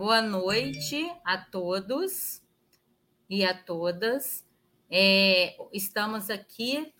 Boa 0.00 0.22
noite 0.22 1.12
a 1.22 1.36
todos 1.36 2.42
e 3.28 3.44
a 3.44 3.52
todas. 3.52 4.46
É, 4.90 5.54
estamos 5.74 6.30
aqui 6.30 6.90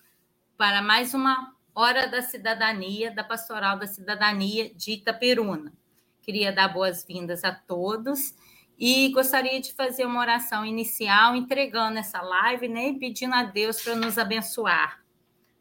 para 0.59 0.83
mais 0.83 1.15
uma 1.15 1.57
Hora 1.75 2.07
da 2.07 2.21
Cidadania, 2.21 3.11
da 3.11 3.25
Pastoral 3.25 3.79
da 3.79 3.87
Cidadania 3.87 4.69
de 4.75 4.93
Itaperuna. 4.93 5.73
Queria 6.21 6.53
dar 6.53 6.69
boas-vindas 6.69 7.43
a 7.43 7.53
todos 7.55 8.35
e 8.79 9.09
gostaria 9.13 9.59
de 9.63 9.73
fazer 9.73 10.05
uma 10.05 10.21
oração 10.21 10.63
inicial 10.67 11.35
entregando 11.35 11.97
essa 11.97 12.21
live 12.21 12.69
né, 12.69 12.89
e 12.89 12.99
pedindo 12.99 13.35
a 13.35 13.45
Deus 13.45 13.81
para 13.81 13.97
nos 13.97 14.19
abençoar. 14.19 15.03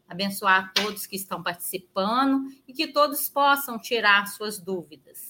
Abençoar 0.06 0.74
todos 0.74 1.06
que 1.06 1.16
estão 1.16 1.42
participando 1.42 2.44
e 2.68 2.74
que 2.74 2.88
todos 2.88 3.30
possam 3.30 3.78
tirar 3.78 4.26
suas 4.26 4.58
dúvidas. 4.58 5.29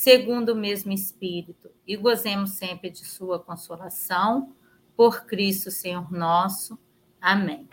segundo 0.00 0.54
o 0.54 0.56
mesmo 0.56 0.92
Espírito, 0.92 1.70
e 1.86 1.94
gozemos 1.94 2.52
sempre 2.52 2.88
de 2.88 3.04
sua 3.04 3.38
consolação, 3.38 4.54
por 4.96 5.26
Cristo 5.26 5.70
Senhor 5.70 6.10
nosso. 6.10 6.78
Amém. 7.20 7.68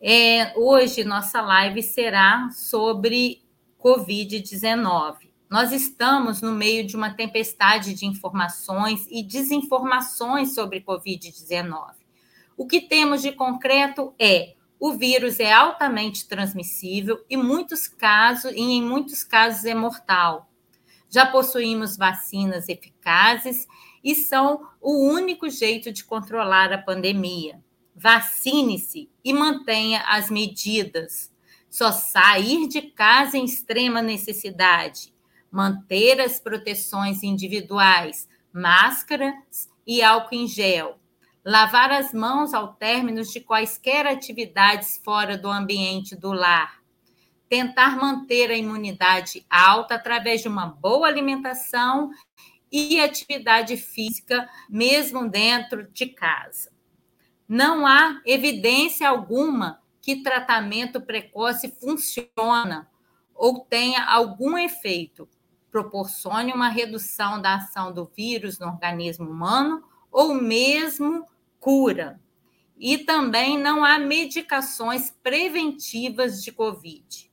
É, 0.00 0.56
hoje 0.56 1.02
nossa 1.02 1.40
live 1.40 1.82
será 1.82 2.48
sobre 2.52 3.42
Covid-19. 3.80 5.28
Nós 5.50 5.72
estamos 5.72 6.40
no 6.40 6.52
meio 6.52 6.86
de 6.86 6.94
uma 6.94 7.12
tempestade 7.12 7.94
de 7.94 8.06
informações 8.06 9.04
e 9.10 9.20
desinformações 9.20 10.54
sobre 10.54 10.82
Covid-19. 10.82 11.94
O 12.56 12.64
que 12.64 12.80
temos 12.80 13.22
de 13.22 13.32
concreto 13.32 14.14
é 14.20 14.54
o 14.78 14.92
vírus 14.92 15.40
é 15.40 15.52
altamente 15.52 16.28
transmissível 16.28 17.18
e 17.28 17.36
muitos 17.36 17.88
casos 17.88 18.52
e 18.52 18.60
em 18.60 18.80
muitos 18.80 19.24
casos 19.24 19.64
é 19.64 19.74
mortal. 19.74 20.47
Já 21.08 21.26
possuímos 21.26 21.96
vacinas 21.96 22.68
eficazes 22.68 23.66
e 24.04 24.14
são 24.14 24.68
o 24.80 25.08
único 25.08 25.48
jeito 25.48 25.90
de 25.92 26.04
controlar 26.04 26.72
a 26.72 26.78
pandemia. 26.78 27.62
Vacine-se 27.94 29.10
e 29.24 29.32
mantenha 29.32 30.04
as 30.06 30.30
medidas. 30.30 31.32
Só 31.70 31.92
sair 31.92 32.68
de 32.68 32.82
casa 32.82 33.36
em 33.36 33.44
extrema 33.44 34.00
necessidade, 34.00 35.12
manter 35.50 36.20
as 36.20 36.38
proteções 36.38 37.22
individuais, 37.22 38.28
máscaras 38.52 39.68
e 39.86 40.02
álcool 40.02 40.34
em 40.34 40.46
gel, 40.46 40.98
lavar 41.44 41.90
as 41.90 42.12
mãos 42.12 42.54
ao 42.54 42.74
término 42.74 43.22
de 43.22 43.40
quaisquer 43.40 44.06
atividades 44.06 45.00
fora 45.02 45.36
do 45.36 45.48
ambiente 45.48 46.14
do 46.14 46.32
lar, 46.32 46.77
tentar 47.48 47.96
manter 47.96 48.50
a 48.50 48.56
imunidade 48.56 49.44
alta 49.48 49.94
através 49.94 50.42
de 50.42 50.48
uma 50.48 50.66
boa 50.66 51.08
alimentação 51.08 52.10
e 52.70 53.00
atividade 53.00 53.76
física, 53.76 54.48
mesmo 54.68 55.28
dentro 55.28 55.90
de 55.90 56.06
casa. 56.06 56.70
Não 57.48 57.86
há 57.86 58.20
evidência 58.26 59.08
alguma 59.08 59.80
que 60.02 60.22
tratamento 60.22 61.00
precoce 61.00 61.74
funciona 61.80 62.88
ou 63.34 63.60
tenha 63.60 64.04
algum 64.04 64.58
efeito, 64.58 65.28
proporcione 65.70 66.52
uma 66.52 66.68
redução 66.68 67.40
da 67.40 67.54
ação 67.54 67.92
do 67.92 68.04
vírus 68.04 68.58
no 68.58 68.66
organismo 68.66 69.30
humano 69.30 69.82
ou 70.10 70.34
mesmo 70.34 71.26
cura. 71.60 72.20
E 72.76 72.98
também 72.98 73.58
não 73.58 73.84
há 73.84 73.98
medicações 73.98 75.10
preventivas 75.22 76.42
de 76.42 76.52
Covid. 76.52 77.27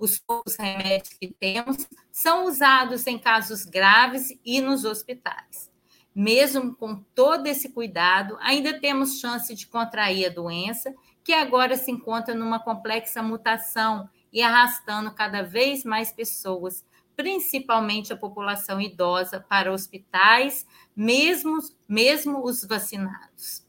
Os 0.00 0.18
poucos 0.18 0.56
remédios 0.56 1.12
que 1.20 1.28
temos 1.28 1.86
são 2.10 2.46
usados 2.46 3.06
em 3.06 3.18
casos 3.18 3.66
graves 3.66 4.32
e 4.42 4.58
nos 4.58 4.86
hospitais. 4.86 5.70
Mesmo 6.14 6.74
com 6.74 6.96
todo 7.14 7.46
esse 7.46 7.68
cuidado, 7.68 8.38
ainda 8.40 8.80
temos 8.80 9.20
chance 9.20 9.54
de 9.54 9.66
contrair 9.66 10.24
a 10.24 10.30
doença 10.30 10.94
que 11.22 11.34
agora 11.34 11.76
se 11.76 11.90
encontra 11.90 12.34
numa 12.34 12.58
complexa 12.58 13.22
mutação 13.22 14.08
e 14.32 14.40
arrastando 14.40 15.10
cada 15.10 15.42
vez 15.42 15.84
mais 15.84 16.10
pessoas, 16.10 16.82
principalmente 17.14 18.10
a 18.10 18.16
população 18.16 18.80
idosa, 18.80 19.38
para 19.38 19.70
hospitais, 19.70 20.66
mesmo, 20.96 21.58
mesmo 21.86 22.42
os 22.42 22.64
vacinados. 22.64 23.66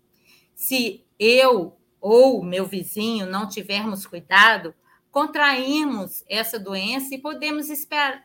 Se 0.56 1.04
eu 1.20 1.76
ou 2.00 2.42
meu 2.42 2.66
vizinho 2.66 3.26
não 3.26 3.50
tivermos 3.50 4.06
cuidado, 4.06 4.74
contraímos 5.12 6.24
essa 6.30 6.58
doença 6.58 7.14
e 7.14 7.20
podemos 7.20 7.68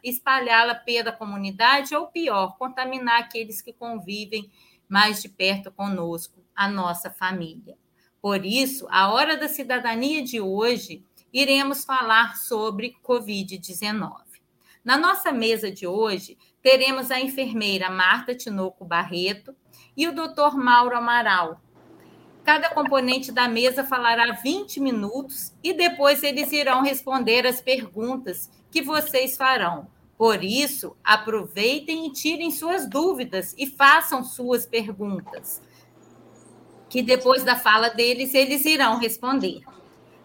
espalhá-la 0.03 0.75
pela 0.75 1.11
comunidade 1.11 1.95
ou, 1.95 2.07
pior, 2.07 2.57
contaminar 2.57 3.21
aqueles 3.21 3.61
que 3.61 3.73
convivem 3.73 4.51
mais 4.89 5.21
de 5.21 5.29
perto 5.29 5.73
conosco, 5.73 6.41
a 6.55 6.69
nossa 6.69 7.11
família. 7.11 7.77
Por 8.23 8.45
isso, 8.45 8.87
a 8.89 9.13
Hora 9.13 9.37
da 9.37 9.49
Cidadania 9.49 10.23
de 10.23 10.41
hoje, 10.41 11.05
iremos 11.33 11.85
falar 11.85 12.37
sobre 12.37 12.97
Covid-19. 13.03 14.13
Na 14.85 14.97
nossa 14.97 15.33
mesa 15.33 15.71
de 15.71 15.87
hoje, 15.87 16.39
teremos 16.63 17.11
a 17.11 17.21
enfermeira 17.21 17.91
Marta 17.91 18.35
Tinoco 18.35 18.85
Barreto 18.85 19.55
e 19.97 20.07
o 20.07 20.15
doutor 20.15 20.57
Mauro 20.57 20.97
Amaral. 20.97 21.61
Cada 22.47 22.71
componente 22.71 23.33
da 23.33 23.49
mesa 23.49 23.83
falará 23.83 24.31
20 24.35 24.79
minutos 24.79 25.53
e 25.65 25.73
depois 25.73 26.23
eles 26.23 26.53
irão 26.53 26.81
responder 26.81 27.45
as 27.45 27.61
perguntas 27.61 28.49
que 28.71 28.81
vocês 28.81 29.37
farão. 29.37 29.89
Por 30.17 30.45
isso, 30.45 30.97
aproveitem 31.03 32.07
e 32.07 32.13
tirem 32.13 32.53
suas 32.53 32.89
dúvidas 32.89 33.53
e 33.59 33.67
façam 33.67 34.23
suas 34.23 34.65
perguntas 34.65 35.61
que 36.89 37.03
depois 37.03 37.43
da 37.43 37.57
fala 37.57 37.89
deles, 37.89 38.33
eles 38.33 38.65
irão 38.65 38.97
responder. 38.97 39.63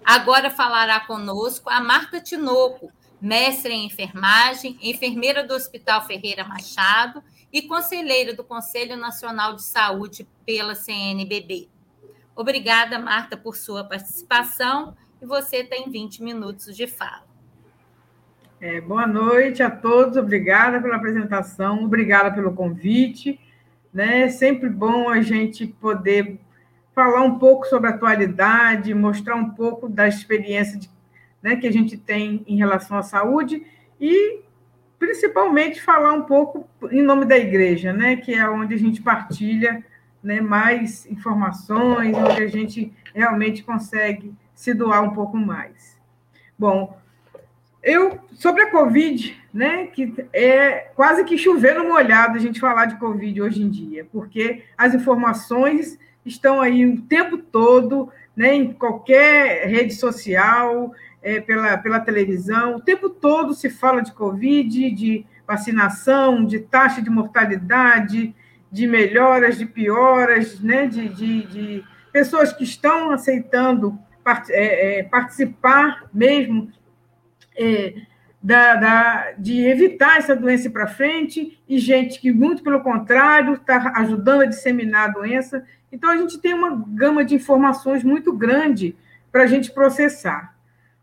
Agora 0.06 0.52
falará 0.52 1.00
conosco 1.00 1.72
a 1.72 1.80
Marta 1.80 2.22
Tinoco, 2.22 2.92
mestre 3.20 3.74
em 3.74 3.88
enfermagem, 3.88 4.78
enfermeira 4.80 5.44
do 5.44 5.56
Hospital 5.56 6.06
Ferreira 6.06 6.44
Machado 6.44 7.24
e 7.52 7.64
conselheira 7.64 8.36
do 8.36 8.44
Conselho 8.44 8.96
Nacional 8.96 9.56
de 9.56 9.64
Saúde 9.64 10.28
pela 10.46 10.76
CNBB. 10.76 11.68
Obrigada, 12.36 12.98
Marta, 12.98 13.36
por 13.36 13.56
sua 13.56 13.84
participação 13.84 14.96
e 15.22 15.26
você 15.26 15.64
tem 15.64 15.90
20 15.90 16.24
minutos 16.24 16.76
de 16.76 16.88
fala. 16.88 17.30
É, 18.60 18.80
boa 18.80 19.08
noite 19.08 19.62
a 19.62 19.70
todos, 19.70 20.18
obrigada 20.18 20.80
pela 20.80 20.96
apresentação, 20.96 21.84
obrigada 21.84 22.32
pelo 22.32 22.54
convite. 22.54 23.40
Né? 23.94 24.30
Sempre 24.30 24.70
bom 24.70 25.10
a 25.10 25.22
gente 25.22 25.68
poder 25.68 26.40
falar 26.94 27.22
um 27.22 27.38
pouco 27.38 27.66
sobre 27.66 27.90
a 27.90 27.94
atualidade, 27.94 28.94
mostrar 28.94 29.36
um 29.36 29.50
pouco 29.50 29.90
da 29.90 30.08
experiência 30.08 30.80
de, 30.80 30.90
né, 31.42 31.56
que 31.56 31.68
a 31.68 31.72
gente 31.72 31.98
tem 31.98 32.44
em 32.48 32.58
relação 32.58 32.98
à 32.98 33.04
saúde 33.04 33.66
e, 34.00 34.42
principalmente, 35.00 35.82
falar 35.82 36.14
um 36.14 36.24
pouco 36.24 36.68
em 36.92 37.02
nome 37.02 37.26
da 37.26 37.38
igreja, 37.38 37.94
né, 37.94 38.18
que 38.18 38.34
é 38.34 38.48
onde 38.50 38.74
a 38.74 38.78
gente 38.78 39.02
partilha 39.02 39.84
né, 40.24 40.40
mais 40.42 41.06
informações, 41.06 42.16
onde 42.16 42.44
a 42.44 42.48
gente 42.48 42.94
realmente 43.14 43.64
consegue 43.64 44.34
se 44.54 44.74
doar 44.74 45.04
um 45.04 45.12
pouco 45.12 45.38
mais. 45.38 46.00
Bom, 46.58 46.98
eu 47.82 48.20
sobre 48.34 48.64
a 48.64 48.72
Covid, 48.72 49.36
né, 49.54 49.88
que 49.88 50.14
é 50.32 50.92
quase 50.96 51.24
que 51.24 51.38
chover 51.38 51.76
no 51.76 51.88
molhado 51.88 52.38
a 52.38 52.42
gente 52.42 52.60
falar 52.60 52.86
de 52.86 53.00
Covid 53.00 53.42
hoje 53.42 53.64
em 53.64 53.70
dia, 53.70 54.06
porque 54.12 54.64
as 54.78 54.94
informações 54.94 55.98
estão 56.24 56.62
aí 56.62 56.86
o 56.86 57.02
tempo 57.02 57.38
todo, 57.38 58.10
né, 58.36 58.54
em 58.54 58.74
qualquer 58.74 59.68
rede 59.68 59.96
social, 59.96 60.94
é, 61.22 61.40
pela, 61.40 61.78
pela 61.78 62.00
televisão, 62.00 62.76
o 62.76 62.82
tempo 62.82 63.10
todo 63.10 63.54
se 63.54 63.70
fala 63.70 64.02
de 64.02 64.12
Covid, 64.12 64.92
de 64.92 65.26
vacinação, 65.48 66.46
de 66.46 66.60
taxa 66.60 67.02
de 67.02 67.10
mortalidade, 67.10 68.34
de 68.72 68.88
melhoras, 68.88 69.58
de 69.58 69.66
pioras, 69.66 70.60
né, 70.62 70.88
de, 70.88 71.10
de, 71.10 71.44
de 71.48 71.84
pessoas 72.12 72.54
que 72.54 72.64
estão 72.64 73.12
aceitando 73.12 74.00
part, 74.24 74.52
é, 74.52 75.00
é, 75.00 75.04
participar 75.04 76.10
mesmo 76.14 76.72
é, 77.58 77.94
da, 78.42 78.76
da, 78.76 79.32
de 79.38 79.66
evitar 79.66 80.18
essa 80.18 80.36
doença 80.36 80.70
para 80.70 80.88
frente, 80.88 81.60
e 81.68 81.78
gente 81.78 82.20
que, 82.20 82.32
muito 82.32 82.64
pelo 82.64 82.82
contrário, 82.82 83.54
está 83.54 83.94
ajudando 83.98 84.42
a 84.42 84.46
disseminar 84.46 85.10
a 85.10 85.14
doença. 85.14 85.64
Então, 85.92 86.10
a 86.10 86.18
gente 86.18 86.40
tem 86.40 86.54
uma 86.54 86.84
gama 86.88 87.24
de 87.24 87.36
informações 87.36 88.04
muito 88.04 88.34
grande 88.34 88.96
para 89.32 89.44
a 89.44 89.48
gente 89.48 89.72
processar. 89.72 90.56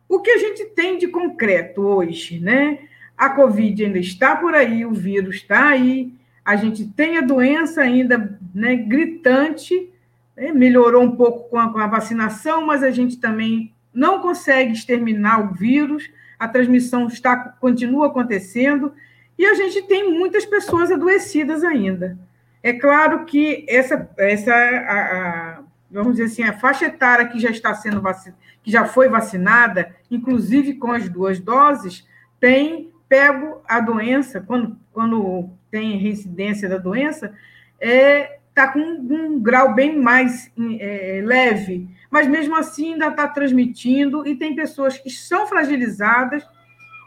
O 0.09 0.21
que 0.21 0.31
a 0.31 0.39
gente 0.39 0.65
tem 0.71 0.99
de 0.99 1.07
concreto 1.07 1.83
hoje, 1.83 2.41
né? 2.41 2.79
A 3.17 3.31
Covid 3.31 3.85
ainda 3.85 3.99
está 3.99 4.35
por 4.35 4.55
aí, 4.55 4.85
o 4.85 4.93
vírus 4.93 5.37
está 5.37 5.69
aí, 5.69 6.13
a 6.49 6.57
gente 6.57 6.87
tem 6.87 7.19
a 7.19 7.21
doença 7.21 7.83
ainda 7.83 8.41
né, 8.55 8.75
gritante, 8.75 9.93
né? 10.35 10.51
melhorou 10.51 11.03
um 11.03 11.15
pouco 11.15 11.51
com 11.51 11.59
a, 11.59 11.71
com 11.71 11.79
a 11.79 11.87
vacinação, 11.87 12.65
mas 12.65 12.83
a 12.83 12.91
gente 12.91 13.19
também 13.19 13.71
não 13.93 14.23
consegue 14.23 14.73
exterminar 14.73 15.41
o 15.41 15.53
vírus, 15.53 16.09
a 16.39 16.49
transmissão 16.49 17.07
está, 17.07 17.37
continua 17.37 18.07
acontecendo, 18.07 18.95
e 19.37 19.45
a 19.45 19.53
gente 19.53 19.83
tem 19.83 20.11
muitas 20.11 20.47
pessoas 20.47 20.91
adoecidas 20.91 21.63
ainda. 21.63 22.17
É 22.63 22.73
claro 22.73 23.27
que 23.27 23.67
essa, 23.69 24.09
essa 24.17 24.55
a, 24.55 25.01
a, 25.01 25.61
vamos 25.91 26.13
dizer 26.17 26.33
assim, 26.33 26.45
a 26.45 26.59
faixa 26.59 26.87
etária 26.87 27.29
que 27.29 27.39
já 27.39 27.51
está 27.51 27.75
sendo 27.75 28.01
vacinada, 28.01 28.39
que 28.63 28.71
já 28.71 28.87
foi 28.87 29.07
vacinada, 29.07 29.95
inclusive 30.11 30.77
com 30.77 30.93
as 30.93 31.11
duas 31.11 31.39
doses, 31.39 32.09
tem 32.41 32.91
pego 33.07 33.61
a 33.69 33.81
doença, 33.81 34.41
quando, 34.41 34.79
quando 34.95 35.51
tem 35.71 35.97
reincidência 35.97 36.69
da 36.69 36.79
doença, 36.79 37.33
está 37.81 37.93
é, 37.93 38.39
tá 38.55 38.69
com 38.69 38.81
um 38.81 39.41
grau 39.41 39.75
bem 39.75 39.99
mais 39.99 40.51
é, 40.81 41.23
leve, 41.25 41.89
mas 42.11 42.27
mesmo 42.27 42.57
assim 42.57 42.93
ainda 42.93 43.09
está 43.09 43.29
transmitindo, 43.29 44.27
e 44.27 44.35
tem 44.35 44.55
pessoas 44.55 44.99
que 44.99 45.11
são 45.11 45.47
fragilizadas, 45.47 46.47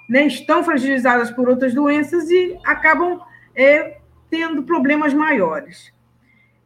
né, 0.09 0.25
estão 0.27 0.63
fragilizadas 0.63 1.31
por 1.31 1.47
outras 1.47 1.73
doenças 1.73 2.29
e 2.29 2.57
acabam 2.65 3.21
é, 3.55 3.97
tendo 4.29 4.63
problemas 4.63 5.13
maiores. 5.13 5.93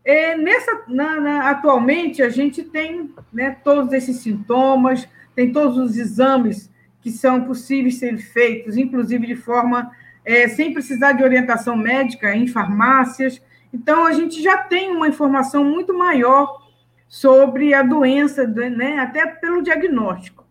É, 0.03 0.37
nessa, 0.37 0.83
na, 0.87 1.19
na, 1.19 1.49
atualmente, 1.49 2.21
a 2.21 2.29
gente 2.29 2.63
tem 2.63 3.11
né, 3.33 3.57
todos 3.63 3.91
esses 3.91 4.17
sintomas, 4.17 5.07
tem 5.35 5.51
todos 5.51 5.77
os 5.77 5.97
exames 5.97 6.71
que 7.01 7.11
são 7.11 7.43
possíveis 7.43 7.97
ser 7.97 8.17
feitos, 8.17 8.77
inclusive 8.77 9.25
de 9.25 9.35
forma 9.35 9.91
é, 10.25 10.47
sem 10.47 10.73
precisar 10.73 11.13
de 11.13 11.23
orientação 11.23 11.77
médica 11.77 12.35
em 12.35 12.47
farmácias. 12.47 13.41
Então, 13.73 14.05
a 14.05 14.13
gente 14.13 14.41
já 14.41 14.57
tem 14.57 14.91
uma 14.91 15.07
informação 15.07 15.63
muito 15.63 15.93
maior 15.93 16.65
sobre 17.07 17.73
a 17.73 17.83
doença, 17.83 18.47
né, 18.47 18.97
até 18.99 19.25
pelo 19.25 19.61
diagnóstico. 19.61 20.43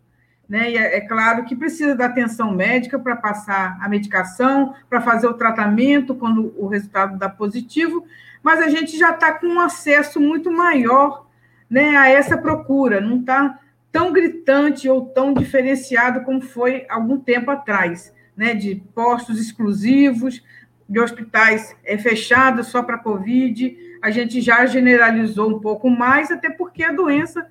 Né? 0.48 0.72
E 0.72 0.76
é, 0.76 0.98
é 0.98 1.00
claro 1.00 1.44
que 1.44 1.56
precisa 1.56 1.94
da 1.94 2.06
atenção 2.06 2.52
médica 2.52 2.98
para 2.98 3.16
passar 3.16 3.78
a 3.80 3.88
medicação, 3.88 4.74
para 4.88 5.00
fazer 5.00 5.26
o 5.26 5.34
tratamento 5.34 6.14
quando 6.14 6.54
o 6.56 6.66
resultado 6.66 7.18
dá 7.18 7.28
positivo, 7.28 8.06
mas 8.42 8.60
a 8.60 8.68
gente 8.68 8.96
já 8.96 9.10
está 9.10 9.32
com 9.32 9.46
um 9.46 9.60
acesso 9.60 10.20
muito 10.20 10.50
maior 10.52 11.26
né, 11.68 11.96
a 11.96 12.08
essa 12.08 12.36
procura, 12.36 13.00
não 13.00 13.20
está 13.20 13.58
tão 13.90 14.12
gritante 14.12 14.88
ou 14.88 15.06
tão 15.06 15.32
diferenciado 15.32 16.22
como 16.22 16.40
foi 16.40 16.86
algum 16.88 17.18
tempo 17.18 17.50
atrás, 17.50 18.13
né, 18.36 18.54
de 18.54 18.76
postos 18.94 19.40
exclusivos, 19.40 20.42
de 20.88 21.00
hospitais 21.00 21.74
é, 21.84 21.96
fechados 21.96 22.66
só 22.68 22.82
para 22.82 22.98
Covid, 22.98 23.76
a 24.02 24.10
gente 24.10 24.40
já 24.40 24.66
generalizou 24.66 25.56
um 25.56 25.60
pouco 25.60 25.88
mais, 25.88 26.30
até 26.30 26.50
porque 26.50 26.84
a 26.84 26.92
doença 26.92 27.40
está, 27.40 27.50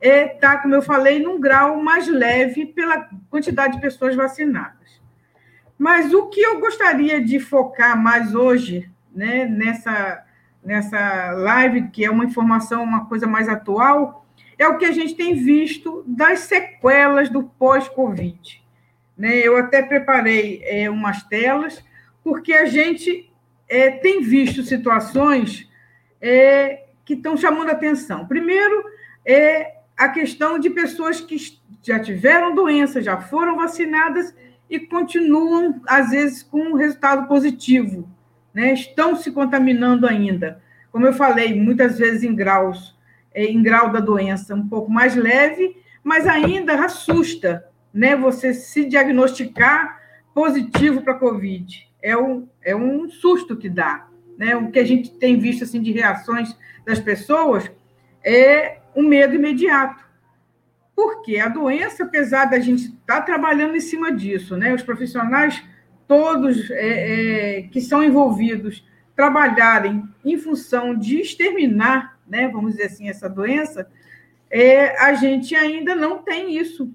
é, 0.00 0.28
tá, 0.28 0.58
como 0.58 0.74
eu 0.74 0.82
falei, 0.82 1.22
num 1.22 1.38
grau 1.38 1.82
mais 1.82 2.08
leve 2.08 2.66
pela 2.66 3.08
quantidade 3.28 3.74
de 3.74 3.80
pessoas 3.80 4.16
vacinadas. 4.16 5.00
Mas 5.78 6.14
o 6.14 6.28
que 6.28 6.40
eu 6.40 6.60
gostaria 6.60 7.22
de 7.22 7.38
focar 7.40 8.00
mais 8.00 8.34
hoje 8.34 8.90
né, 9.14 9.44
nessa, 9.44 10.24
nessa 10.64 11.32
live, 11.32 11.88
que 11.88 12.04
é 12.04 12.10
uma 12.10 12.24
informação, 12.24 12.82
uma 12.82 13.06
coisa 13.06 13.26
mais 13.26 13.48
atual, 13.48 14.26
é 14.58 14.66
o 14.66 14.78
que 14.78 14.84
a 14.84 14.92
gente 14.92 15.14
tem 15.14 15.34
visto 15.34 16.04
das 16.06 16.40
sequelas 16.40 17.28
do 17.28 17.42
pós-Covid. 17.42 18.61
Né? 19.22 19.36
Eu 19.36 19.56
até 19.56 19.80
preparei 19.80 20.60
é, 20.64 20.90
umas 20.90 21.22
telas, 21.22 21.80
porque 22.24 22.52
a 22.52 22.64
gente 22.64 23.32
é, 23.68 23.88
tem 23.88 24.20
visto 24.20 24.64
situações 24.64 25.70
é, 26.20 26.86
que 27.04 27.14
estão 27.14 27.36
chamando 27.36 27.70
atenção. 27.70 28.26
Primeiro, 28.26 28.84
é 29.24 29.76
a 29.96 30.08
questão 30.08 30.58
de 30.58 30.70
pessoas 30.70 31.20
que 31.20 31.36
já 31.80 32.00
tiveram 32.00 32.52
doença, 32.52 33.00
já 33.00 33.16
foram 33.20 33.54
vacinadas 33.54 34.34
e 34.68 34.80
continuam, 34.80 35.80
às 35.86 36.10
vezes, 36.10 36.42
com 36.42 36.58
um 36.58 36.74
resultado 36.74 37.28
positivo 37.28 38.10
né, 38.52 38.72
estão 38.72 39.14
se 39.14 39.30
contaminando 39.30 40.04
ainda. 40.04 40.60
Como 40.90 41.06
eu 41.06 41.12
falei, 41.12 41.54
muitas 41.54 41.96
vezes 41.96 42.24
em 42.24 42.34
graus, 42.34 42.98
é, 43.32 43.44
em 43.44 43.62
grau 43.62 43.92
da 43.92 44.00
doença 44.00 44.52
um 44.52 44.66
pouco 44.66 44.90
mais 44.90 45.14
leve, 45.14 45.76
mas 46.02 46.26
ainda 46.26 46.84
assusta, 46.84 47.64
né? 47.92 48.16
Você 48.16 48.54
se 48.54 48.84
diagnosticar 48.84 50.00
positivo 50.34 51.02
para 51.02 51.14
a 51.14 51.18
Covid. 51.18 51.88
É 52.02 52.16
um, 52.16 52.48
é 52.62 52.74
um 52.74 53.08
susto 53.10 53.56
que 53.56 53.68
dá. 53.68 54.08
Né? 54.36 54.56
O 54.56 54.70
que 54.70 54.78
a 54.78 54.84
gente 54.84 55.10
tem 55.10 55.38
visto 55.38 55.64
assim, 55.64 55.80
de 55.80 55.92
reações 55.92 56.56
das 56.86 56.98
pessoas 56.98 57.70
é 58.24 58.78
um 58.96 59.06
medo 59.06 59.34
imediato. 59.34 60.02
Porque 60.94 61.38
a 61.38 61.48
doença, 61.48 62.04
apesar 62.04 62.46
da 62.46 62.58
gente 62.58 62.84
estar 62.84 63.20
tá 63.20 63.22
trabalhando 63.22 63.76
em 63.76 63.80
cima 63.80 64.12
disso, 64.12 64.56
né? 64.56 64.74
os 64.74 64.82
profissionais 64.82 65.62
todos 66.06 66.70
é, 66.70 67.58
é, 67.58 67.62
que 67.62 67.80
são 67.80 68.04
envolvidos 68.04 68.84
trabalharem 69.16 70.04
em 70.24 70.36
função 70.36 70.94
de 70.94 71.20
exterminar, 71.20 72.18
né, 72.26 72.48
vamos 72.48 72.72
dizer 72.72 72.84
assim, 72.84 73.08
essa 73.08 73.28
doença, 73.28 73.88
é, 74.50 75.00
a 75.02 75.14
gente 75.14 75.54
ainda 75.54 75.94
não 75.94 76.18
tem 76.18 76.56
isso, 76.56 76.92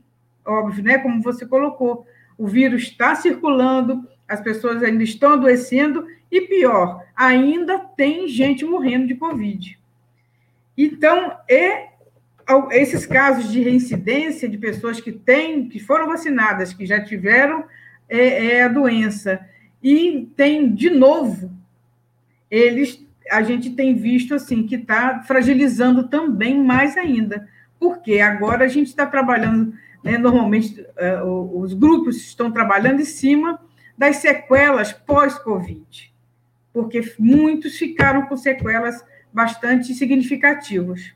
óbvio, 0.47 0.83
né, 0.83 0.97
como 0.97 1.21
você 1.21 1.45
colocou. 1.45 2.05
O 2.37 2.47
vírus 2.47 2.83
está 2.83 3.15
circulando, 3.15 4.07
as 4.27 4.41
pessoas 4.41 4.81
ainda 4.81 5.03
estão 5.03 5.33
adoecendo, 5.33 6.07
e 6.31 6.41
pior, 6.41 7.03
ainda 7.15 7.79
tem 7.79 8.27
gente 8.27 8.65
morrendo 8.65 9.07
de 9.07 9.15
Covid. 9.15 9.79
Então, 10.77 11.35
é, 11.49 11.87
esses 12.71 13.05
casos 13.05 13.51
de 13.51 13.61
reincidência 13.61 14.47
de 14.47 14.57
pessoas 14.57 15.01
que 15.01 15.11
têm, 15.11 15.67
que 15.67 15.79
foram 15.79 16.07
vacinadas, 16.07 16.73
que 16.73 16.85
já 16.85 17.03
tiveram 17.03 17.65
é, 18.07 18.57
é 18.57 18.63
a 18.63 18.67
doença. 18.67 19.39
E 19.81 20.29
tem, 20.35 20.73
de 20.73 20.89
novo, 20.89 21.51
eles 22.49 23.05
a 23.29 23.41
gente 23.41 23.71
tem 23.71 23.95
visto 23.95 24.33
assim 24.33 24.65
que 24.65 24.75
está 24.75 25.19
fragilizando 25.21 26.07
também 26.07 26.63
mais 26.63 26.95
ainda, 26.97 27.47
porque 27.79 28.19
agora 28.19 28.65
a 28.65 28.67
gente 28.67 28.87
está 28.87 29.05
trabalhando, 29.05 29.73
né, 30.03 30.17
normalmente 30.17 30.81
uh, 31.23 31.59
os 31.59 31.73
grupos 31.73 32.17
estão 32.17 32.51
trabalhando 32.51 33.01
em 33.01 33.05
cima 33.05 33.59
das 33.97 34.17
sequelas 34.17 34.93
pós-Covid, 34.93 36.13
porque 36.73 37.01
muitos 37.17 37.77
ficaram 37.77 38.25
com 38.25 38.37
sequelas 38.37 39.03
bastante 39.31 39.93
significativas. 39.93 41.13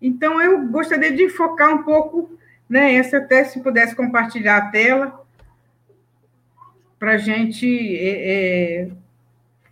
Então, 0.00 0.40
eu 0.40 0.66
gostaria 0.68 1.12
de 1.14 1.28
focar 1.28 1.72
um 1.74 1.82
pouco, 1.84 2.36
né, 2.68 2.94
essa 2.94 3.18
até 3.18 3.44
se 3.44 3.60
pudesse 3.60 3.94
compartilhar 3.94 4.56
a 4.56 4.70
tela, 4.70 5.22
para 6.98 7.14
a 7.14 7.18
gente 7.18 7.66
é, 7.96 8.84
é, 8.84 8.90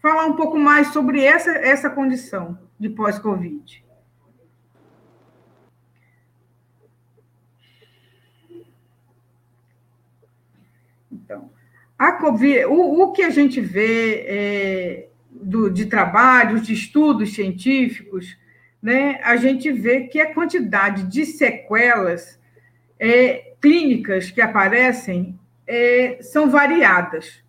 falar 0.02 0.26
um 0.26 0.34
pouco 0.34 0.58
mais 0.58 0.88
sobre 0.88 1.22
essa, 1.22 1.50
essa 1.52 1.88
condição 1.88 2.58
de 2.78 2.88
pós-Covid. 2.88 3.84
Então, 11.12 11.50
a 12.00 12.12
COVID, 12.12 12.64
o, 12.64 13.02
o 13.02 13.12
que 13.12 13.22
a 13.22 13.28
gente 13.28 13.60
vê 13.60 14.24
é, 14.26 15.08
do, 15.30 15.68
de 15.68 15.84
trabalhos, 15.84 16.62
de 16.62 16.72
estudos 16.72 17.34
científicos, 17.34 18.38
né, 18.82 19.20
a 19.22 19.36
gente 19.36 19.70
vê 19.70 20.04
que 20.04 20.18
a 20.18 20.32
quantidade 20.32 21.02
de 21.02 21.26
sequelas 21.26 22.40
é, 22.98 23.52
clínicas 23.60 24.30
que 24.30 24.40
aparecem 24.40 25.38
é, 25.66 26.16
são 26.22 26.48
variadas. 26.48 27.44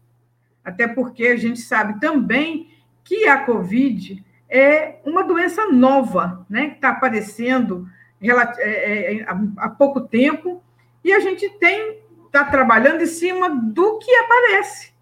Até 0.66 0.86
porque 0.86 1.28
a 1.28 1.38
gente 1.38 1.62
sabe 1.62 2.02
também 2.02 2.68
que 3.06 3.30
a 3.30 3.46
Covid 3.46 4.22
é 4.50 4.98
uma 5.06 5.24
doença 5.24 5.72
nova, 5.72 6.46
né, 6.50 6.72
que 6.72 6.76
está 6.76 6.90
aparecendo 6.90 7.88
é, 8.22 9.20
é, 9.20 9.26
há 9.56 9.70
pouco 9.70 10.02
tempo, 10.02 10.62
e 11.06 11.14
a 11.14 11.22
gente 11.22 11.50
tem 11.52 12.01
está 12.32 12.46
trabalhando 12.46 13.04
em 13.04 13.08
cima 13.08 13.50
do 13.50 14.00
que 14.00 14.10
aparece, 14.16 14.94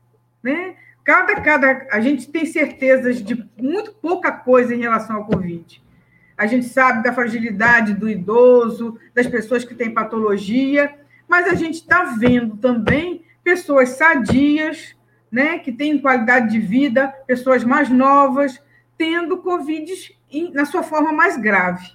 né? 0.41 0.75
Cada, 1.03 1.39
cada, 1.41 1.87
a 1.91 1.99
gente 1.99 2.27
tem 2.27 2.45
certezas 2.45 3.21
de 3.21 3.47
muito 3.55 3.93
pouca 3.93 4.31
coisa 4.31 4.73
em 4.73 4.79
relação 4.79 5.17
ao 5.17 5.25
Covid. 5.25 5.81
A 6.35 6.47
gente 6.47 6.67
sabe 6.67 7.03
da 7.03 7.13
fragilidade 7.13 7.93
do 7.93 8.09
idoso, 8.09 8.99
das 9.13 9.27
pessoas 9.27 9.63
que 9.63 9.75
têm 9.75 9.93
patologia, 9.93 10.93
mas 11.27 11.47
a 11.47 11.53
gente 11.53 11.75
está 11.75 12.03
vendo 12.03 12.57
também 12.57 13.23
pessoas 13.43 13.89
sadias, 13.89 14.95
né, 15.31 15.59
que 15.59 15.71
têm 15.71 15.99
qualidade 15.99 16.49
de 16.49 16.59
vida, 16.59 17.07
pessoas 17.27 17.63
mais 17.63 17.89
novas, 17.89 18.59
tendo 18.97 19.37
Covid 19.37 20.17
na 20.53 20.65
sua 20.65 20.81
forma 20.81 21.11
mais 21.11 21.37
grave. 21.37 21.91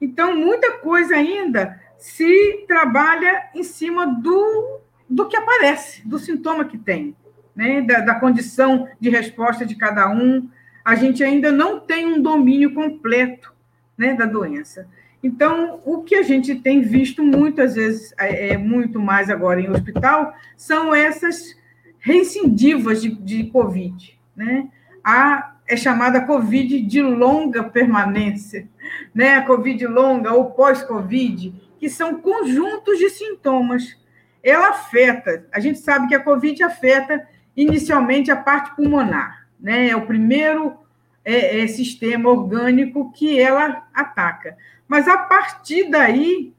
Então, 0.00 0.36
muita 0.36 0.78
coisa 0.78 1.14
ainda 1.14 1.80
se 1.98 2.64
trabalha 2.66 3.48
em 3.54 3.62
cima 3.62 4.06
do, 4.06 4.80
do 5.08 5.26
que 5.26 5.36
aparece, 5.36 6.06
do 6.06 6.18
sintoma 6.18 6.64
que 6.64 6.78
tem, 6.78 7.16
né? 7.54 7.80
da, 7.80 8.00
da 8.00 8.14
condição 8.14 8.88
de 9.00 9.10
resposta 9.10 9.64
de 9.64 9.74
cada 9.74 10.08
um. 10.08 10.48
A 10.84 10.94
gente 10.94 11.24
ainda 11.24 11.50
não 11.50 11.80
tem 11.80 12.06
um 12.06 12.22
domínio 12.22 12.74
completo 12.74 13.52
né, 13.96 14.14
da 14.14 14.26
doença. 14.26 14.88
Então, 15.22 15.80
o 15.84 16.02
que 16.02 16.14
a 16.14 16.22
gente 16.22 16.54
tem 16.54 16.82
visto 16.82 17.24
muitas 17.24 17.74
vezes, 17.74 18.14
é, 18.18 18.50
é 18.50 18.58
muito 18.58 19.00
mais 19.00 19.28
agora 19.28 19.60
em 19.60 19.68
hospital, 19.68 20.34
são 20.56 20.94
essas 20.94 21.56
reincidivas 21.98 23.02
de, 23.02 23.10
de 23.10 23.44
Covid. 23.44 24.16
Né? 24.36 24.68
A, 25.02 25.54
é 25.66 25.76
chamada 25.76 26.20
Covid 26.20 26.80
de 26.80 27.02
longa 27.02 27.64
permanência, 27.64 28.68
né? 29.12 29.36
a 29.36 29.42
Covid 29.42 29.84
longa 29.86 30.32
ou 30.32 30.52
pós-Covid, 30.52 31.52
que 31.78 31.88
são 31.88 32.20
conjuntos 32.20 32.98
de 32.98 33.10
sintomas. 33.10 33.96
Ela 34.42 34.70
afeta, 34.70 35.46
a 35.52 35.60
gente 35.60 35.78
sabe 35.78 36.08
que 36.08 36.14
a 36.14 36.22
Covid 36.22 36.62
afeta 36.62 37.26
inicialmente 37.56 38.30
a 38.30 38.36
parte 38.36 38.76
pulmonar, 38.76 39.46
né? 39.58 39.88
é 39.88 39.96
o 39.96 40.06
primeiro 40.06 40.76
é, 41.24 41.62
é, 41.62 41.66
sistema 41.66 42.28
orgânico 42.28 43.12
que 43.12 43.40
ela 43.40 43.86
ataca. 43.92 44.56
Mas 44.86 45.08
a 45.08 45.18
partir 45.18 45.90
daí, 45.90 46.52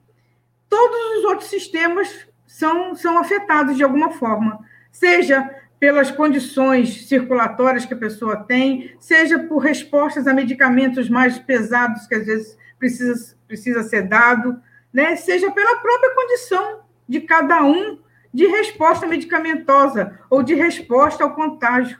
todos 0.67 1.19
os 1.19 1.25
outros 1.25 1.50
sistemas 1.50 2.27
são, 2.45 2.93
são 2.95 3.17
afetados 3.17 3.77
de 3.77 3.83
alguma 3.83 4.12
forma, 4.12 4.59
seja 4.91 5.50
pelas 5.79 6.09
condições 6.09 7.07
circulatórias 7.07 7.86
que 7.86 7.93
a 7.93 7.97
pessoa 7.97 8.38
tem, 8.43 8.95
seja 9.00 9.39
por 9.39 9.59
respostas 9.59 10.27
a 10.27 10.33
medicamentos 10.33 11.07
mais 11.07 11.38
pesados 11.38 12.07
que 12.07 12.15
às 12.15 12.25
vezes 12.25 12.57
precisa, 12.79 13.36
precisa 13.47 13.83
ser 13.83 14.03
dado, 14.03 14.59
né? 14.98 15.16
seja 15.16 15.51
pela 15.51 15.75
própria 15.75 16.16
condição 16.16 16.80
de 17.08 17.22
cada 17.22 17.63
um 17.63 18.00
de 18.34 18.48
resposta 18.48 19.06
medicamentosa 19.06 20.20
ou 20.27 20.42
de 20.42 20.56
resposta 20.56 21.24
ao 21.24 21.36
contágio 21.36 22.00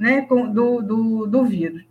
né, 0.00 0.22
do, 0.22 0.80
do, 0.80 1.26
do 1.26 1.44
vírus. 1.44 1.84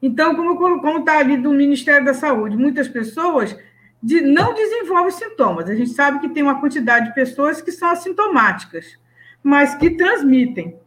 Então, 0.00 0.36
como 0.36 0.98
está 1.00 1.18
ali 1.18 1.36
do 1.36 1.50
Ministério 1.50 2.04
da 2.04 2.14
Saúde, 2.14 2.56
muitas 2.56 2.86
pessoas 2.86 3.56
de, 4.00 4.20
não 4.20 4.54
desenvolvem 4.54 5.10
sintomas. 5.10 5.68
A 5.68 5.74
gente 5.74 5.90
sabe 5.90 6.20
que 6.20 6.28
tem 6.28 6.44
uma 6.44 6.60
quantidade 6.60 7.06
de 7.06 7.14
pessoas 7.14 7.60
que 7.60 7.72
são 7.72 7.90
assintomáticas, 7.90 8.96
mas 9.42 9.74
que 9.74 9.90
transmitem. 9.90 10.78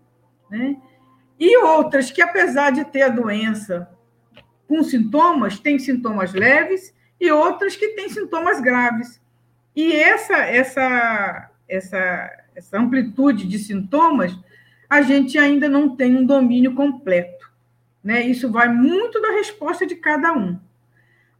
Né? 0.49 0.77
E 1.37 1.57
outras 1.57 2.09
que, 2.09 2.21
apesar 2.21 2.71
de 2.71 2.85
ter 2.85 3.01
a 3.01 3.09
doença 3.09 3.89
com 4.65 4.81
sintomas, 4.81 5.59
têm 5.59 5.77
sintomas 5.77 6.33
leves, 6.33 6.94
e 7.19 7.31
outras 7.31 7.75
que 7.75 7.89
têm 7.89 8.09
sintomas 8.09 8.61
graves. 8.61 9.21
E 9.75 9.93
essa, 9.93 10.37
essa, 10.37 11.49
essa, 11.67 12.45
essa 12.55 12.79
amplitude 12.79 13.47
de 13.47 13.59
sintomas, 13.59 14.37
a 14.89 15.01
gente 15.01 15.37
ainda 15.37 15.67
não 15.67 15.95
tem 15.95 16.15
um 16.15 16.25
domínio 16.25 16.75
completo. 16.75 17.51
Né? 18.03 18.21
Isso 18.21 18.51
vai 18.51 18.67
muito 18.67 19.21
da 19.21 19.31
resposta 19.31 19.85
de 19.85 19.95
cada 19.95 20.31
um. 20.33 20.59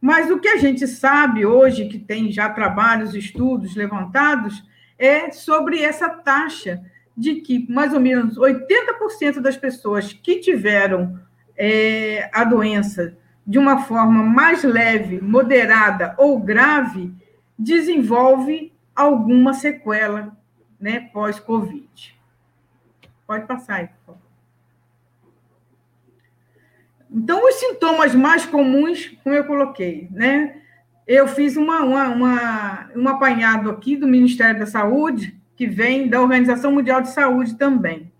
Mas 0.00 0.30
o 0.30 0.38
que 0.38 0.48
a 0.48 0.56
gente 0.56 0.86
sabe 0.86 1.46
hoje, 1.46 1.88
que 1.88 1.98
tem 1.98 2.30
já 2.30 2.48
trabalhos, 2.50 3.14
estudos 3.14 3.74
levantados, 3.74 4.62
é 4.98 5.30
sobre 5.30 5.82
essa 5.82 6.08
taxa 6.08 6.82
de 7.16 7.36
que 7.36 7.70
mais 7.70 7.94
ou 7.94 8.00
menos 8.00 8.36
80% 8.36 9.40
das 9.40 9.56
pessoas 9.56 10.12
que 10.12 10.40
tiveram 10.40 11.18
é, 11.56 12.28
a 12.32 12.44
doença 12.44 13.16
de 13.46 13.58
uma 13.58 13.84
forma 13.84 14.22
mais 14.22 14.64
leve, 14.64 15.20
moderada 15.20 16.14
ou 16.18 16.40
grave, 16.40 17.14
desenvolve 17.58 18.72
alguma 18.94 19.54
sequela 19.54 20.36
né, 20.80 21.08
pós-Covid. 21.12 22.16
Pode 23.26 23.46
passar 23.46 23.76
aí, 23.76 23.86
por 23.88 24.06
favor. 24.06 24.20
Então, 27.10 27.46
os 27.46 27.54
sintomas 27.54 28.14
mais 28.14 28.44
comuns, 28.44 29.16
como 29.22 29.34
eu 29.34 29.44
coloquei, 29.44 30.08
né? 30.10 30.60
Eu 31.06 31.28
fiz 31.28 31.56
uma, 31.56 31.80
uma, 31.82 32.08
uma, 32.08 32.90
um 32.96 33.08
apanhado 33.08 33.70
aqui 33.70 33.96
do 33.96 34.08
Ministério 34.08 34.58
da 34.58 34.66
Saúde, 34.66 35.40
que 35.54 35.66
vem 35.66 36.08
da 36.08 36.20
Organização 36.20 36.72
Mundial 36.72 37.00
de 37.00 37.10
Saúde 37.10 37.54
também. 37.54 38.12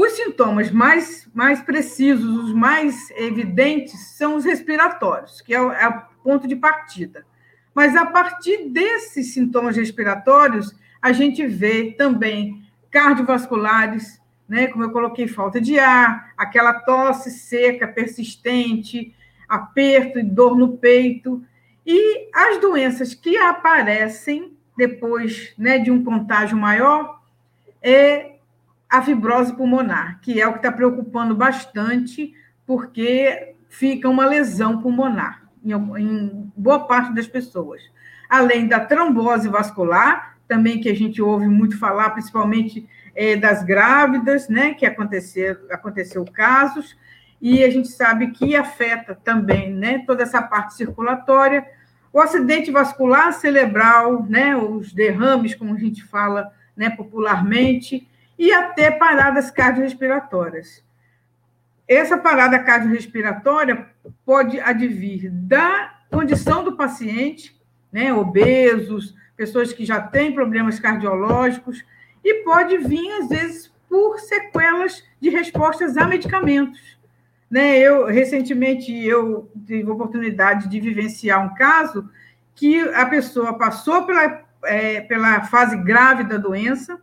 Os 0.00 0.12
sintomas 0.12 0.70
mais, 0.70 1.28
mais 1.34 1.60
precisos, 1.60 2.44
os 2.44 2.52
mais 2.52 3.10
evidentes, 3.16 3.98
são 4.16 4.36
os 4.36 4.44
respiratórios, 4.44 5.40
que 5.40 5.52
é 5.52 5.60
o, 5.60 5.72
é 5.72 5.88
o 5.88 6.02
ponto 6.22 6.46
de 6.46 6.54
partida. 6.54 7.26
Mas 7.74 7.96
a 7.96 8.06
partir 8.06 8.68
desses 8.68 9.34
sintomas 9.34 9.76
respiratórios, 9.76 10.72
a 11.02 11.10
gente 11.10 11.44
vê 11.44 11.96
também 11.98 12.62
cardiovasculares, 12.92 14.22
né? 14.48 14.68
Como 14.68 14.84
eu 14.84 14.92
coloquei, 14.92 15.26
falta 15.26 15.60
de 15.60 15.80
ar, 15.80 16.32
aquela 16.36 16.74
tosse 16.74 17.32
seca, 17.32 17.88
persistente, 17.88 19.12
aperto 19.48 20.20
e 20.20 20.22
dor 20.22 20.56
no 20.56 20.78
peito. 20.78 21.44
E 21.84 22.28
as 22.32 22.60
doenças 22.60 23.14
que 23.14 23.36
aparecem 23.36 24.56
depois 24.76 25.52
né, 25.58 25.76
de 25.80 25.90
um 25.90 26.04
contágio 26.04 26.56
maior 26.56 27.20
é 27.82 28.37
a 28.88 29.02
fibrose 29.02 29.54
pulmonar, 29.54 30.20
que 30.20 30.40
é 30.40 30.46
o 30.46 30.52
que 30.52 30.58
está 30.58 30.72
preocupando 30.72 31.34
bastante, 31.34 32.32
porque 32.66 33.54
fica 33.68 34.08
uma 34.08 34.24
lesão 34.24 34.80
pulmonar 34.80 35.42
em, 35.64 35.72
em 35.72 36.52
boa 36.56 36.86
parte 36.86 37.14
das 37.14 37.26
pessoas. 37.26 37.82
Além 38.28 38.66
da 38.66 38.80
trombose 38.80 39.48
vascular, 39.48 40.38
também 40.46 40.80
que 40.80 40.88
a 40.88 40.94
gente 40.94 41.20
ouve 41.20 41.46
muito 41.46 41.78
falar, 41.78 42.10
principalmente 42.10 42.88
é, 43.14 43.36
das 43.36 43.62
grávidas, 43.62 44.48
né, 44.48 44.74
que 44.74 44.86
aconteceu, 44.86 45.56
aconteceu 45.70 46.24
casos, 46.24 46.96
e 47.40 47.62
a 47.62 47.70
gente 47.70 47.88
sabe 47.88 48.30
que 48.30 48.56
afeta 48.56 49.14
também 49.14 49.72
né, 49.72 50.02
toda 50.06 50.22
essa 50.22 50.42
parte 50.42 50.74
circulatória. 50.74 51.64
O 52.12 52.20
acidente 52.20 52.70
vascular 52.70 53.32
cerebral, 53.32 54.24
né, 54.24 54.56
os 54.56 54.92
derrames, 54.92 55.54
como 55.54 55.74
a 55.74 55.78
gente 55.78 56.02
fala 56.02 56.50
né, 56.76 56.90
popularmente, 56.90 58.08
e 58.38 58.52
até 58.52 58.90
paradas 58.90 59.50
cardiorrespiratórias. 59.50 60.84
Essa 61.86 62.16
parada 62.16 62.58
cardiorrespiratória 62.58 63.86
pode 64.24 64.60
advir 64.60 65.30
da 65.30 65.94
condição 66.10 66.62
do 66.62 66.76
paciente, 66.76 67.58
né, 67.90 68.12
obesos, 68.12 69.14
pessoas 69.36 69.72
que 69.72 69.84
já 69.84 70.00
têm 70.00 70.32
problemas 70.32 70.78
cardiológicos, 70.78 71.84
e 72.22 72.42
pode 72.44 72.76
vir, 72.78 73.10
às 73.12 73.28
vezes, 73.28 73.72
por 73.88 74.18
sequelas 74.18 75.02
de 75.20 75.30
respostas 75.30 75.96
a 75.96 76.06
medicamentos. 76.06 76.98
Né? 77.50 77.78
Eu, 77.78 78.06
recentemente, 78.06 78.92
eu 78.92 79.50
tive 79.66 79.88
a 79.88 79.94
oportunidade 79.94 80.68
de 80.68 80.80
vivenciar 80.80 81.44
um 81.44 81.54
caso 81.54 82.08
que 82.54 82.80
a 82.90 83.06
pessoa 83.06 83.56
passou 83.56 84.04
pela, 84.04 84.44
é, 84.64 85.00
pela 85.00 85.42
fase 85.42 85.76
grave 85.76 86.24
da 86.24 86.36
doença, 86.36 87.00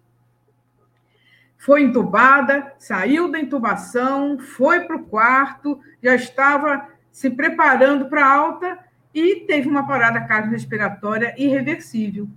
foi 1.57 1.83
entubada, 1.83 2.73
saiu 2.77 3.31
da 3.31 3.39
intubação, 3.39 4.37
foi 4.39 4.81
para 4.81 4.95
o 4.95 5.03
quarto, 5.03 5.79
já 6.01 6.15
estava 6.15 6.87
se 7.11 7.29
preparando 7.29 8.07
para 8.07 8.27
alta 8.27 8.77
e 9.13 9.45
teve 9.47 9.69
uma 9.69 9.87
parada 9.87 10.21
cardiorrespiratória 10.21 11.33
irreversível. 11.37 12.27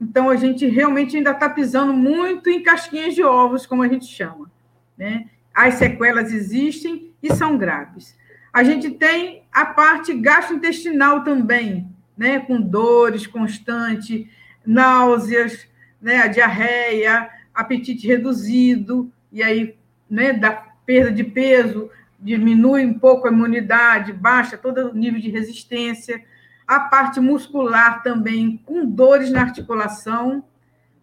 Então, 0.00 0.30
a 0.30 0.36
gente 0.36 0.66
realmente 0.66 1.16
ainda 1.16 1.32
está 1.32 1.48
pisando 1.48 1.92
muito 1.92 2.48
em 2.48 2.62
casquinhas 2.62 3.14
de 3.14 3.22
ovos, 3.22 3.66
como 3.66 3.82
a 3.82 3.88
gente 3.88 4.06
chama. 4.06 4.50
Né? 4.96 5.26
As 5.52 5.74
sequelas 5.74 6.32
existem 6.32 7.12
e 7.22 7.34
são 7.34 7.58
graves. 7.58 8.16
A 8.52 8.64
gente 8.64 8.90
tem 8.90 9.42
a 9.52 9.66
parte 9.66 10.14
gastrointestinal 10.14 11.22
também, 11.24 11.88
né? 12.16 12.38
com 12.40 12.60
dores 12.60 13.26
constantes, 13.26 14.26
náuseas, 14.64 15.68
né? 16.00 16.22
a 16.22 16.28
diarreia, 16.28 17.28
apetite 17.60 18.06
reduzido, 18.06 19.12
e 19.32 19.42
aí 19.42 19.76
né? 20.08 20.32
da 20.32 20.52
perda 20.86 21.12
de 21.12 21.24
peso, 21.24 21.90
diminui 22.18 22.84
um 22.84 22.98
pouco 22.98 23.28
a 23.28 23.30
imunidade, 23.30 24.12
baixa 24.12 24.56
todo 24.56 24.90
o 24.90 24.94
nível 24.94 25.20
de 25.20 25.30
resistência 25.30 26.22
a 26.68 26.80
parte 26.80 27.18
muscular 27.18 28.02
também 28.02 28.60
com 28.66 28.84
dores 28.84 29.30
na 29.30 29.40
articulação, 29.40 30.44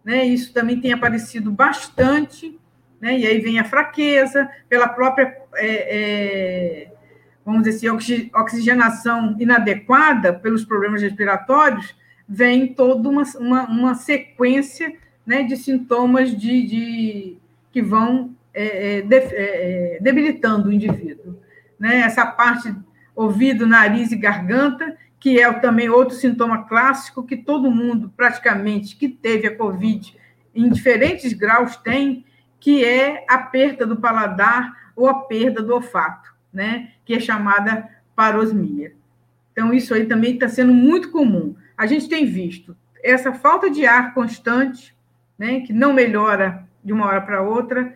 né? 0.04 0.24
Isso 0.24 0.54
também 0.54 0.80
tem 0.80 0.92
aparecido 0.92 1.50
bastante, 1.50 2.56
né? 3.00 3.18
E 3.18 3.26
aí 3.26 3.40
vem 3.40 3.58
a 3.58 3.64
fraqueza 3.64 4.48
pela 4.68 4.88
própria, 4.88 5.36
é, 5.56 5.96
é, 5.96 6.92
vamos 7.44 7.64
dizer 7.64 7.90
assim, 7.90 8.30
oxigenação 8.32 9.36
inadequada 9.40 10.32
pelos 10.32 10.64
problemas 10.64 11.02
respiratórios, 11.02 11.96
vem 12.28 12.72
toda 12.72 13.08
uma, 13.08 13.24
uma, 13.40 13.64
uma 13.64 13.94
sequência 13.96 14.96
né, 15.26 15.42
de 15.42 15.56
sintomas 15.56 16.30
de, 16.30 16.62
de 16.66 17.36
que 17.72 17.82
vão 17.82 18.34
é, 18.54 19.02
de, 19.02 19.16
é, 19.16 19.98
debilitando 20.00 20.68
o 20.68 20.72
indivíduo. 20.72 21.38
Né? 21.78 22.00
Essa 22.00 22.24
parte 22.24 22.74
ouvido, 23.14 23.66
nariz 23.66 24.12
e 24.12 24.16
garganta, 24.16 24.96
que 25.18 25.40
é 25.40 25.52
também 25.54 25.88
outro 25.88 26.14
sintoma 26.14 26.64
clássico 26.64 27.22
que 27.22 27.36
todo 27.36 27.70
mundo, 27.70 28.12
praticamente, 28.16 28.96
que 28.96 29.08
teve 29.08 29.46
a 29.46 29.56
Covid 29.56 30.16
em 30.54 30.70
diferentes 30.70 31.34
graus 31.34 31.76
tem, 31.76 32.24
que 32.58 32.84
é 32.84 33.24
a 33.28 33.38
perda 33.38 33.86
do 33.86 33.96
paladar 33.96 34.92
ou 34.96 35.06
a 35.06 35.22
perda 35.22 35.62
do 35.62 35.74
olfato, 35.74 36.34
né? 36.52 36.92
que 37.04 37.14
é 37.14 37.20
chamada 37.20 37.90
parosmia. 38.14 38.94
Então, 39.52 39.72
isso 39.72 39.92
aí 39.92 40.06
também 40.06 40.34
está 40.34 40.48
sendo 40.48 40.72
muito 40.72 41.10
comum. 41.10 41.54
A 41.76 41.86
gente 41.86 42.08
tem 42.08 42.24
visto 42.24 42.74
essa 43.02 43.32
falta 43.32 43.70
de 43.70 43.86
ar 43.86 44.14
constante, 44.14 44.95
né, 45.38 45.60
que 45.60 45.72
não 45.72 45.92
melhora 45.92 46.66
de 46.82 46.92
uma 46.92 47.06
hora 47.06 47.20
para 47.20 47.42
outra, 47.42 47.94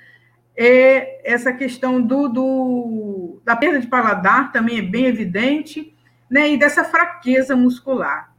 é 0.56 1.20
essa 1.30 1.52
questão 1.52 2.02
do, 2.02 2.28
do, 2.28 3.40
da 3.44 3.56
perda 3.56 3.80
de 3.80 3.86
paladar 3.86 4.52
também 4.52 4.78
é 4.78 4.82
bem 4.82 5.06
evidente, 5.06 5.94
né, 6.28 6.50
e 6.50 6.56
dessa 6.56 6.84
fraqueza 6.84 7.56
muscular. 7.56 8.34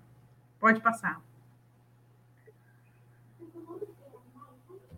Pode 0.59 0.81
passar. 0.81 1.21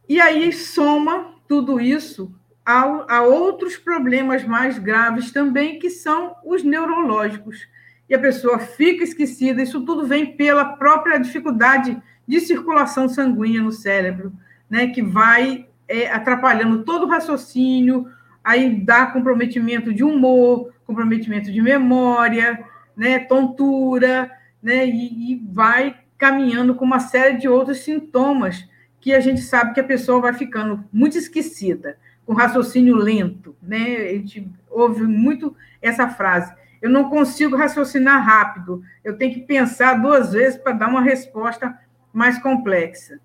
E 0.08 0.20
aí 0.20 0.52
soma 0.52 1.36
tudo 1.48 1.80
isso 1.80 2.34
a, 2.66 3.18
a 3.18 3.22
outros 3.24 3.78
problemas 3.78 4.44
mais 4.44 4.78
graves 4.78 5.32
também, 5.32 5.80
que 5.80 5.90
são 5.90 6.36
os 6.44 6.64
neurológicos. 6.64 7.68
E 8.10 8.16
a 8.16 8.20
pessoa 8.20 8.60
fica 8.60 9.04
esquecida, 9.04 9.62
isso 9.62 9.84
tudo 9.86 10.06
vem 10.06 10.36
pela 10.36 10.76
própria 10.76 11.18
dificuldade 11.20 12.02
de 12.28 12.40
circulação 12.40 13.10
sanguínea 13.10 13.62
no 13.62 13.72
cérebro, 13.72 14.34
né, 14.70 14.88
que 14.88 15.02
vai 15.02 15.68
é, 15.88 16.12
atrapalhando 16.12 16.84
todo 16.84 17.06
o 17.06 17.10
raciocínio, 17.10 18.08
aí 18.44 18.82
dá 18.84 19.06
comprometimento 19.08 19.94
de 19.94 20.04
humor, 20.04 20.74
comprometimento 20.86 21.52
de 21.52 21.62
memória, 21.62 22.64
né, 22.96 23.20
tontura, 23.20 24.32
né, 24.62 24.86
e, 24.88 25.34
e 25.34 25.44
vai 25.52 25.96
caminhando 26.18 26.76
com 26.76 26.86
uma 26.86 27.00
série 27.00 27.38
de 27.38 27.48
outros 27.48 27.80
sintomas 27.80 28.68
que 29.02 29.14
a 29.14 29.20
gente 29.20 29.42
sabe 29.42 29.74
que 29.74 29.82
a 29.82 29.84
pessoa 29.84 30.22
vai 30.22 30.34
ficando 30.34 30.84
muito 30.92 31.18
esquecida 31.18 31.98
com 32.26 32.34
raciocínio 32.34 32.96
lento, 32.96 33.54
né? 33.62 33.98
A 33.98 34.14
gente 34.14 34.50
ouve 34.72 35.04
muito 35.04 35.54
essa 35.82 36.08
frase. 36.08 36.54
Eu 36.82 36.90
não 36.90 37.10
consigo 37.10 37.56
raciocinar 37.56 38.26
rápido, 38.26 38.82
eu 39.04 39.18
tenho 39.18 39.34
que 39.34 39.42
pensar 39.42 40.02
duas 40.02 40.32
vezes 40.34 40.58
para 40.58 40.74
dar 40.74 40.88
uma 40.88 41.02
resposta 41.02 41.78
mais 42.14 42.38
complexa. 42.42 43.20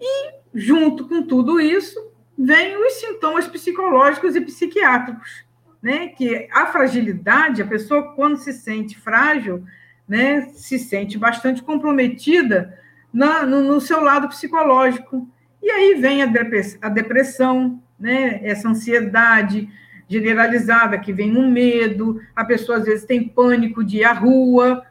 E, 0.00 0.30
junto 0.54 1.08
com 1.08 1.22
tudo 1.22 1.60
isso, 1.60 2.00
vem 2.38 2.76
os 2.76 2.94
sintomas 2.94 3.48
psicológicos 3.48 4.36
e 4.36 4.40
psiquiátricos, 4.40 5.44
né? 5.82 6.08
Que 6.08 6.48
a 6.52 6.66
fragilidade, 6.66 7.60
a 7.60 7.66
pessoa, 7.66 8.14
quando 8.14 8.36
se 8.36 8.52
sente 8.52 8.96
frágil, 8.96 9.64
né, 10.08 10.48
se 10.54 10.78
sente 10.78 11.18
bastante 11.18 11.62
comprometida 11.62 12.78
na, 13.12 13.44
no, 13.44 13.62
no 13.62 13.80
seu 13.80 14.00
lado 14.00 14.28
psicológico. 14.28 15.28
E 15.62 15.70
aí 15.70 15.94
vem 16.00 16.22
a 16.22 16.88
depressão, 16.88 17.82
né? 17.98 18.40
Essa 18.44 18.68
ansiedade 18.68 19.68
generalizada, 20.08 20.98
que 20.98 21.12
vem 21.12 21.36
um 21.36 21.50
medo, 21.50 22.20
a 22.34 22.44
pessoa 22.44 22.78
às 22.78 22.84
vezes 22.84 23.04
tem 23.04 23.28
pânico 23.28 23.84
de 23.84 23.98
ir 23.98 24.04
à 24.04 24.12
rua, 24.12 24.82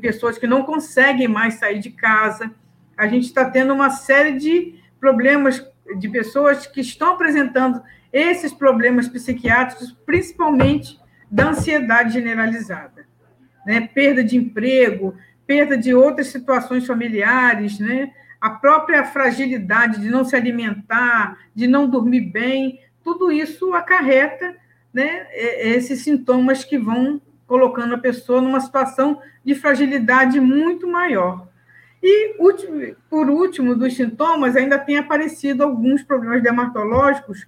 pessoas 0.00 0.38
que 0.38 0.46
não 0.46 0.62
conseguem 0.62 1.28
mais 1.28 1.54
sair 1.54 1.78
de 1.78 1.90
casa. 1.90 2.50
A 2.96 3.06
gente 3.06 3.24
está 3.24 3.48
tendo 3.50 3.72
uma 3.72 3.90
série 3.90 4.38
de 4.38 4.80
problemas 4.98 5.64
de 5.98 6.08
pessoas 6.08 6.66
que 6.66 6.80
estão 6.80 7.14
apresentando 7.14 7.82
esses 8.12 8.52
problemas 8.52 9.08
psiquiátricos, 9.08 9.92
principalmente 10.04 10.98
da 11.30 11.50
ansiedade 11.50 12.14
generalizada, 12.14 13.06
né? 13.64 13.88
Perda 13.92 14.24
de 14.24 14.36
emprego, 14.36 15.14
perda 15.46 15.76
de 15.76 15.94
outras 15.94 16.28
situações 16.28 16.86
familiares, 16.86 17.78
né? 17.78 18.12
a 18.40 18.50
própria 18.50 19.04
fragilidade 19.04 20.00
de 20.00 20.08
não 20.08 20.24
se 20.24 20.36
alimentar, 20.36 21.36
de 21.54 21.66
não 21.66 21.88
dormir 21.88 22.20
bem, 22.20 22.80
tudo 23.02 23.32
isso 23.32 23.72
acarreta 23.74 24.56
né, 24.92 25.26
esses 25.32 26.02
sintomas 26.02 26.64
que 26.64 26.78
vão 26.78 27.20
colocando 27.46 27.94
a 27.94 27.98
pessoa 27.98 28.40
numa 28.40 28.60
situação 28.60 29.20
de 29.44 29.54
fragilidade 29.54 30.40
muito 30.40 30.86
maior. 30.86 31.48
E, 32.02 32.36
por 33.08 33.30
último, 33.30 33.74
dos 33.74 33.96
sintomas, 33.96 34.54
ainda 34.54 34.78
tem 34.78 34.98
aparecido 34.98 35.62
alguns 35.62 36.02
problemas 36.02 36.42
dermatológicos 36.42 37.46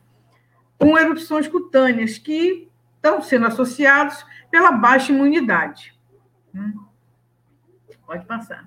com 0.78 0.96
erupções 0.96 1.46
cutâneas, 1.48 2.18
que 2.18 2.68
estão 2.96 3.20
sendo 3.20 3.46
associados 3.46 4.24
pela 4.50 4.72
baixa 4.72 5.12
imunidade. 5.12 5.94
Hum. 6.54 6.84
Pode 8.06 8.24
passar. 8.24 8.66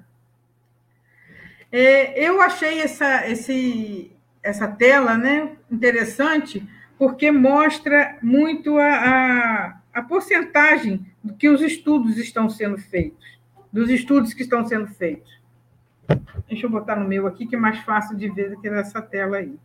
É, 1.71 2.21
eu 2.23 2.41
achei 2.41 2.81
essa, 2.81 3.27
esse, 3.27 4.15
essa 4.43 4.67
tela 4.67 5.17
né, 5.17 5.57
interessante, 5.71 6.67
porque 6.97 7.31
mostra 7.31 8.17
muito 8.21 8.77
a, 8.77 8.87
a, 8.87 9.81
a 9.93 10.01
porcentagem 10.03 11.10
do 11.23 11.33
que 11.33 11.49
os 11.49 11.61
estudos 11.61 12.17
estão 12.17 12.49
sendo 12.49 12.77
feitos, 12.77 13.39
dos 13.71 13.89
estudos 13.89 14.33
que 14.33 14.41
estão 14.41 14.65
sendo 14.65 14.87
feitos. 14.87 15.39
Deixa 16.47 16.65
eu 16.65 16.69
botar 16.69 16.95
no 16.95 17.07
meu 17.07 17.27
aqui, 17.27 17.45
que 17.45 17.55
é 17.55 17.59
mais 17.59 17.79
fácil 17.79 18.17
de 18.17 18.29
ver 18.29 18.49
do 18.49 18.61
que 18.61 18.69
nessa 18.69 19.01
tela 19.01 19.37
aí. 19.37 19.55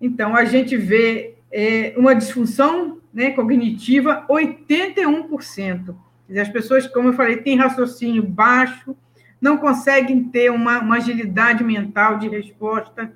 Então, 0.00 0.34
a 0.34 0.44
gente 0.44 0.76
vê 0.76 1.34
é, 1.50 1.92
uma 1.96 2.14
disfunção 2.14 3.00
né, 3.12 3.30
cognitiva, 3.30 4.24
81%. 4.28 5.94
As 6.40 6.48
pessoas, 6.48 6.86
como 6.86 7.08
eu 7.08 7.12
falei, 7.14 7.38
têm 7.38 7.56
raciocínio 7.56 8.22
baixo, 8.22 8.96
não 9.40 9.56
conseguem 9.56 10.24
ter 10.24 10.50
uma, 10.50 10.80
uma 10.80 10.96
agilidade 10.96 11.64
mental 11.64 12.18
de 12.18 12.28
resposta, 12.28 13.12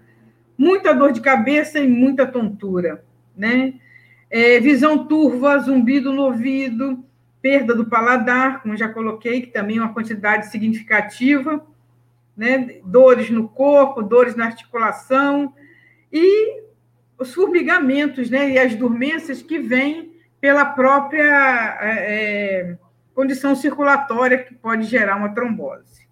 muita 0.57 0.95
dor 0.95 1.13
de 1.13 1.21
cabeça 1.21 1.79
e 1.79 1.89
muita 1.89 2.27
tontura, 2.27 3.05
né? 3.37 3.75
É, 4.35 4.59
visão 4.61 5.07
turva, 5.07 5.59
zumbido 5.59 6.11
no 6.11 6.23
ouvido, 6.23 7.05
perda 7.43 7.75
do 7.75 7.85
paladar, 7.85 8.63
como 8.63 8.75
já 8.75 8.89
coloquei, 8.89 9.43
que 9.43 9.49
também 9.49 9.77
é 9.77 9.83
uma 9.83 9.93
quantidade 9.93 10.47
significativa, 10.47 11.63
né? 12.35 12.81
Dores 12.83 13.29
no 13.29 13.47
corpo, 13.47 14.03
dores 14.03 14.35
na 14.35 14.47
articulação 14.47 15.53
e 16.11 16.63
os 17.19 17.35
formigamentos, 17.35 18.31
né? 18.31 18.53
E 18.53 18.59
as 18.59 18.75
dormências 18.75 19.43
que 19.43 19.59
vêm 19.59 20.15
pela 20.41 20.65
própria 20.65 21.79
é, 21.83 22.71
é 22.71 22.79
condição 23.15 23.55
circulatória 23.55 24.39
que 24.39 24.55
pode 24.55 24.85
gerar 24.85 25.17
uma 25.17 25.35
trombose. 25.35 26.09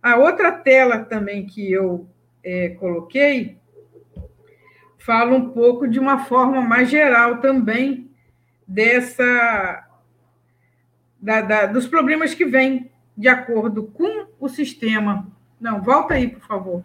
A 0.00 0.16
outra 0.16 0.52
tela 0.52 1.00
também 1.00 1.44
que 1.44 1.72
eu 1.72 2.08
é, 2.44 2.68
coloquei 2.78 3.57
fala 4.98 5.34
um 5.34 5.50
pouco 5.50 5.88
de 5.88 5.98
uma 5.98 6.24
forma 6.24 6.60
mais 6.60 6.90
geral 6.90 7.38
também 7.38 8.10
dessa 8.66 9.84
da, 11.20 11.40
da, 11.40 11.66
dos 11.66 11.86
problemas 11.86 12.34
que 12.34 12.44
vêm 12.44 12.90
de 13.16 13.28
acordo 13.28 13.84
com 13.84 14.26
o 14.38 14.48
sistema. 14.48 15.26
Não, 15.60 15.82
volta 15.82 16.14
aí, 16.14 16.28
por 16.28 16.46
favor. 16.46 16.84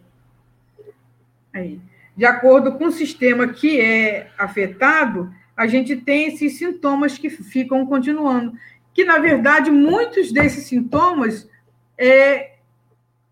Aí. 1.53 1.79
De 2.15 2.25
acordo 2.25 2.73
com 2.73 2.85
o 2.85 2.91
sistema 2.91 3.47
que 3.47 3.79
é 3.79 4.31
afetado, 4.37 5.33
a 5.55 5.67
gente 5.67 5.95
tem 5.95 6.27
esses 6.27 6.57
sintomas 6.57 7.17
que 7.17 7.29
ficam 7.29 7.85
continuando. 7.85 8.57
Que, 8.93 9.03
na 9.03 9.19
verdade, 9.19 9.69
muitos 9.69 10.31
desses 10.31 10.65
sintomas 10.65 11.49
é, 11.97 12.53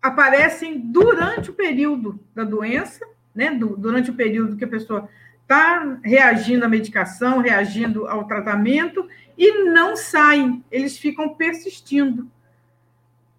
aparecem 0.00 0.78
durante 0.78 1.50
o 1.50 1.54
período 1.54 2.18
da 2.34 2.44
doença, 2.44 3.06
né? 3.34 3.50
durante 3.50 4.10
o 4.10 4.14
período 4.14 4.56
que 4.56 4.64
a 4.64 4.68
pessoa 4.68 5.08
está 5.42 5.98
reagindo 6.02 6.64
à 6.64 6.68
medicação, 6.68 7.38
reagindo 7.40 8.06
ao 8.06 8.26
tratamento, 8.26 9.06
e 9.36 9.64
não 9.64 9.96
saem, 9.96 10.64
eles 10.70 10.96
ficam 10.96 11.30
persistindo. 11.30 12.30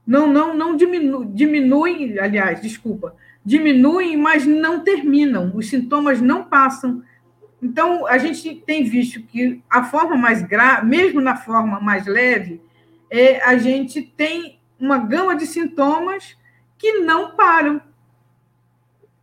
Não, 0.06 0.28
não, 0.28 0.54
não 0.54 0.76
diminu, 0.76 1.26
diminuem, 1.26 2.20
aliás, 2.20 2.62
desculpa, 2.62 3.16
diminuem, 3.44 4.18
mas 4.18 4.46
não 4.46 4.82
terminam, 4.82 5.52
os 5.56 5.70
sintomas 5.70 6.22
não 6.22 6.44
passam. 6.44 7.02
Então, 7.62 8.06
a 8.06 8.18
gente 8.18 8.56
tem 8.66 8.84
visto 8.84 9.22
que 9.24 9.62
a 9.70 9.84
forma 9.84 10.18
mais 10.18 10.42
grave, 10.44 10.86
mesmo 10.86 11.22
na 11.22 11.38
forma 11.38 11.80
mais 11.80 12.06
leve, 12.06 12.62
é, 13.10 13.42
a 13.44 13.58
gente 13.58 14.02
tem 14.02 14.60
uma 14.78 14.98
gama 14.98 15.36
de 15.36 15.46
sintomas 15.46 16.38
que 16.78 17.00
não 17.00 17.36
param. 17.36 17.82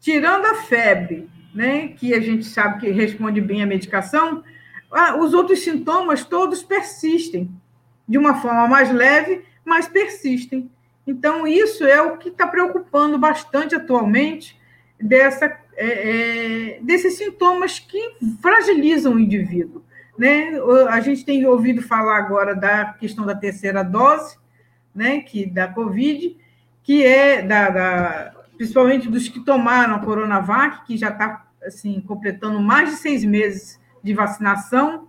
Tirando 0.00 0.46
a 0.46 0.54
febre, 0.62 1.28
né, 1.54 1.88
que 1.88 2.14
a 2.14 2.20
gente 2.20 2.44
sabe 2.44 2.80
que 2.80 2.90
responde 2.90 3.40
bem 3.40 3.62
à 3.62 3.66
medicação, 3.66 4.42
os 5.20 5.34
outros 5.34 5.60
sintomas 5.60 6.24
todos 6.24 6.62
persistem, 6.62 7.50
de 8.08 8.18
uma 8.18 8.40
forma 8.40 8.66
mais 8.66 8.92
leve, 8.92 9.44
mas 9.64 9.86
persistem. 9.86 10.70
Então, 11.06 11.46
isso 11.46 11.84
é 11.84 12.00
o 12.02 12.16
que 12.16 12.28
está 12.28 12.46
preocupando 12.46 13.18
bastante 13.18 13.74
atualmente 13.74 14.58
dessa 14.98 15.46
é, 15.82 16.76
é, 16.76 16.78
desses 16.82 17.14
sintomas 17.14 17.78
que 17.78 18.16
fragilizam 18.42 19.14
o 19.14 19.18
indivíduo. 19.18 19.82
Né? 20.18 20.52
A 20.90 21.00
gente 21.00 21.24
tem 21.24 21.46
ouvido 21.46 21.80
falar 21.80 22.18
agora 22.18 22.54
da 22.54 22.92
questão 22.92 23.24
da 23.24 23.34
terceira 23.34 23.82
dose, 23.82 24.36
né, 24.94 25.22
que 25.22 25.46
da 25.46 25.68
Covid, 25.68 26.36
que 26.82 27.02
é 27.02 27.40
da, 27.40 27.70
da 27.70 28.32
principalmente 28.60 29.08
dos 29.08 29.26
que 29.26 29.40
tomaram 29.40 29.94
a 29.94 30.00
Coronavac, 30.00 30.84
que 30.84 30.94
já 30.94 31.08
está 31.08 31.46
assim, 31.64 31.98
completando 31.98 32.60
mais 32.60 32.90
de 32.90 32.96
seis 32.96 33.24
meses 33.24 33.80
de 34.02 34.12
vacinação, 34.12 35.08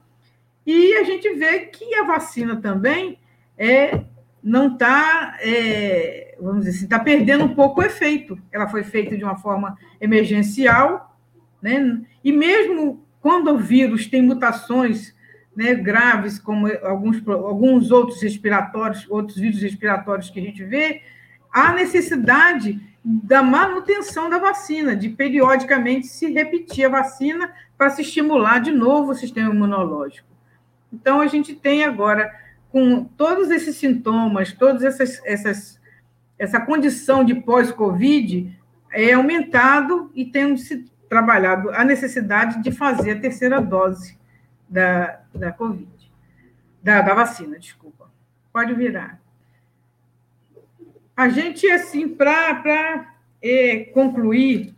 e 0.65 0.93
a 0.93 1.03
gente 1.03 1.33
vê 1.33 1.59
que 1.65 1.93
a 1.95 2.05
vacina 2.05 2.55
também 2.55 3.19
é, 3.57 4.05
não 4.41 4.71
está, 4.71 5.37
é, 5.41 6.37
vamos 6.39 6.63
dizer 6.63 6.77
assim, 6.77 6.85
está 6.85 6.97
perdendo 6.97 7.43
um 7.43 7.53
pouco 7.53 7.81
o 7.81 7.83
efeito. 7.83 8.39
Ela 8.53 8.69
foi 8.69 8.85
feita 8.85 9.17
de 9.17 9.23
uma 9.25 9.35
forma 9.35 9.77
emergencial, 9.99 11.19
né? 11.61 11.99
e 12.23 12.31
mesmo 12.31 13.05
quando 13.19 13.51
o 13.51 13.57
vírus 13.57 14.07
tem 14.07 14.21
mutações 14.21 15.13
né, 15.53 15.75
graves, 15.75 16.39
como 16.39 16.67
alguns, 16.83 17.21
alguns 17.27 17.91
outros 17.91 18.21
respiratórios, 18.21 19.05
outros 19.09 19.37
vírus 19.37 19.61
respiratórios 19.61 20.29
que 20.29 20.39
a 20.39 20.43
gente 20.43 20.63
vê, 20.63 21.01
há 21.51 21.73
necessidade 21.73 22.79
da 23.03 23.41
manutenção 23.41 24.29
da 24.29 24.37
vacina, 24.37 24.95
de 24.95 25.09
periodicamente 25.09 26.07
se 26.07 26.31
repetir 26.31 26.85
a 26.85 26.89
vacina 26.89 27.51
para 27.77 27.89
se 27.89 28.01
estimular 28.03 28.59
de 28.59 28.71
novo 28.71 29.11
o 29.11 29.15
sistema 29.15 29.53
imunológico. 29.53 30.27
Então, 30.93 31.21
a 31.21 31.27
gente 31.27 31.55
tem 31.55 31.83
agora, 31.83 32.31
com 32.69 33.03
todos 33.03 33.49
esses 33.49 33.75
sintomas, 33.75 34.53
todas 34.53 34.83
essas, 34.83 35.21
essas 35.25 35.81
essa 36.37 36.59
condição 36.59 37.23
de 37.23 37.35
pós-Covid, 37.35 38.59
é 38.91 39.13
aumentado 39.13 40.11
e 40.15 40.25
tem 40.25 40.57
se 40.57 40.91
trabalhado 41.07 41.69
a 41.69 41.83
necessidade 41.83 42.63
de 42.63 42.71
fazer 42.71 43.11
a 43.11 43.19
terceira 43.19 43.61
dose 43.61 44.17
da, 44.67 45.19
da 45.35 45.51
Covid, 45.51 46.11
da, 46.81 47.01
da 47.01 47.13
vacina, 47.13 47.59
desculpa. 47.59 48.09
Pode 48.51 48.73
virar. 48.73 49.20
A 51.21 51.29
gente, 51.29 51.69
assim, 51.69 52.09
para 52.09 53.13
é, 53.39 53.81
concluir, 53.93 54.73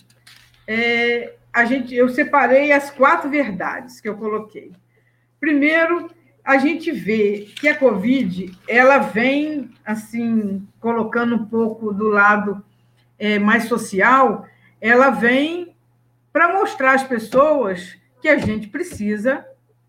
é, 0.67 1.35
a 1.53 1.63
gente, 1.63 1.95
eu 1.95 2.09
separei 2.09 2.73
as 2.73 2.91
quatro 2.91 3.29
verdades 3.29 4.01
que 4.01 4.09
eu 4.09 4.17
coloquei. 4.17 4.73
Primeiro, 5.39 6.09
a 6.43 6.57
gente 6.57 6.91
vê 6.91 7.47
que 7.55 7.69
a 7.69 7.77
Covid 7.77 8.51
ela 8.67 8.97
vem 8.97 9.69
assim 9.85 10.67
colocando 10.81 11.35
um 11.35 11.45
pouco 11.45 11.93
do 11.93 12.09
lado 12.09 12.61
é, 13.17 13.39
mais 13.39 13.69
social, 13.69 14.45
ela 14.81 15.11
vem 15.11 15.73
para 16.33 16.51
mostrar 16.51 16.95
às 16.95 17.03
pessoas 17.03 17.97
que 18.21 18.27
a 18.27 18.37
gente 18.37 18.67
precisa 18.67 19.45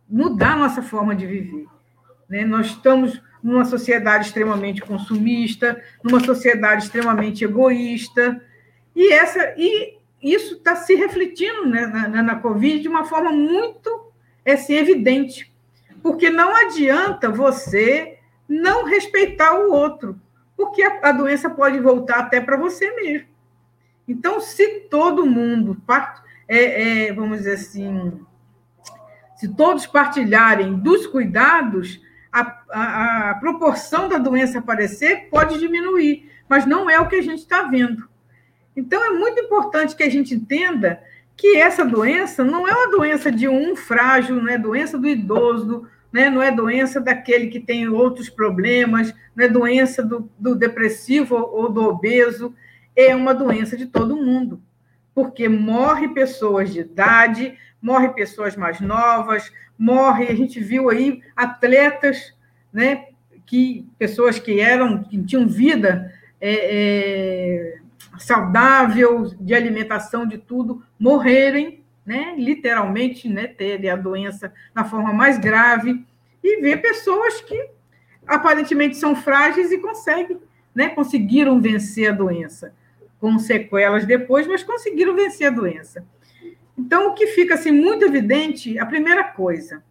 mudar 0.08 0.56
nossa 0.56 0.82
forma 0.82 1.16
de 1.16 1.26
viver. 1.26 1.66
Né? 2.28 2.44
Nós 2.44 2.66
estamos 2.66 3.20
numa 3.44 3.66
sociedade 3.66 4.24
extremamente 4.24 4.80
consumista, 4.80 5.78
numa 6.02 6.18
sociedade 6.24 6.84
extremamente 6.84 7.44
egoísta, 7.44 8.42
e 8.96 9.12
essa 9.12 9.54
e 9.58 9.98
isso 10.22 10.54
está 10.54 10.74
se 10.74 10.94
refletindo 10.94 11.66
né, 11.66 11.86
na, 11.86 12.22
na, 12.22 12.36
Covid 12.36 12.80
de 12.80 12.88
uma 12.88 13.04
forma 13.04 13.30
muito 13.30 14.10
assim, 14.46 14.74
evidente, 14.74 15.52
porque 16.02 16.30
não 16.30 16.56
adianta 16.56 17.28
você 17.28 18.18
não 18.48 18.86
respeitar 18.86 19.52
o 19.52 19.70
outro, 19.70 20.18
porque 20.56 20.82
a, 20.82 21.00
a 21.10 21.12
doença 21.12 21.50
pode 21.50 21.78
voltar 21.78 22.20
até 22.20 22.40
para 22.40 22.56
você 22.56 22.90
mesmo. 22.94 23.28
Então, 24.08 24.40
se 24.40 24.80
todo 24.90 25.26
mundo, 25.26 25.76
é, 26.48 27.08
é, 27.08 27.12
vamos 27.12 27.38
dizer 27.38 27.54
assim, 27.54 28.20
se 29.36 29.48
todos 29.48 29.86
partilharem 29.86 30.78
dos 30.78 31.06
cuidados, 31.06 32.00
a, 32.34 32.62
a, 32.68 33.30
a 33.30 33.34
proporção 33.36 34.08
da 34.08 34.18
doença 34.18 34.58
aparecer 34.58 35.28
pode 35.30 35.56
diminuir, 35.60 36.28
mas 36.48 36.66
não 36.66 36.90
é 36.90 36.98
o 36.98 37.06
que 37.06 37.14
a 37.14 37.22
gente 37.22 37.38
está 37.38 37.62
vendo. 37.62 38.08
Então, 38.76 39.04
é 39.04 39.10
muito 39.10 39.40
importante 39.40 39.94
que 39.94 40.02
a 40.02 40.10
gente 40.10 40.34
entenda 40.34 41.00
que 41.36 41.56
essa 41.56 41.84
doença 41.84 42.44
não 42.44 42.66
é 42.66 42.72
uma 42.72 42.90
doença 42.90 43.30
de 43.30 43.48
um 43.48 43.76
frágil, 43.76 44.42
não 44.42 44.48
é 44.48 44.58
doença 44.58 44.98
do 44.98 45.06
idoso, 45.06 45.86
né? 46.12 46.28
não 46.28 46.42
é 46.42 46.50
doença 46.50 47.00
daquele 47.00 47.46
que 47.46 47.60
tem 47.60 47.88
outros 47.88 48.28
problemas, 48.28 49.14
não 49.34 49.44
é 49.44 49.48
doença 49.48 50.02
do, 50.02 50.28
do 50.36 50.56
depressivo 50.56 51.36
ou 51.36 51.70
do 51.70 51.84
obeso, 51.84 52.52
é 52.96 53.14
uma 53.14 53.32
doença 53.32 53.76
de 53.76 53.86
todo 53.86 54.16
mundo, 54.16 54.60
porque 55.14 55.48
morre 55.48 56.08
pessoas 56.08 56.72
de 56.72 56.80
idade, 56.80 57.56
morre 57.80 58.08
pessoas 58.08 58.56
mais 58.56 58.80
novas, 58.80 59.52
morre, 59.78 60.28
a 60.28 60.34
gente 60.34 60.60
viu 60.60 60.90
aí 60.90 61.20
atletas, 61.36 62.34
né, 62.72 63.08
que 63.46 63.86
pessoas 63.98 64.38
que 64.38 64.60
eram, 64.60 65.02
que 65.02 65.22
tinham 65.22 65.46
vida 65.46 66.12
é, 66.40 66.52
é, 66.52 67.78
saudável, 68.18 69.30
de 69.40 69.54
alimentação, 69.54 70.26
de 70.26 70.38
tudo, 70.38 70.82
morrerem, 70.98 71.82
né, 72.04 72.34
literalmente, 72.36 73.28
né, 73.28 73.46
terem 73.46 73.90
a 73.90 73.96
doença 73.96 74.52
na 74.74 74.84
forma 74.84 75.12
mais 75.12 75.38
grave, 75.38 76.04
e 76.42 76.60
ver 76.60 76.82
pessoas 76.82 77.40
que 77.40 77.70
aparentemente 78.26 78.96
são 78.96 79.16
frágeis 79.16 79.72
e 79.72 79.78
conseguem, 79.78 80.38
né, 80.74 80.90
conseguiram 80.90 81.60
vencer 81.60 82.10
a 82.10 82.14
doença, 82.14 82.74
com 83.18 83.38
sequelas 83.38 84.04
depois, 84.04 84.46
mas 84.46 84.62
conseguiram 84.62 85.14
vencer 85.14 85.46
a 85.46 85.50
doença. 85.50 86.04
Então, 86.76 87.08
o 87.08 87.14
que 87.14 87.28
fica 87.28 87.54
assim, 87.54 87.70
muito 87.70 88.04
evidente, 88.04 88.78
a 88.78 88.86
primeira 88.86 89.24
coisa, 89.24 89.82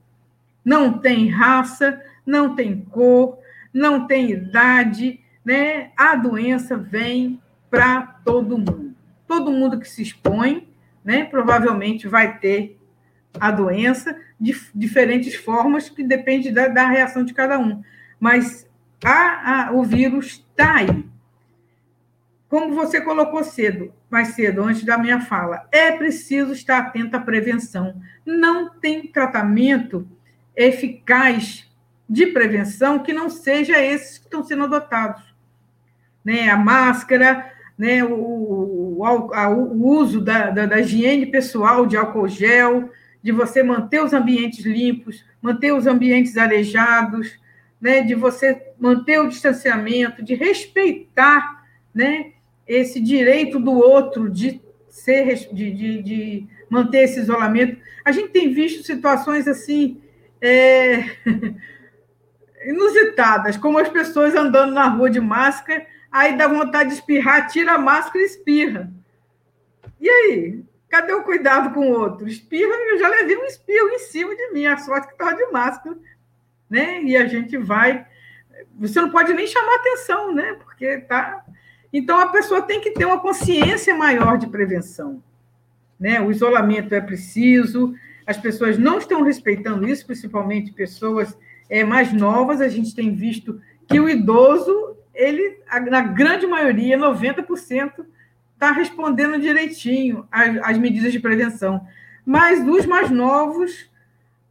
não 0.63 0.97
tem 0.97 1.29
raça, 1.29 2.01
não 2.25 2.55
tem 2.55 2.81
cor, 2.91 3.37
não 3.73 4.05
tem 4.05 4.31
idade, 4.31 5.19
né? 5.43 5.91
A 5.97 6.15
doença 6.15 6.77
vem 6.77 7.41
para 7.69 8.01
todo 8.23 8.57
mundo. 8.57 8.93
Todo 9.27 9.51
mundo 9.51 9.79
que 9.79 9.89
se 9.89 10.01
expõe, 10.01 10.67
né, 11.03 11.25
provavelmente 11.25 12.07
vai 12.07 12.37
ter 12.37 12.77
a 13.39 13.51
doença 13.51 14.15
de 14.39 14.55
diferentes 14.75 15.35
formas, 15.35 15.89
que 15.89 16.03
depende 16.03 16.51
da, 16.51 16.67
da 16.67 16.87
reação 16.87 17.23
de 17.23 17.33
cada 17.33 17.57
um. 17.57 17.81
Mas 18.19 18.69
a, 19.03 19.67
a, 19.67 19.71
o 19.71 19.83
vírus 19.83 20.43
está 20.49 20.75
aí. 20.75 21.05
Como 22.53 22.75
você 22.75 23.01
colocou 23.01 23.43
cedo, 23.43 23.91
mais 24.11 24.35
cedo, 24.35 24.61
antes 24.61 24.83
da 24.83 24.95
minha 24.95 25.19
fala, 25.19 25.67
é 25.71 25.91
preciso 25.93 26.53
estar 26.53 26.77
atento 26.77 27.17
à 27.17 27.19
prevenção. 27.19 27.99
Não 28.23 28.69
tem 28.69 29.07
tratamento 29.07 30.07
eficaz 30.55 31.67
de 32.07 32.27
prevenção 32.27 32.99
que 32.99 33.11
não 33.11 33.27
seja 33.27 33.81
esses 33.81 34.19
que 34.19 34.25
estão 34.25 34.43
sendo 34.43 34.65
adotados. 34.65 35.23
Né? 36.23 36.47
A 36.47 36.55
máscara, 36.55 37.51
né? 37.75 38.03
o, 38.03 38.13
o, 38.13 39.01
o 39.01 39.87
uso 39.87 40.21
da, 40.21 40.51
da, 40.51 40.67
da 40.67 40.79
higiene 40.79 41.25
pessoal 41.25 41.87
de 41.87 41.97
álcool 41.97 42.27
gel, 42.27 42.91
de 43.23 43.31
você 43.31 43.63
manter 43.63 44.03
os 44.03 44.13
ambientes 44.13 44.63
limpos, 44.63 45.25
manter 45.41 45.73
os 45.73 45.87
ambientes 45.87 46.37
arejados, 46.37 47.35
né? 47.81 48.01
de 48.01 48.13
você 48.13 48.61
manter 48.79 49.19
o 49.19 49.27
distanciamento, 49.27 50.23
de 50.23 50.35
respeitar 50.35 51.63
né? 51.93 52.32
Esse 52.67 52.99
direito 52.99 53.59
do 53.59 53.73
outro 53.73 54.29
de 54.29 54.61
ser 54.89 55.35
de, 55.53 55.71
de, 55.71 56.03
de 56.03 56.47
manter 56.69 57.03
esse 57.03 57.19
isolamento. 57.19 57.81
A 58.05 58.11
gente 58.11 58.29
tem 58.29 58.53
visto 58.53 58.83
situações 58.83 59.47
assim 59.47 60.01
é, 60.41 61.03
inusitadas, 62.65 63.57
como 63.57 63.79
as 63.79 63.89
pessoas 63.89 64.35
andando 64.35 64.73
na 64.73 64.87
rua 64.87 65.09
de 65.09 65.19
máscara, 65.19 65.85
aí 66.11 66.37
dá 66.37 66.47
vontade 66.47 66.89
de 66.89 66.95
espirrar, 66.95 67.47
tira 67.47 67.73
a 67.73 67.77
máscara 67.77 68.19
e 68.19 68.27
espirra. 68.27 68.91
E 69.99 70.09
aí? 70.09 70.63
Cadê 70.89 71.11
o 71.13 71.23
cuidado 71.23 71.73
com 71.73 71.89
o 71.89 71.99
outro? 71.99 72.27
Espirra, 72.27 72.71
eu 72.71 72.99
já 72.99 73.07
levei 73.07 73.35
um 73.35 73.45
espirro 73.45 73.89
em 73.89 73.99
cima 73.99 74.35
de 74.35 74.51
mim, 74.51 74.67
a 74.67 74.77
sorte 74.77 75.07
que 75.07 75.13
estava 75.13 75.35
de 75.35 75.45
máscara, 75.47 75.97
né? 76.69 77.01
E 77.01 77.17
a 77.17 77.25
gente 77.25 77.57
vai. 77.57 78.05
Você 78.75 79.01
não 79.01 79.09
pode 79.09 79.33
nem 79.33 79.47
chamar 79.47 79.75
atenção, 79.75 80.35
né? 80.35 80.53
Porque 80.53 80.99
tá 80.99 81.43
então, 81.93 82.19
a 82.19 82.27
pessoa 82.27 82.63
tem 82.63 82.81
que 82.81 82.89
ter 82.89 83.05
uma 83.05 83.19
consciência 83.19 83.93
maior 83.95 84.39
de 84.39 84.47
prevenção. 84.47 85.21
Né? 85.99 86.19
O 86.19 86.31
isolamento 86.31 86.95
é 86.95 86.99
preciso, 86.99 87.93
as 88.25 88.35
pessoas 88.35 88.79
não 88.79 88.97
estão 88.97 89.21
respeitando 89.21 89.87
isso, 89.87 90.05
principalmente 90.05 90.73
pessoas 90.73 91.37
é, 91.69 91.83
mais 91.83 92.11
novas. 92.11 92.61
A 92.61 92.67
gente 92.67 92.95
tem 92.95 93.13
visto 93.13 93.61
que 93.87 93.99
o 93.99 94.09
idoso, 94.09 94.97
ele, 95.13 95.59
na 95.89 96.01
grande 96.01 96.47
maioria, 96.47 96.97
90%, 96.97 98.05
está 98.53 98.71
respondendo 98.71 99.39
direitinho 99.39 100.27
às, 100.31 100.77
medidas 100.79 101.11
de 101.11 101.19
prevenção. 101.19 101.85
Mas 102.25 102.63
dos 102.63 102.87
mais 102.87 103.11
novos, 103.11 103.91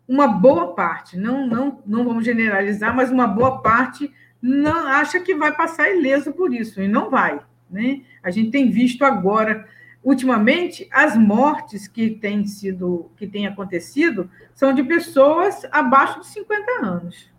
uma 0.07 0.29
boa 0.29 0.75
parte, 0.75 1.17
não, 1.17 1.47
não, 1.47 1.83
não 1.85 2.05
vamos 2.05 2.25
generalizar, 2.25 2.95
mas 2.95 3.11
uma 3.11 3.27
boa 3.27 3.63
parte 3.63 4.13
não 4.43 4.89
acha 4.89 5.21
que 5.21 5.35
vai 5.35 5.55
passar 5.55 5.89
ileso 5.89 6.33
por 6.33 6.53
isso, 6.53 6.83
e 6.83 6.89
não 6.89 7.09
vai. 7.09 7.41
Né? 7.71 8.03
A 8.23 8.31
gente 8.31 8.51
tem 8.51 8.69
visto 8.71 9.05
agora 9.05 9.67
ultimamente, 10.03 10.89
as 10.91 11.17
mortes 11.17 11.87
que 11.87 12.11
têm 12.11 12.45
sido, 12.45 13.11
que 13.17 13.27
têm 13.27 13.47
acontecido, 13.47 14.29
são 14.53 14.75
de 14.75 14.83
pessoas 14.83 15.65
abaixo 15.71 16.21
de 16.21 16.27
50 16.27 16.85
anos. 16.85 17.31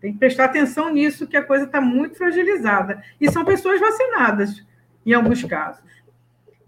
Tem 0.00 0.12
que 0.12 0.18
prestar 0.18 0.44
atenção 0.44 0.92
nisso, 0.92 1.26
que 1.26 1.36
a 1.36 1.42
coisa 1.42 1.64
está 1.64 1.80
muito 1.80 2.16
fragilizada. 2.16 3.02
E 3.20 3.30
são 3.30 3.44
pessoas 3.44 3.80
vacinadas, 3.80 4.64
em 5.04 5.12
alguns 5.12 5.42
casos. 5.44 5.82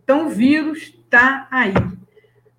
Então, 0.02 0.26
o 0.26 0.30
vírus 0.30 0.94
está 1.04 1.46
aí. 1.50 1.74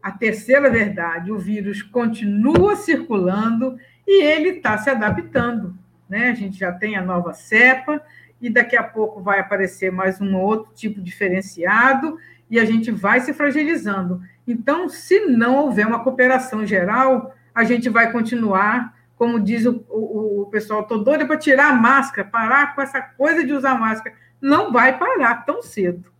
A 0.01 0.11
terceira 0.11 0.69
verdade, 0.69 1.31
o 1.31 1.37
vírus 1.37 1.81
continua 1.81 2.75
circulando 2.75 3.77
e 4.07 4.23
ele 4.23 4.49
está 4.49 4.77
se 4.77 4.89
adaptando. 4.89 5.77
Né? 6.11 6.29
A 6.29 6.33
gente 6.33 6.59
já 6.59 6.73
tem 6.73 6.97
a 6.97 7.01
nova 7.01 7.31
cepa, 7.33 8.01
e 8.41 8.49
daqui 8.49 8.75
a 8.75 8.83
pouco 8.83 9.21
vai 9.21 9.39
aparecer 9.39 9.93
mais 9.93 10.19
um 10.19 10.35
outro 10.35 10.73
tipo 10.73 10.99
diferenciado, 10.99 12.17
e 12.49 12.59
a 12.59 12.65
gente 12.65 12.91
vai 12.91 13.21
se 13.21 13.33
fragilizando. 13.33 14.21
Então, 14.45 14.89
se 14.89 15.21
não 15.21 15.55
houver 15.55 15.87
uma 15.87 16.03
cooperação 16.03 16.65
geral, 16.65 17.33
a 17.55 17.63
gente 17.63 17.87
vai 17.87 18.11
continuar, 18.11 18.93
como 19.15 19.39
diz 19.39 19.65
o, 19.65 19.85
o, 19.87 20.41
o 20.41 20.45
pessoal, 20.47 20.81
estou 20.81 21.01
doida 21.01 21.25
para 21.25 21.37
tirar 21.37 21.69
a 21.69 21.75
máscara, 21.75 22.27
parar 22.27 22.75
com 22.75 22.81
essa 22.81 22.99
coisa 22.99 23.45
de 23.45 23.53
usar 23.53 23.79
máscara. 23.79 24.13
Não 24.41 24.69
vai 24.69 24.99
parar 24.99 25.45
tão 25.45 25.63
cedo. 25.63 26.11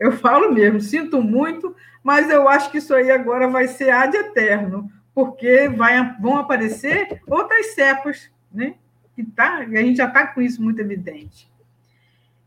Eu 0.00 0.12
falo 0.12 0.50
mesmo, 0.50 0.80
sinto 0.80 1.20
muito, 1.20 1.76
mas 2.02 2.30
eu 2.30 2.48
acho 2.48 2.70
que 2.70 2.78
isso 2.78 2.94
aí 2.94 3.10
agora 3.10 3.46
vai 3.46 3.68
ser 3.68 3.90
ad 3.90 4.16
eterno, 4.16 4.90
porque 5.14 5.68
vai, 5.68 6.16
vão 6.18 6.38
aparecer 6.38 7.20
outras 7.26 7.74
cepas, 7.74 8.30
né? 8.50 8.76
Que 9.14 9.24
tá, 9.24 9.58
a 9.58 9.66
gente 9.66 9.96
já 9.96 10.06
está 10.06 10.26
com 10.26 10.40
isso 10.40 10.62
muito 10.62 10.80
evidente. 10.80 11.50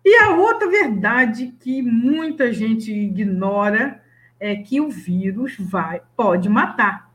E 0.04 0.15
a 0.17 0.36
outra 0.36 0.69
verdade 0.69 1.56
que 1.60 1.82
muita 1.82 2.54
gente 2.54 2.91
ignora 2.91 4.04
é 4.39 4.56
que 4.56 4.80
o 4.80 4.89
vírus 4.89 5.56
vai 5.60 6.01
pode 6.15 6.47
matar. 6.47 7.12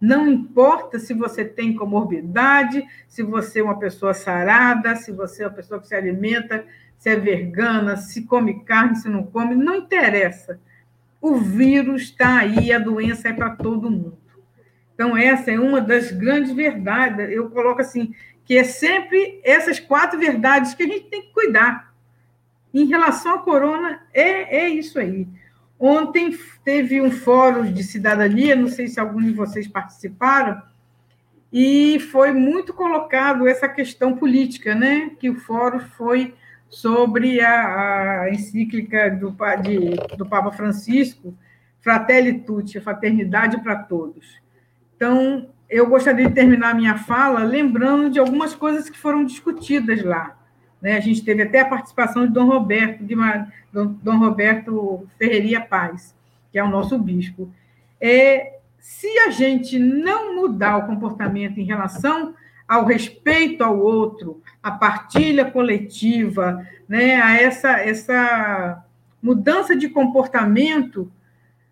Não 0.00 0.26
importa 0.26 0.98
se 0.98 1.14
você 1.14 1.44
tem 1.44 1.76
comorbidade, 1.76 2.84
se 3.06 3.22
você 3.22 3.60
é 3.60 3.62
uma 3.62 3.78
pessoa 3.78 4.12
sarada, 4.12 4.96
se 4.96 5.12
você 5.12 5.44
é 5.44 5.46
uma 5.46 5.54
pessoa 5.54 5.78
que 5.80 5.86
se 5.86 5.94
alimenta, 5.94 6.64
se 6.98 7.10
é 7.10 7.16
vegana, 7.16 7.96
se 7.96 8.24
come 8.24 8.64
carne, 8.64 8.96
se 8.96 9.08
não 9.08 9.24
come, 9.24 9.54
não 9.54 9.76
interessa. 9.76 10.58
O 11.20 11.36
vírus 11.36 12.02
está 12.02 12.38
aí, 12.38 12.72
a 12.72 12.80
doença 12.80 13.28
é 13.28 13.32
para 13.32 13.50
todo 13.50 13.88
mundo. 13.88 14.18
Então, 14.92 15.16
essa 15.16 15.52
é 15.52 15.58
uma 15.58 15.80
das 15.80 16.10
grandes 16.10 16.52
verdades. 16.52 17.30
Eu 17.30 17.48
coloco 17.50 17.80
assim: 17.80 18.12
que 18.44 18.56
é 18.56 18.64
sempre 18.64 19.40
essas 19.44 19.78
quatro 19.78 20.18
verdades 20.18 20.74
que 20.74 20.82
a 20.82 20.86
gente 20.86 21.06
tem 21.08 21.22
que 21.22 21.32
cuidar. 21.32 21.92
Em 22.72 22.86
relação 22.86 23.34
à 23.34 23.38
corona, 23.38 24.02
é, 24.12 24.64
é 24.64 24.68
isso 24.68 24.98
aí. 24.98 25.28
Ontem 25.78 26.36
teve 26.64 27.00
um 27.00 27.10
fórum 27.10 27.70
de 27.70 27.82
cidadania, 27.82 28.54
não 28.54 28.68
sei 28.68 28.86
se 28.86 29.00
alguns 29.00 29.24
de 29.24 29.32
vocês 29.32 29.66
participaram, 29.66 30.62
e 31.52 31.98
foi 32.10 32.32
muito 32.32 32.72
colocado 32.72 33.46
essa 33.46 33.68
questão 33.68 34.16
política, 34.16 34.74
né? 34.74 35.10
Que 35.18 35.28
o 35.28 35.40
fórum 35.40 35.80
foi 35.80 36.34
sobre 36.68 37.42
a, 37.42 38.22
a 38.22 38.30
encíclica 38.30 39.10
do, 39.10 39.36
de, 39.60 40.16
do 40.16 40.24
Papa 40.24 40.50
Francisco, 40.52 41.36
Fratelli 41.82 42.40
Tutti, 42.40 42.80
fraternidade 42.80 43.60
para 43.60 43.76
todos. 43.76 44.40
Então, 44.96 45.51
eu 45.72 45.86
gostaria 45.88 46.28
de 46.28 46.34
terminar 46.34 46.74
minha 46.74 46.98
fala 46.98 47.42
lembrando 47.42 48.10
de 48.10 48.18
algumas 48.18 48.54
coisas 48.54 48.90
que 48.90 48.98
foram 48.98 49.24
discutidas 49.24 50.04
lá. 50.04 50.36
Né? 50.82 50.98
A 50.98 51.00
gente 51.00 51.24
teve 51.24 51.42
até 51.42 51.60
a 51.60 51.68
participação 51.68 52.26
de 52.26 52.32
Dom 52.32 52.46
Roberto, 52.46 53.02
de 53.02 53.16
Dom 53.72 54.18
Roberto 54.18 55.08
Ferreira 55.18 55.62
Paz, 55.62 56.14
que 56.50 56.58
é 56.58 56.62
o 56.62 56.68
nosso 56.68 56.98
bispo. 56.98 57.50
É, 57.98 58.58
se 58.78 59.06
a 59.20 59.30
gente 59.30 59.78
não 59.78 60.36
mudar 60.36 60.76
o 60.76 60.86
comportamento 60.86 61.58
em 61.58 61.64
relação 61.64 62.34
ao 62.68 62.84
respeito 62.84 63.64
ao 63.64 63.78
outro, 63.78 64.42
à 64.62 64.70
partilha 64.70 65.50
coletiva, 65.50 66.66
né, 66.86 67.14
a 67.14 67.34
essa, 67.34 67.78
essa 67.78 68.84
mudança 69.22 69.74
de 69.74 69.88
comportamento, 69.88 71.10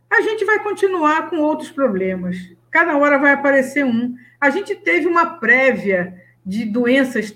a 0.09 0.23
gente 0.23 0.45
vai 0.45 0.59
continuar 0.63 1.29
com 1.29 1.37
outros 1.37 1.71
problemas. 1.71 2.37
Cada 2.71 2.97
hora 2.97 3.19
vai 3.19 3.33
aparecer 3.33 3.85
um. 3.85 4.15
A 4.41 4.51
gente 4.51 4.75
teve 4.75 5.07
uma 5.07 5.39
prévia 5.39 6.15
de 6.45 6.65
doenças 6.65 7.33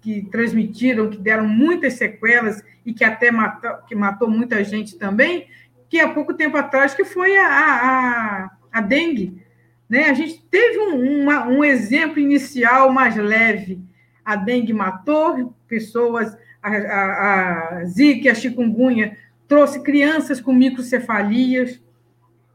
que 0.00 0.28
transmitiram, 0.30 1.08
que 1.08 1.18
deram 1.18 1.46
muitas 1.46 1.94
sequelas 1.94 2.62
e 2.84 2.92
que 2.92 3.04
até 3.04 3.30
matou, 3.30 3.70
que 3.86 3.94
matou 3.94 4.28
muita 4.28 4.62
gente 4.62 4.96
também, 4.98 5.46
que 5.88 5.98
há 5.98 6.08
pouco 6.08 6.34
tempo 6.34 6.56
atrás, 6.56 6.94
que 6.94 7.04
foi 7.04 7.36
a, 7.36 7.46
a, 7.46 8.50
a 8.72 8.80
dengue. 8.80 9.42
Né? 9.88 10.10
A 10.10 10.14
gente 10.14 10.42
teve 10.50 10.78
um, 10.78 11.22
uma, 11.22 11.46
um 11.46 11.64
exemplo 11.64 12.18
inicial 12.18 12.92
mais 12.92 13.16
leve. 13.16 13.80
A 14.24 14.36
dengue 14.36 14.72
matou 14.74 15.54
pessoas, 15.66 16.36
a, 16.62 16.68
a, 16.68 17.78
a 17.78 17.84
zika, 17.86 18.30
a 18.30 18.34
chikungunya, 18.34 19.16
trouxe 19.46 19.82
crianças 19.82 20.40
com 20.40 20.52
microcefalias. 20.52 21.80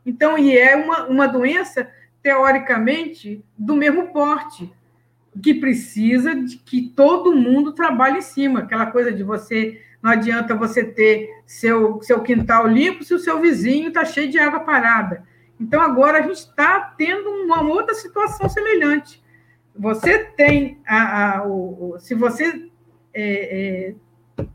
Então, 0.06 0.38
e 0.38 0.58
é 0.58 0.76
uma, 0.76 1.06
uma 1.08 1.28
doença, 1.28 1.90
teoricamente, 2.22 3.44
do 3.58 3.76
mesmo 3.76 4.12
porte, 4.12 4.72
que 5.42 5.54
precisa 5.54 6.36
de 6.36 6.58
que 6.58 6.90
todo 6.96 7.36
mundo 7.36 7.74
trabalhe 7.74 8.20
em 8.20 8.22
cima. 8.22 8.60
Aquela 8.60 8.88
coisa 8.88 9.12
de 9.12 9.24
você, 9.24 9.82
não 10.02 10.12
adianta 10.12 10.56
você 10.56 10.84
ter 10.84 11.30
seu, 11.46 12.02
seu 12.02 12.22
quintal 12.22 12.68
limpo 12.68 13.04
se 13.04 13.14
o 13.14 13.20
seu 13.20 13.40
vizinho 13.40 13.88
está 13.88 14.06
cheio 14.06 14.30
de 14.30 14.38
água 14.38 14.60
parada. 14.60 15.24
Então, 15.60 15.82
agora 15.82 16.20
a 16.20 16.22
gente 16.22 16.36
está 16.36 16.94
tendo 16.98 17.30
uma 17.30 17.62
outra 17.62 17.96
situação 17.96 18.50
semelhante. 18.50 19.24
Você 19.76 20.20
tem 20.20 20.80
a, 20.86 21.38
a 21.38 21.48
o, 21.48 21.96
se 22.00 22.14
você 22.14 22.70
é, 23.14 23.96
é, 24.38 24.46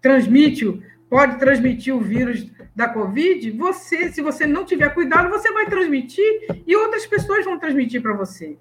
transmite, 0.00 0.82
pode 1.08 1.38
transmitir 1.38 1.94
o 1.94 2.00
vírus 2.00 2.50
da 2.78 2.88
Covid, 2.88 3.50
você, 3.50 4.12
se 4.12 4.22
você 4.22 4.46
não 4.46 4.64
tiver 4.64 4.94
cuidado, 4.94 5.28
você 5.28 5.50
vai 5.50 5.66
transmitir 5.66 6.62
e 6.64 6.76
outras 6.76 7.04
pessoas 7.04 7.44
vão 7.44 7.58
transmitir 7.58 8.00
para 8.00 8.12
você. 8.12 8.56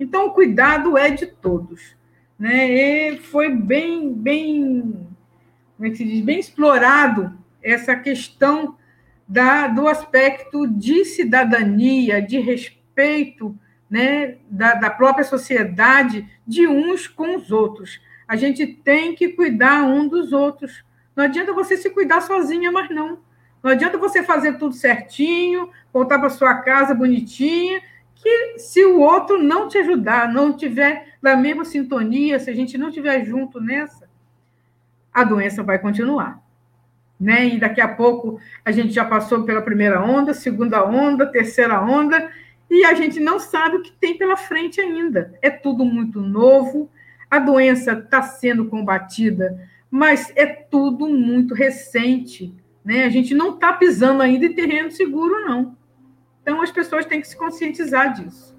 Então, 0.00 0.24
o 0.24 0.30
cuidado 0.30 0.96
é 0.96 1.10
de 1.10 1.26
todos. 1.26 1.94
Né? 2.38 2.70
E 3.12 3.18
foi 3.18 3.50
bem, 3.54 4.10
bem, 4.10 5.06
como 5.76 5.86
é 5.86 5.90
que 5.90 5.98
se 5.98 6.04
diz? 6.06 6.24
bem 6.24 6.40
explorado 6.40 7.38
essa 7.62 7.94
questão 7.94 8.74
da, 9.28 9.68
do 9.68 9.86
aspecto 9.86 10.66
de 10.66 11.04
cidadania, 11.04 12.22
de 12.22 12.38
respeito 12.38 13.54
né, 13.90 14.36
da, 14.48 14.76
da 14.76 14.88
própria 14.88 15.26
sociedade, 15.26 16.26
de 16.46 16.66
uns 16.66 17.06
com 17.06 17.36
os 17.36 17.52
outros. 17.52 18.00
A 18.26 18.34
gente 18.34 18.66
tem 18.66 19.14
que 19.14 19.28
cuidar 19.28 19.84
um 19.84 20.08
dos 20.08 20.32
outros. 20.32 20.82
Não 21.14 21.24
adianta 21.24 21.52
você 21.52 21.76
se 21.76 21.90
cuidar 21.90 22.22
sozinha, 22.22 22.72
mas 22.72 22.88
não. 22.88 23.27
Não 23.62 23.70
adianta 23.70 23.98
você 23.98 24.22
fazer 24.22 24.58
tudo 24.58 24.74
certinho, 24.74 25.70
voltar 25.92 26.18
para 26.18 26.30
sua 26.30 26.54
casa 26.56 26.94
bonitinha, 26.94 27.80
que 28.14 28.58
se 28.58 28.84
o 28.84 29.00
outro 29.00 29.42
não 29.42 29.68
te 29.68 29.78
ajudar, 29.78 30.32
não 30.32 30.56
tiver 30.56 31.14
na 31.22 31.36
mesma 31.36 31.64
sintonia, 31.64 32.38
se 32.38 32.50
a 32.50 32.54
gente 32.54 32.76
não 32.76 32.88
estiver 32.88 33.24
junto 33.24 33.60
nessa, 33.60 34.08
a 35.12 35.24
doença 35.24 35.62
vai 35.62 35.78
continuar. 35.78 36.42
Né? 37.18 37.48
E 37.48 37.58
daqui 37.58 37.80
a 37.80 37.88
pouco 37.88 38.40
a 38.64 38.70
gente 38.70 38.92
já 38.92 39.04
passou 39.04 39.42
pela 39.44 39.62
primeira 39.62 40.00
onda, 40.00 40.32
segunda 40.32 40.84
onda, 40.84 41.26
terceira 41.26 41.80
onda, 41.80 42.30
e 42.70 42.84
a 42.84 42.94
gente 42.94 43.18
não 43.18 43.40
sabe 43.40 43.76
o 43.76 43.82
que 43.82 43.92
tem 43.92 44.16
pela 44.16 44.36
frente 44.36 44.80
ainda. 44.80 45.34
É 45.42 45.50
tudo 45.50 45.84
muito 45.84 46.20
novo, 46.20 46.90
a 47.30 47.38
doença 47.38 47.92
está 47.92 48.22
sendo 48.22 48.66
combatida, 48.66 49.68
mas 49.90 50.32
é 50.36 50.46
tudo 50.46 51.08
muito 51.08 51.54
recente. 51.54 52.54
Né? 52.84 53.04
A 53.04 53.08
gente 53.08 53.34
não 53.34 53.54
está 53.54 53.72
pisando 53.72 54.22
ainda 54.22 54.46
em 54.46 54.54
terreno 54.54 54.90
seguro, 54.90 55.46
não. 55.46 55.76
Então, 56.42 56.62
as 56.62 56.70
pessoas 56.70 57.04
têm 57.04 57.20
que 57.20 57.28
se 57.28 57.36
conscientizar 57.36 58.14
disso. 58.14 58.56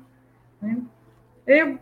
Né? 0.62 0.78
Eu, 1.48 1.80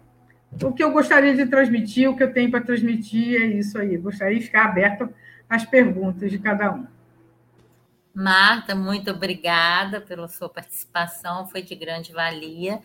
o 0.64 0.74
que 0.74 0.84
eu 0.84 0.92
gostaria 0.92 1.36
de 1.36 1.46
transmitir, 1.46 2.10
o 2.10 2.16
que 2.16 2.24
eu 2.24 2.34
tenho 2.34 2.50
para 2.50 2.62
transmitir 2.62 3.42
é 3.42 3.46
isso 3.46 3.78
aí. 3.78 3.98
Gostaria 3.98 4.40
de 4.40 4.46
ficar 4.46 4.66
aberto 4.66 5.14
às 5.50 5.66
perguntas 5.66 6.32
de 6.32 6.40
cada 6.40 6.74
um. 6.74 6.88
Marta, 8.14 8.74
muito 8.74 9.12
obrigada 9.12 10.02
pela 10.02 10.28
sua 10.28 10.50
participação, 10.50 11.48
foi 11.48 11.62
de 11.62 11.76
grande 11.76 12.12
valia. 12.12 12.82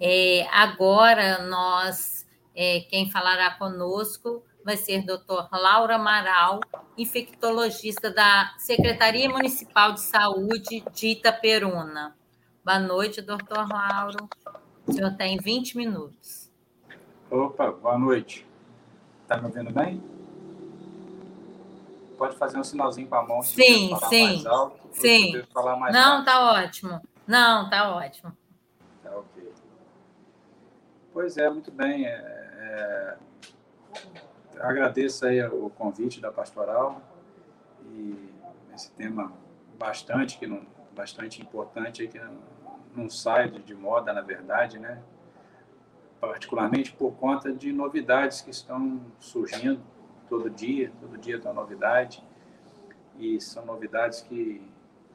É, 0.00 0.44
agora, 0.50 1.46
nós, 1.46 2.26
é, 2.56 2.80
quem 2.90 3.08
falará 3.08 3.52
conosco 3.52 4.42
vai 4.64 4.76
ser 4.76 5.04
doutor 5.04 5.48
Laura 5.52 5.96
Amaral, 5.96 6.60
infectologista 6.96 8.10
da 8.10 8.54
Secretaria 8.58 9.28
Municipal 9.28 9.92
de 9.92 10.00
Saúde 10.00 10.84
de 10.92 11.08
Itaperuna. 11.08 12.16
Boa 12.64 12.78
noite, 12.78 13.20
doutor 13.20 13.68
Lauro. 13.68 14.28
O 14.86 14.92
senhor 14.92 15.14
tem 15.16 15.38
20 15.38 15.76
minutos. 15.76 16.50
Opa, 17.30 17.70
boa 17.70 17.98
noite. 17.98 18.46
Está 19.22 19.36
me 19.38 19.46
ouvindo 19.46 19.72
bem? 19.72 20.12
pode 22.22 22.36
fazer 22.36 22.56
um 22.56 22.62
sinalzinho 22.62 23.08
com 23.08 23.16
a 23.16 23.26
mão 23.26 23.42
se 23.42 23.54
sim, 23.54 23.90
falar 23.90 24.08
sim, 24.08 24.22
mais 24.22 24.46
alto. 24.46 24.88
Sim. 24.92 25.42
Falar 25.52 25.76
mais 25.76 25.92
Não, 25.92 26.12
alto. 26.18 26.24
tá 26.24 26.52
ótimo. 26.52 27.00
Não, 27.26 27.68
tá 27.68 27.96
ótimo. 27.96 28.32
Tá 29.02 29.10
ok. 29.16 29.52
Pois 31.12 31.36
é, 31.36 31.50
muito 31.50 31.72
bem. 31.72 32.06
É, 32.06 32.12
é, 32.12 33.16
agradeço 34.60 35.26
aí 35.26 35.42
o 35.44 35.70
convite 35.70 36.20
da 36.20 36.30
pastoral 36.30 37.02
e 37.86 38.30
esse 38.74 38.90
tema 38.92 39.32
bastante 39.78 40.38
que 40.38 40.46
não, 40.46 40.62
bastante 40.94 41.42
importante 41.42 42.06
que 42.06 42.18
não, 42.18 42.38
não 42.94 43.10
sai 43.10 43.50
de 43.50 43.74
moda 43.74 44.12
na 44.12 44.20
verdade, 44.20 44.78
né? 44.78 45.02
Particularmente 46.20 46.92
por 46.92 47.12
conta 47.12 47.52
de 47.52 47.72
novidades 47.72 48.40
que 48.40 48.50
estão 48.50 49.00
surgindo 49.18 49.80
todo 50.28 50.48
dia, 50.48 50.92
todo 51.00 51.18
dia 51.18 51.38
tem 51.40 51.50
uma 51.50 51.60
novidade 51.60 52.24
e 53.18 53.40
são 53.40 53.66
novidades 53.66 54.20
que 54.20 54.62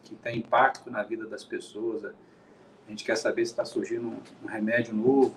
que 0.08 0.16
têm 0.16 0.40
impacto 0.40 0.90
na 0.90 1.04
vida 1.04 1.28
das 1.28 1.44
pessoas. 1.44 2.06
A 2.06 2.90
gente 2.90 3.04
quer 3.04 3.18
saber 3.18 3.46
se 3.46 3.52
está 3.52 3.66
surgindo 3.66 4.16
um 4.42 4.48
remédio 4.48 4.94
novo, 4.96 5.36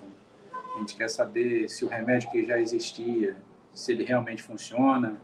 a 0.76 0.78
gente 0.78 0.96
quer 0.96 1.10
saber 1.10 1.68
se 1.68 1.84
o 1.84 1.88
remédio 1.88 2.30
que 2.30 2.46
já 2.46 2.58
existia, 2.58 3.36
se 3.72 3.92
ele 3.92 4.04
realmente 4.04 4.42
funciona, 4.42 5.20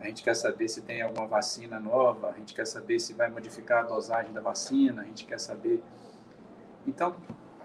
a 0.00 0.06
gente 0.06 0.22
quer 0.22 0.34
saber 0.34 0.68
se 0.68 0.82
tem 0.82 1.02
alguma 1.02 1.26
vacina 1.26 1.80
nova, 1.80 2.30
a 2.30 2.32
gente 2.32 2.54
quer 2.54 2.66
saber 2.66 3.00
se 3.00 3.14
vai 3.14 3.30
modificar 3.30 3.84
a 3.84 3.86
dosagem 3.86 4.32
da 4.32 4.40
vacina, 4.40 5.02
a 5.02 5.04
gente 5.04 5.24
quer 5.24 5.40
saber. 5.40 5.82
Então, 6.86 7.16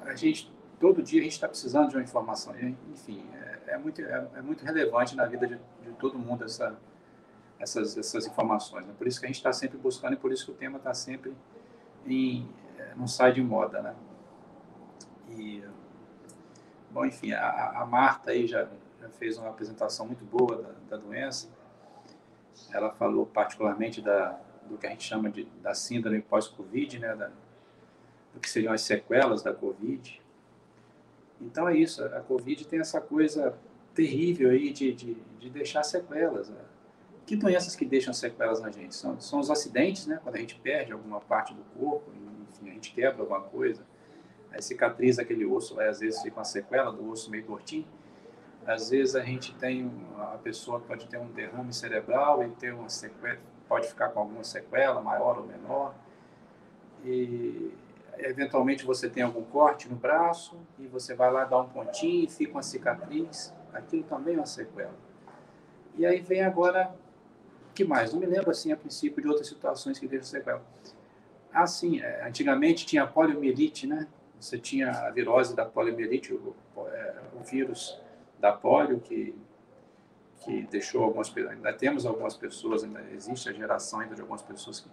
a 0.03 0.15
gente 0.15 0.51
todo 0.79 1.03
dia 1.03 1.19
a 1.19 1.23
gente 1.23 1.33
está 1.33 1.47
precisando 1.47 1.89
de 1.89 1.95
uma 1.95 2.03
informação. 2.03 2.55
Enfim, 2.91 3.23
é, 3.33 3.73
é 3.73 3.77
muito 3.77 4.01
é, 4.01 4.27
é, 4.35 4.41
muito 4.41 4.65
relevante 4.65 5.15
na 5.15 5.25
vida 5.25 5.47
de, 5.47 5.55
de 5.55 5.91
todo 5.99 6.17
mundo 6.17 6.43
essa 6.43 6.77
essas, 7.59 7.95
essas 7.95 8.25
informações. 8.25 8.87
Né? 8.87 8.93
Por 8.97 9.07
isso 9.07 9.19
que 9.19 9.25
a 9.25 9.29
gente 9.29 9.37
está 9.37 9.53
sempre 9.53 9.77
buscando 9.77 10.13
e 10.13 10.17
por 10.17 10.31
isso 10.31 10.45
que 10.45 10.51
o 10.51 10.55
tema 10.55 10.77
está 10.77 10.93
sempre 10.93 11.33
em, 12.05 12.49
é, 12.77 12.93
não 12.95 13.07
sai 13.07 13.31
de 13.33 13.41
moda, 13.43 13.81
né? 13.81 13.95
E, 15.29 15.63
bom, 16.89 17.05
enfim, 17.05 17.31
a, 17.31 17.81
a 17.81 17.85
Marta 17.85 18.31
aí 18.31 18.47
já, 18.47 18.63
já, 18.63 18.69
fez 19.09 19.37
uma 19.37 19.49
apresentação 19.49 20.05
muito 20.05 20.23
boa 20.25 20.61
da, 20.61 20.71
da 20.89 20.97
doença. 20.97 21.49
Ela 22.71 22.91
falou 22.91 23.25
particularmente 23.25 24.01
da, 24.01 24.39
do 24.69 24.77
que 24.77 24.87
a 24.87 24.89
gente 24.89 25.03
chama 25.03 25.29
de 25.29 25.45
da 25.61 25.73
síndrome 25.73 26.21
pós-Covid, 26.21 26.99
né? 26.99 27.15
Da, 27.15 27.31
do 28.33 28.39
que 28.39 28.49
seriam 28.49 28.73
as 28.73 28.81
sequelas 28.81 29.41
da 29.41 29.53
Covid. 29.53 30.21
Então 31.39 31.67
é 31.67 31.75
isso, 31.75 32.03
a 32.03 32.21
Covid 32.21 32.67
tem 32.67 32.79
essa 32.79 33.01
coisa 33.01 33.57
terrível 33.93 34.51
aí 34.51 34.71
de, 34.71 34.93
de, 34.93 35.17
de 35.39 35.49
deixar 35.49 35.83
sequelas. 35.83 36.49
Né? 36.49 36.61
Que 37.25 37.35
doenças 37.35 37.75
que 37.75 37.85
deixam 37.85 38.13
sequelas 38.13 38.61
na 38.61 38.69
gente? 38.69 38.95
São, 38.95 39.19
são 39.19 39.39
os 39.39 39.49
acidentes, 39.49 40.05
né? 40.05 40.19
Quando 40.23 40.35
a 40.35 40.39
gente 40.39 40.55
perde 40.59 40.91
alguma 40.91 41.19
parte 41.19 41.53
do 41.53 41.63
corpo, 41.77 42.11
enfim, 42.49 42.69
a 42.69 42.73
gente 42.73 42.93
quebra 42.93 43.21
alguma 43.21 43.41
coisa, 43.41 43.85
aí 44.51 44.61
cicatriza 44.61 45.21
aquele 45.21 45.45
osso, 45.45 45.79
aí 45.79 45.87
às 45.87 45.99
vezes 45.99 46.21
fica 46.21 46.37
uma 46.37 46.45
sequela 46.45 46.91
do 46.91 47.09
osso 47.09 47.29
meio 47.31 47.45
tortinho. 47.45 47.87
Às 48.65 48.89
vezes 48.89 49.15
a 49.15 49.21
gente 49.21 49.55
tem, 49.55 49.91
a 50.17 50.37
pessoa 50.37 50.79
pode 50.79 51.07
ter 51.07 51.17
um 51.17 51.27
derrame 51.27 51.73
cerebral 51.73 52.43
e 52.43 52.49
ter 52.49 52.73
uma 52.73 52.89
sequela, 52.89 53.39
pode 53.67 53.87
ficar 53.87 54.09
com 54.09 54.19
alguma 54.19 54.43
sequela, 54.43 55.01
maior 55.01 55.39
ou 55.39 55.45
menor. 55.45 55.95
E 57.03 57.73
eventualmente 58.19 58.85
você 58.85 59.09
tem 59.09 59.23
algum 59.23 59.43
corte 59.43 59.89
no 59.89 59.95
braço 59.95 60.55
e 60.77 60.85
você 60.85 61.15
vai 61.15 61.31
lá 61.31 61.45
dar 61.45 61.59
um 61.59 61.69
pontinho 61.69 62.25
e 62.25 62.27
fica 62.27 62.51
uma 62.51 62.61
cicatriz. 62.61 63.53
Aquilo 63.73 64.03
também 64.03 64.35
é 64.35 64.37
uma 64.37 64.45
sequela. 64.45 64.93
E 65.97 66.05
aí 66.05 66.19
vem 66.19 66.43
agora 66.43 66.93
que 67.73 67.83
mais? 67.83 68.13
Não 68.13 68.19
me 68.19 68.25
lembro, 68.25 68.51
assim, 68.51 68.71
a 68.71 68.77
princípio, 68.77 69.21
de 69.21 69.27
outras 69.27 69.47
situações 69.47 69.97
que 69.97 70.07
deixam 70.07 70.27
sequela. 70.27 70.63
Assim, 71.53 72.01
antigamente 72.25 72.85
tinha 72.85 73.07
poliomielite, 73.07 73.87
né? 73.87 74.07
Você 74.39 74.57
tinha 74.57 74.91
a 74.91 75.09
virose 75.09 75.55
da 75.55 75.65
poliomielite, 75.65 76.33
o, 76.33 76.55
é, 76.87 77.15
o 77.33 77.43
vírus 77.43 77.99
da 78.41 78.51
polio, 78.51 78.99
que, 78.99 79.35
que 80.37 80.63
deixou 80.63 81.03
algumas 81.03 81.33
ainda 81.37 81.71
temos 81.71 82.05
algumas 82.05 82.35
pessoas, 82.35 82.83
ainda 82.83 83.01
existe 83.11 83.47
a 83.47 83.53
geração 83.53 83.99
ainda 83.99 84.15
de 84.15 84.21
algumas 84.21 84.41
pessoas 84.41 84.79
que, 84.79 84.89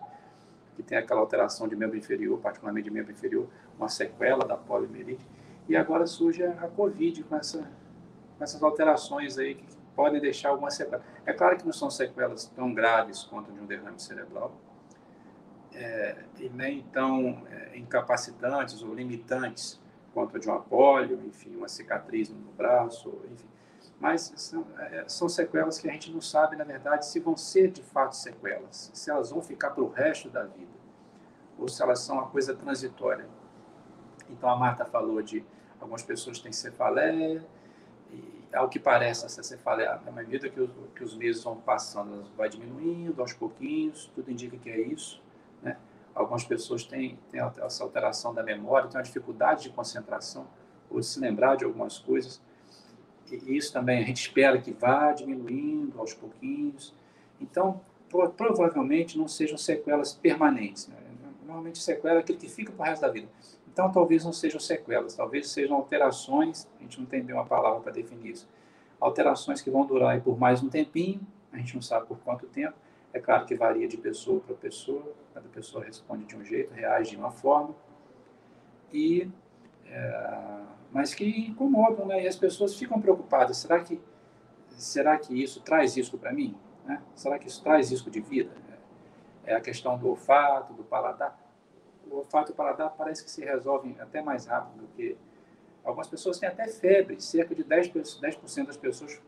que 0.76 0.82
tem 0.82 0.98
aquela 0.98 1.20
alteração 1.20 1.66
de 1.66 1.74
membro 1.74 1.96
inferior, 1.96 2.38
particularmente 2.38 2.84
de 2.84 2.90
membro 2.94 3.10
inferior, 3.10 3.48
uma 3.76 3.88
sequela 3.88 4.44
da 4.44 4.56
poliomielite. 4.56 5.26
E 5.68 5.76
agora 5.76 6.06
surge 6.06 6.44
a 6.44 6.68
Covid 6.68 7.24
com, 7.24 7.36
essa, 7.36 7.58
com 8.36 8.44
essas 8.44 8.62
alterações 8.62 9.38
aí 9.38 9.54
que 9.54 9.66
podem 9.96 10.20
deixar 10.20 10.50
alguma 10.50 10.70
sequela. 10.70 11.02
É 11.26 11.32
claro 11.32 11.56
que 11.56 11.64
não 11.64 11.72
são 11.72 11.90
sequelas 11.90 12.46
tão 12.46 12.72
graves 12.72 13.24
quanto 13.24 13.50
de 13.50 13.58
um 13.58 13.66
derrame 13.66 13.98
cerebral, 13.98 14.54
é, 15.74 16.16
e 16.38 16.48
nem 16.48 16.82
tão 16.92 17.46
é, 17.50 17.76
incapacitantes 17.78 18.82
ou 18.82 18.94
limitantes 18.94 19.80
quanto 20.12 20.36
a 20.36 20.40
de 20.40 20.48
uma 20.48 20.60
polio, 20.60 21.20
enfim, 21.26 21.54
uma 21.56 21.68
cicatriz 21.68 22.28
no 22.30 22.52
braço, 22.52 23.08
enfim. 23.32 23.46
Mas 24.00 24.32
são, 24.36 24.66
é, 24.78 25.04
são 25.08 25.28
sequelas 25.28 25.78
que 25.78 25.88
a 25.88 25.92
gente 25.92 26.12
não 26.12 26.20
sabe, 26.20 26.56
na 26.56 26.64
verdade, 26.64 27.06
se 27.06 27.18
vão 27.18 27.36
ser 27.36 27.70
de 27.70 27.82
fato 27.82 28.14
sequelas, 28.14 28.90
se 28.94 29.10
elas 29.10 29.30
vão 29.30 29.42
ficar 29.42 29.70
para 29.70 29.82
o 29.82 29.88
resto 29.88 30.28
da 30.30 30.44
vida, 30.44 30.78
ou 31.58 31.68
se 31.68 31.82
elas 31.82 32.00
são 32.00 32.16
uma 32.16 32.28
coisa 32.28 32.54
transitória. 32.54 33.28
Então, 34.30 34.48
a 34.48 34.56
Marta 34.56 34.84
falou 34.84 35.20
de 35.20 35.44
algumas 35.80 36.02
pessoas 36.02 36.38
têm 36.38 36.52
cefaleia, 36.52 37.44
ao 38.52 38.68
que 38.68 38.78
parece, 38.78 39.26
essa 39.26 39.42
cefaleia, 39.42 40.00
à 40.06 40.10
medida 40.10 40.48
que 40.48 40.60
os, 40.60 40.70
que 40.94 41.04
os 41.04 41.14
meses 41.14 41.42
vão 41.42 41.56
passando, 41.56 42.14
ela 42.14 42.24
vai 42.36 42.48
diminuindo 42.48 43.20
aos 43.20 43.32
pouquinhos, 43.32 44.10
tudo 44.14 44.30
indica 44.30 44.56
que 44.56 44.70
é 44.70 44.80
isso. 44.80 45.22
Algumas 46.18 46.42
pessoas 46.42 46.82
têm, 46.82 47.16
têm 47.30 47.40
essa 47.40 47.84
alteração 47.84 48.34
da 48.34 48.42
memória, 48.42 48.88
têm 48.88 48.98
uma 48.98 49.04
dificuldade 49.04 49.62
de 49.62 49.70
concentração 49.70 50.48
ou 50.90 50.98
de 50.98 51.06
se 51.06 51.20
lembrar 51.20 51.56
de 51.56 51.64
algumas 51.64 51.98
coisas. 51.98 52.42
E 53.30 53.56
isso 53.56 53.72
também 53.72 54.02
a 54.02 54.04
gente 54.04 54.22
espera 54.22 54.60
que 54.60 54.72
vá 54.72 55.12
diminuindo 55.12 55.96
aos 56.00 56.12
pouquinhos. 56.12 56.92
Então, 57.40 57.80
pro, 58.08 58.28
provavelmente 58.30 59.16
não 59.16 59.28
sejam 59.28 59.56
sequelas 59.56 60.12
permanentes. 60.12 60.88
Né? 60.88 60.96
Normalmente, 61.46 61.78
sequela 61.78 62.16
é 62.16 62.18
aquele 62.18 62.38
que 62.38 62.48
fica 62.48 62.72
para 62.72 62.82
o 62.82 62.86
resto 62.86 63.02
da 63.02 63.08
vida. 63.08 63.28
Então, 63.72 63.92
talvez 63.92 64.24
não 64.24 64.32
sejam 64.32 64.58
sequelas, 64.58 65.14
talvez 65.14 65.48
sejam 65.50 65.76
alterações, 65.76 66.66
a 66.80 66.82
gente 66.82 66.98
não 66.98 67.06
tem 67.06 67.22
bem 67.22 67.36
uma 67.36 67.46
palavra 67.46 67.78
para 67.78 67.92
definir 67.92 68.32
isso. 68.32 68.48
Alterações 69.00 69.62
que 69.62 69.70
vão 69.70 69.86
durar 69.86 70.20
por 70.20 70.36
mais 70.36 70.60
um 70.64 70.68
tempinho, 70.68 71.20
a 71.52 71.58
gente 71.58 71.76
não 71.76 71.82
sabe 71.82 72.06
por 72.06 72.18
quanto 72.18 72.44
tempo. 72.46 72.74
É 73.12 73.20
claro 73.20 73.46
que 73.46 73.54
varia 73.54 73.88
de 73.88 73.96
pessoa 73.96 74.40
para 74.40 74.54
pessoa, 74.54 75.14
cada 75.34 75.48
pessoa 75.48 75.84
responde 75.84 76.24
de 76.24 76.36
um 76.36 76.44
jeito, 76.44 76.72
reage 76.72 77.10
de 77.10 77.16
uma 77.16 77.30
forma. 77.30 77.74
E, 78.92 79.30
é, 79.86 80.60
mas 80.92 81.14
que 81.14 81.24
incomodam, 81.48 82.06
né? 82.06 82.22
E 82.22 82.28
as 82.28 82.36
pessoas 82.36 82.74
ficam 82.74 83.00
preocupadas. 83.00 83.56
Será 83.58 83.80
que, 83.80 84.00
será 84.70 85.18
que 85.18 85.42
isso 85.42 85.60
traz 85.60 85.96
risco 85.96 86.18
para 86.18 86.32
mim? 86.32 86.56
Né? 86.84 87.02
Será 87.14 87.38
que 87.38 87.48
isso 87.48 87.62
traz 87.62 87.90
risco 87.90 88.10
de 88.10 88.20
vida? 88.20 88.50
É 89.44 89.54
a 89.54 89.60
questão 89.60 89.96
do 89.96 90.08
olfato, 90.08 90.74
do 90.74 90.84
paladar 90.84 91.48
o 92.10 92.16
olfato 92.16 92.50
e 92.50 92.52
o 92.52 92.56
paladar 92.56 92.94
parece 92.96 93.24
que 93.24 93.30
se 93.30 93.44
resolvem 93.44 93.96
até 94.00 94.22
mais 94.22 94.46
rápido 94.46 94.82
do 94.82 94.88
que 94.88 95.16
algumas 95.84 96.08
pessoas 96.08 96.38
têm 96.38 96.48
até 96.48 96.66
febre, 96.68 97.20
cerca 97.20 97.54
de 97.54 97.64
10%, 97.64 98.20
10 98.20 98.66
das 98.66 98.76
pessoas 98.76 99.20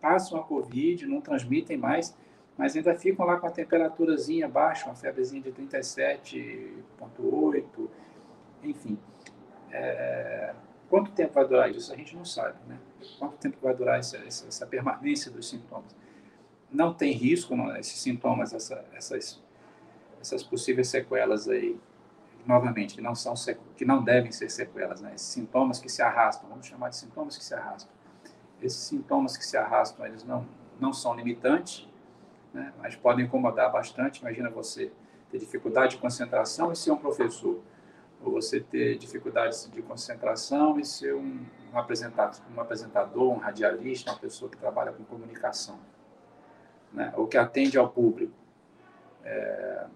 passam 0.00 0.38
a 0.38 0.44
Covid, 0.44 1.06
não 1.06 1.20
transmitem 1.20 1.76
mais, 1.76 2.16
mas 2.56 2.76
ainda 2.76 2.94
ficam 2.94 3.26
lá 3.26 3.36
com 3.38 3.46
a 3.46 3.50
temperaturazinha 3.50 4.48
baixa, 4.48 4.86
uma 4.86 4.94
febrezinha 4.94 5.42
de 5.42 5.52
37,8, 5.52 7.88
enfim. 8.62 8.98
É, 9.70 10.54
quanto 10.88 11.10
tempo 11.10 11.34
vai 11.34 11.46
durar 11.46 11.70
isso? 11.70 11.92
A 11.92 11.96
gente 11.96 12.16
não 12.16 12.24
sabe, 12.24 12.56
né? 12.68 12.78
Quanto 13.18 13.36
tempo 13.38 13.58
vai 13.60 13.74
durar 13.74 13.98
essa, 13.98 14.16
essa, 14.18 14.46
essa 14.46 14.64
permanência 14.66 15.30
dos 15.30 15.48
sintomas? 15.48 15.96
Não 16.70 16.94
tem 16.94 17.12
risco, 17.12 17.56
não, 17.56 17.76
esses 17.76 17.98
sintomas, 17.98 18.52
essa, 18.52 18.84
essas, 18.94 19.42
essas 20.20 20.44
possíveis 20.44 20.88
sequelas 20.88 21.48
aí 21.48 21.78
novamente, 22.46 22.94
que 22.94 23.00
não, 23.00 23.14
são, 23.14 23.34
que 23.76 23.84
não 23.84 24.02
devem 24.02 24.30
ser 24.30 24.50
sequelas, 24.50 25.00
né? 25.00 25.12
esses 25.14 25.28
sintomas 25.28 25.80
que 25.80 25.88
se 25.88 26.02
arrastam, 26.02 26.48
vamos 26.48 26.66
chamar 26.66 26.90
de 26.90 26.96
sintomas 26.96 27.36
que 27.36 27.44
se 27.44 27.54
arrastam. 27.54 27.90
Esses 28.62 28.80
sintomas 28.80 29.36
que 29.36 29.44
se 29.44 29.56
arrastam, 29.56 30.06
eles 30.06 30.24
não, 30.24 30.46
não 30.78 30.92
são 30.92 31.14
limitantes, 31.14 31.88
né? 32.54 32.72
mas 32.78 32.94
podem 32.94 33.26
incomodar 33.26 33.70
bastante. 33.70 34.20
Imagina 34.20 34.48
você 34.48 34.90
ter 35.30 35.38
dificuldade 35.38 35.96
de 35.96 36.00
concentração 36.00 36.72
e 36.72 36.76
ser 36.76 36.92
um 36.92 36.96
professor, 36.96 37.60
ou 38.22 38.32
você 38.32 38.60
ter 38.60 38.96
dificuldades 38.96 39.68
de 39.70 39.82
concentração 39.82 40.78
e 40.78 40.84
ser 40.84 41.14
um, 41.14 41.44
um, 41.72 41.78
apresentador, 41.78 42.40
um 42.56 42.60
apresentador, 42.60 43.32
um 43.32 43.38
radialista, 43.38 44.12
uma 44.12 44.18
pessoa 44.18 44.50
que 44.50 44.56
trabalha 44.56 44.92
com 44.92 45.04
comunicação, 45.04 45.78
né? 46.92 47.12
ou 47.16 47.26
que 47.26 47.36
atende 47.36 47.76
ao 47.76 47.88
público. 47.88 48.32
É, 49.24 49.86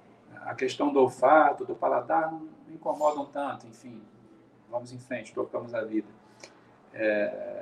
a 0.43 0.55
questão 0.55 0.93
do 0.93 0.99
olfato, 0.99 1.65
do 1.65 1.75
paladar, 1.75 2.33
não 2.33 2.49
incomodam 2.69 3.27
tanto, 3.27 3.67
enfim, 3.67 4.03
vamos 4.71 4.93
em 4.93 4.99
frente, 4.99 5.33
tocamos 5.33 5.75
a 5.75 5.83
vida. 5.85 6.09
É, 6.93 7.58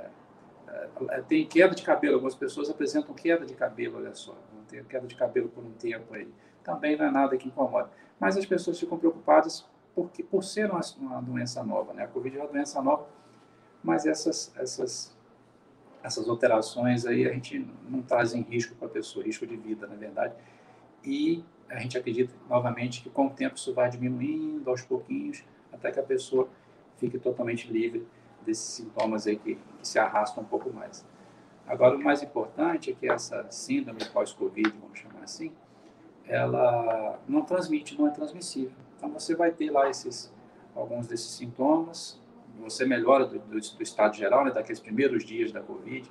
tem 1.29 1.47
queda 1.47 1.75
de 1.75 1.83
cabelo, 1.83 2.15
algumas 2.15 2.35
pessoas 2.35 2.69
apresentam 2.71 3.15
queda 3.15 3.45
de 3.45 3.55
cabelo, 3.55 3.99
olha 3.99 4.15
só, 4.15 4.35
tem 4.69 4.83
queda 4.85 5.07
de 5.07 5.15
cabelo 5.15 5.49
por 5.49 5.65
um 5.65 5.73
tempo 5.73 6.15
aí. 6.15 6.29
Também 6.65 6.97
não 6.97 7.07
é 7.07 7.11
nada 7.11 7.37
que 7.37 7.49
incomoda. 7.49 7.91
Mas 8.19 8.37
as 8.37 8.45
pessoas 8.45 8.79
ficam 8.79 8.99
preocupadas 8.99 9.65
porque, 9.95 10.23
por 10.23 10.43
ser 10.43 10.71
uma, 10.71 10.81
uma 10.99 11.23
doença 11.23 11.63
nova, 11.63 11.93
né? 11.95 12.05
A 12.05 12.09
Covid 12.09 12.37
é 12.37 12.41
uma 12.41 12.49
doença 12.49 12.83
nova, 12.83 13.07
mas 13.83 14.05
essas, 14.05 14.53
essas, 14.57 15.17
essas 16.03 16.29
alterações 16.29 17.07
aí 17.07 17.27
a 17.27 17.33
gente 17.33 17.67
não 17.89 18.03
traz 18.03 18.35
em 18.35 18.43
risco 18.43 18.75
para 18.75 18.89
a 18.89 18.91
pessoa, 18.91 19.25
risco 19.25 19.47
de 19.47 19.57
vida, 19.57 19.87
na 19.87 19.95
verdade. 19.95 20.35
E 21.05 21.45
a 21.69 21.79
gente 21.79 21.97
acredita, 21.97 22.35
novamente, 22.49 23.03
que 23.03 23.09
com 23.09 23.27
o 23.27 23.31
tempo 23.31 23.57
isso 23.57 23.73
vai 23.73 23.89
diminuindo 23.89 24.69
aos 24.69 24.83
pouquinhos, 24.83 25.45
até 25.73 25.91
que 25.91 26.01
a 26.01 26.03
pessoa 26.03 26.49
fique 26.99 27.19
totalmente 27.19 27.71
livre 27.73 28.07
desses 28.47 28.65
sintomas 28.65 29.27
aí 29.27 29.37
que, 29.37 29.57
que 29.57 29.87
se 29.87 29.99
arrastam 29.99 30.43
um 30.43 30.47
pouco 30.47 30.73
mais. 30.73 31.05
Agora, 31.67 31.97
o 31.97 32.03
mais 32.03 32.23
importante 32.23 32.91
é 32.91 32.95
que 32.95 33.11
essa 33.11 33.45
síndrome 33.51 34.05
pós-Covid, 34.13 34.73
vamos 34.81 34.99
chamar 34.99 35.25
assim, 35.25 35.53
ela 36.27 37.19
não 37.29 37.43
transmite, 37.43 37.99
não 37.99 38.07
é 38.07 38.11
transmissível. 38.11 38.73
Então, 38.97 39.11
você 39.11 39.35
vai 39.35 39.51
ter 39.51 39.71
lá 39.71 39.91
esses, 39.91 40.33
alguns 40.75 41.07
desses 41.07 41.31
sintomas, 41.33 42.19
você 42.61 42.87
melhora 42.87 43.27
do, 43.27 43.39
do, 43.39 43.61
do 43.61 43.83
estado 43.83 44.17
geral, 44.17 44.45
né, 44.45 44.51
daqueles 44.51 44.81
primeiros 44.81 45.25
dias 45.25 45.53
da 45.53 45.61
Covid. 45.61 46.11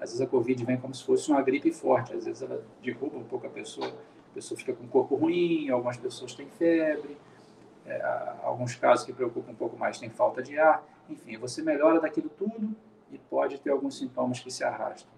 Às 0.00 0.10
vezes 0.10 0.20
a 0.20 0.26
Covid 0.26 0.64
vem 0.64 0.76
como 0.76 0.94
se 0.94 1.04
fosse 1.04 1.30
uma 1.30 1.42
gripe 1.42 1.72
forte, 1.72 2.14
às 2.14 2.24
vezes 2.24 2.42
ela 2.42 2.62
derruba 2.82 3.18
um 3.18 3.24
pouco 3.24 3.46
a 3.46 3.50
pessoa, 3.50 3.88
a 3.88 4.34
pessoa 4.34 4.58
fica 4.58 4.72
com 4.72 4.84
o 4.84 4.88
corpo 4.88 5.16
ruim, 5.16 5.70
algumas 5.70 5.96
pessoas 5.96 6.34
têm 6.34 6.48
febre, 6.48 7.16
é, 7.86 8.02
alguns 8.42 8.74
casos 8.74 9.06
que 9.06 9.12
preocupam 9.12 9.52
um 9.52 9.54
pouco 9.54 9.76
mais 9.76 9.98
têm 9.98 10.10
falta 10.10 10.42
de 10.42 10.58
ar, 10.58 10.84
enfim, 11.08 11.36
você 11.38 11.62
melhora 11.62 12.00
daquilo 12.00 12.28
tudo 12.28 12.74
e 13.10 13.18
pode 13.18 13.60
ter 13.60 13.70
alguns 13.70 13.98
sintomas 13.98 14.40
que 14.40 14.50
se 14.50 14.64
arrastam. 14.64 15.10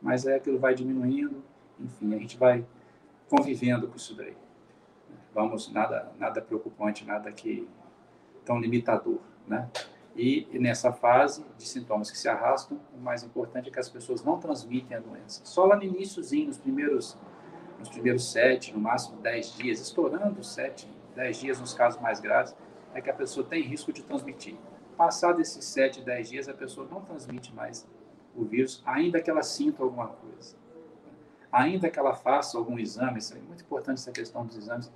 Mas 0.00 0.26
aí 0.26 0.34
aquilo 0.34 0.58
vai 0.58 0.74
diminuindo, 0.74 1.42
enfim, 1.80 2.14
a 2.14 2.18
gente 2.18 2.36
vai 2.36 2.64
convivendo 3.28 3.88
com 3.88 3.96
isso 3.96 4.14
daí. 4.14 4.36
Vamos, 5.34 5.70
nada, 5.72 6.12
nada 6.18 6.40
preocupante, 6.40 7.04
nada 7.04 7.30
que 7.32 7.68
tão 8.44 8.58
limitador, 8.58 9.18
né? 9.46 9.68
E, 10.14 10.48
e 10.50 10.58
nessa 10.58 10.92
fase 10.92 11.44
de 11.58 11.68
sintomas 11.68 12.10
que 12.10 12.16
se 12.16 12.26
arrastam, 12.26 12.80
o 12.96 13.00
mais 13.00 13.22
importante 13.22 13.68
é 13.68 13.72
que 13.72 13.78
as 13.78 13.88
pessoas 13.88 14.24
não 14.24 14.38
transmitem 14.38 14.96
a 14.96 15.00
doença. 15.00 15.42
Só 15.44 15.66
lá 15.66 15.76
no 15.76 15.82
iníciozinho, 15.82 16.46
nos 16.46 16.56
primeiros, 16.56 17.18
nos 17.78 17.90
primeiros 17.90 18.32
sete, 18.32 18.72
no 18.72 18.80
máximo 18.80 19.20
dez 19.20 19.52
dias, 19.54 19.78
estourando 19.78 20.42
sete, 20.42 20.88
dez 21.14 21.38
dias 21.38 21.60
nos 21.60 21.74
casos 21.74 22.00
mais 22.00 22.18
graves, 22.18 22.56
é 22.94 23.00
que 23.02 23.10
a 23.10 23.14
pessoa 23.14 23.46
tem 23.46 23.60
risco 23.60 23.92
de 23.92 24.02
transmitir. 24.02 24.56
Passado 24.96 25.40
esses 25.40 25.64
7, 25.64 26.00
10 26.02 26.28
dias, 26.28 26.48
a 26.48 26.54
pessoa 26.54 26.88
não 26.90 27.02
transmite 27.02 27.54
mais 27.54 27.86
o 28.34 28.44
vírus, 28.44 28.82
ainda 28.86 29.20
que 29.20 29.30
ela 29.30 29.42
sinta 29.42 29.82
alguma 29.82 30.08
coisa. 30.08 30.56
Ainda 31.52 31.90
que 31.90 31.98
ela 31.98 32.14
faça 32.14 32.56
algum 32.56 32.78
exame, 32.78 33.18
isso 33.18 33.34
é 33.34 33.38
muito 33.38 33.62
importante 33.62 33.98
essa 33.98 34.12
questão 34.12 34.44
dos 34.44 34.56
exames. 34.56 34.90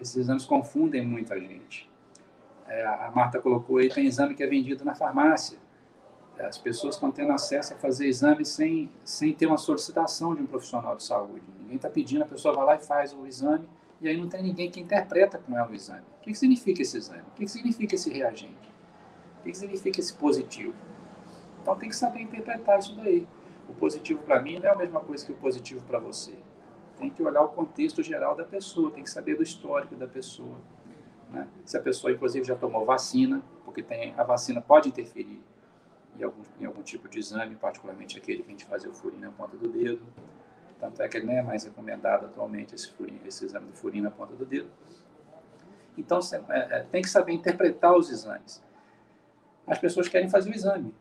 Esses 0.00 0.16
exames 0.16 0.44
confundem 0.44 1.06
muita 1.06 1.38
gente. 1.40 1.90
É, 2.66 2.84
a 2.86 3.10
Marta 3.14 3.40
colocou 3.40 3.78
aí, 3.78 3.88
tem 3.88 4.06
exame 4.06 4.34
que 4.34 4.42
é 4.42 4.46
vendido 4.46 4.84
na 4.84 4.94
farmácia. 4.94 5.58
As 6.38 6.58
pessoas 6.58 6.94
estão 6.94 7.10
tendo 7.10 7.32
acesso 7.32 7.74
a 7.74 7.76
fazer 7.76 8.06
exames 8.06 8.48
sem, 8.48 8.90
sem 9.04 9.32
ter 9.32 9.46
uma 9.46 9.58
solicitação 9.58 10.34
de 10.34 10.42
um 10.42 10.46
profissional 10.46 10.96
de 10.96 11.04
saúde. 11.04 11.42
Ninguém 11.58 11.76
está 11.76 11.88
pedindo, 11.88 12.22
a 12.22 12.26
pessoa 12.26 12.54
vai 12.54 12.64
lá 12.64 12.74
e 12.76 12.80
faz 12.80 13.12
o 13.12 13.26
exame, 13.26 13.68
e 14.00 14.08
aí 14.08 14.16
não 14.16 14.28
tem 14.28 14.42
ninguém 14.42 14.70
que 14.70 14.80
interpreta 14.80 15.38
com 15.38 15.56
ela 15.56 15.70
o 15.70 15.74
exame. 15.74 16.02
O 16.18 16.22
que, 16.22 16.32
que 16.32 16.38
significa 16.38 16.82
esse 16.82 16.96
exame? 16.96 17.22
O 17.22 17.30
que, 17.36 17.44
que 17.44 17.50
significa 17.50 17.94
esse 17.94 18.10
reagente? 18.10 18.71
O 19.42 19.44
que 19.44 19.54
significa 19.54 19.98
esse 19.98 20.14
positivo? 20.14 20.72
Então 21.60 21.76
tem 21.76 21.88
que 21.88 21.96
saber 21.96 22.20
interpretar 22.20 22.78
isso 22.78 22.94
daí. 22.94 23.26
O 23.68 23.74
positivo 23.74 24.22
para 24.22 24.40
mim 24.40 24.60
não 24.60 24.68
é 24.68 24.72
a 24.72 24.76
mesma 24.76 25.00
coisa 25.00 25.26
que 25.26 25.32
o 25.32 25.34
positivo 25.34 25.84
para 25.84 25.98
você. 25.98 26.32
Tem 26.96 27.10
que 27.10 27.20
olhar 27.20 27.42
o 27.42 27.48
contexto 27.48 28.02
geral 28.04 28.36
da 28.36 28.44
pessoa, 28.44 28.92
tem 28.92 29.02
que 29.02 29.10
saber 29.10 29.34
do 29.36 29.42
histórico 29.42 29.96
da 29.96 30.06
pessoa. 30.06 30.58
Né? 31.28 31.48
Se 31.64 31.76
a 31.76 31.80
pessoa, 31.80 32.12
inclusive, 32.12 32.46
já 32.46 32.54
tomou 32.54 32.84
vacina, 32.84 33.42
porque 33.64 33.82
tem, 33.82 34.14
a 34.16 34.22
vacina 34.22 34.60
pode 34.60 34.88
interferir 34.88 35.42
em 36.16 36.22
algum, 36.22 36.42
em 36.60 36.64
algum 36.64 36.82
tipo 36.82 37.08
de 37.08 37.18
exame, 37.18 37.56
particularmente 37.56 38.16
aquele 38.16 38.44
que 38.44 38.48
a 38.48 38.52
gente 38.52 38.66
fazia 38.66 38.90
o 38.90 38.94
furinho 38.94 39.22
na 39.22 39.30
ponta 39.32 39.56
do 39.56 39.68
dedo. 39.68 40.02
Tanto 40.78 41.02
é 41.02 41.08
que 41.08 41.16
ele 41.16 41.26
não 41.26 41.32
é 41.32 41.42
mais 41.42 41.64
recomendado 41.64 42.26
atualmente 42.26 42.76
esse, 42.76 42.92
furinho, 42.92 43.20
esse 43.26 43.44
exame 43.44 43.66
do 43.66 43.72
furinho 43.72 44.04
na 44.04 44.10
ponta 44.10 44.34
do 44.36 44.44
dedo. 44.44 44.70
Então, 45.98 46.20
é, 46.48 46.78
é, 46.78 46.80
tem 46.84 47.02
que 47.02 47.08
saber 47.08 47.32
interpretar 47.32 47.96
os 47.96 48.08
exames 48.08 48.62
as 49.66 49.78
pessoas 49.78 50.08
querem 50.08 50.28
fazer 50.28 50.50
o 50.50 50.54
exame. 50.54 50.94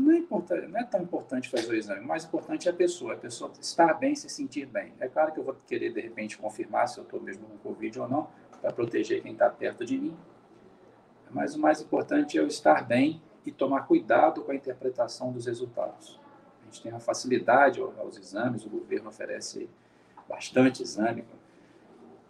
Não 0.00 0.12
é, 0.12 0.16
importante, 0.16 0.66
não 0.66 0.80
é 0.80 0.84
tão 0.84 1.02
importante 1.02 1.48
fazer 1.48 1.70
o 1.70 1.76
exame, 1.76 2.00
o 2.00 2.08
mais 2.08 2.24
importante 2.24 2.66
é 2.66 2.70
a 2.70 2.74
pessoa, 2.74 3.12
a 3.12 3.16
pessoa 3.16 3.52
estar 3.60 3.92
bem, 3.94 4.14
se 4.14 4.28
sentir 4.28 4.66
bem. 4.66 4.92
É 4.98 5.06
claro 5.06 5.30
que 5.30 5.38
eu 5.38 5.44
vou 5.44 5.54
querer, 5.66 5.92
de 5.92 6.00
repente, 6.00 6.38
confirmar 6.38 6.88
se 6.88 6.98
eu 6.98 7.04
estou 7.04 7.20
mesmo 7.20 7.46
com 7.46 7.58
Covid 7.58 8.00
ou 8.00 8.08
não, 8.08 8.28
para 8.60 8.72
proteger 8.72 9.22
quem 9.22 9.32
está 9.32 9.48
perto 9.50 9.84
de 9.84 9.98
mim. 9.98 10.16
Mas 11.30 11.54
o 11.54 11.60
mais 11.60 11.82
importante 11.82 12.38
é 12.38 12.40
eu 12.40 12.46
estar 12.46 12.82
bem 12.82 13.20
e 13.44 13.52
tomar 13.52 13.82
cuidado 13.86 14.42
com 14.42 14.52
a 14.52 14.54
interpretação 14.54 15.30
dos 15.30 15.46
resultados. 15.46 16.18
A 16.62 16.64
gente 16.64 16.82
tem 16.82 16.90
uma 16.90 17.00
facilidade 17.00 17.80
aos 17.80 18.16
exames, 18.16 18.64
o 18.64 18.70
governo 18.70 19.10
oferece 19.10 19.68
bastante 20.28 20.82
exame. 20.82 21.24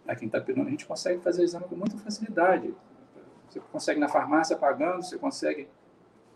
Aqui 0.05 0.25
em 0.25 0.27
Itapiruna, 0.27 0.67
a 0.67 0.71
gente 0.71 0.85
consegue 0.85 1.21
fazer 1.21 1.41
o 1.41 1.45
exame 1.45 1.65
com 1.65 1.75
muita 1.75 1.97
facilidade. 1.97 2.75
Você 3.55 3.61
consegue 3.71 3.99
na 3.99 4.09
farmácia 4.09 4.57
pagando, 4.57 5.03
você 5.03 5.17
consegue 5.17 5.69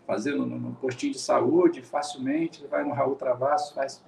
fazer 0.06 0.34
no, 0.34 0.46
no 0.46 0.74
postinho 0.76 1.12
de 1.12 1.18
saúde 1.18 1.82
facilmente, 1.82 2.66
vai 2.66 2.82
no 2.82 2.92
Raul 2.92 3.14
Travasso, 3.14 3.74
faz 3.74 4.02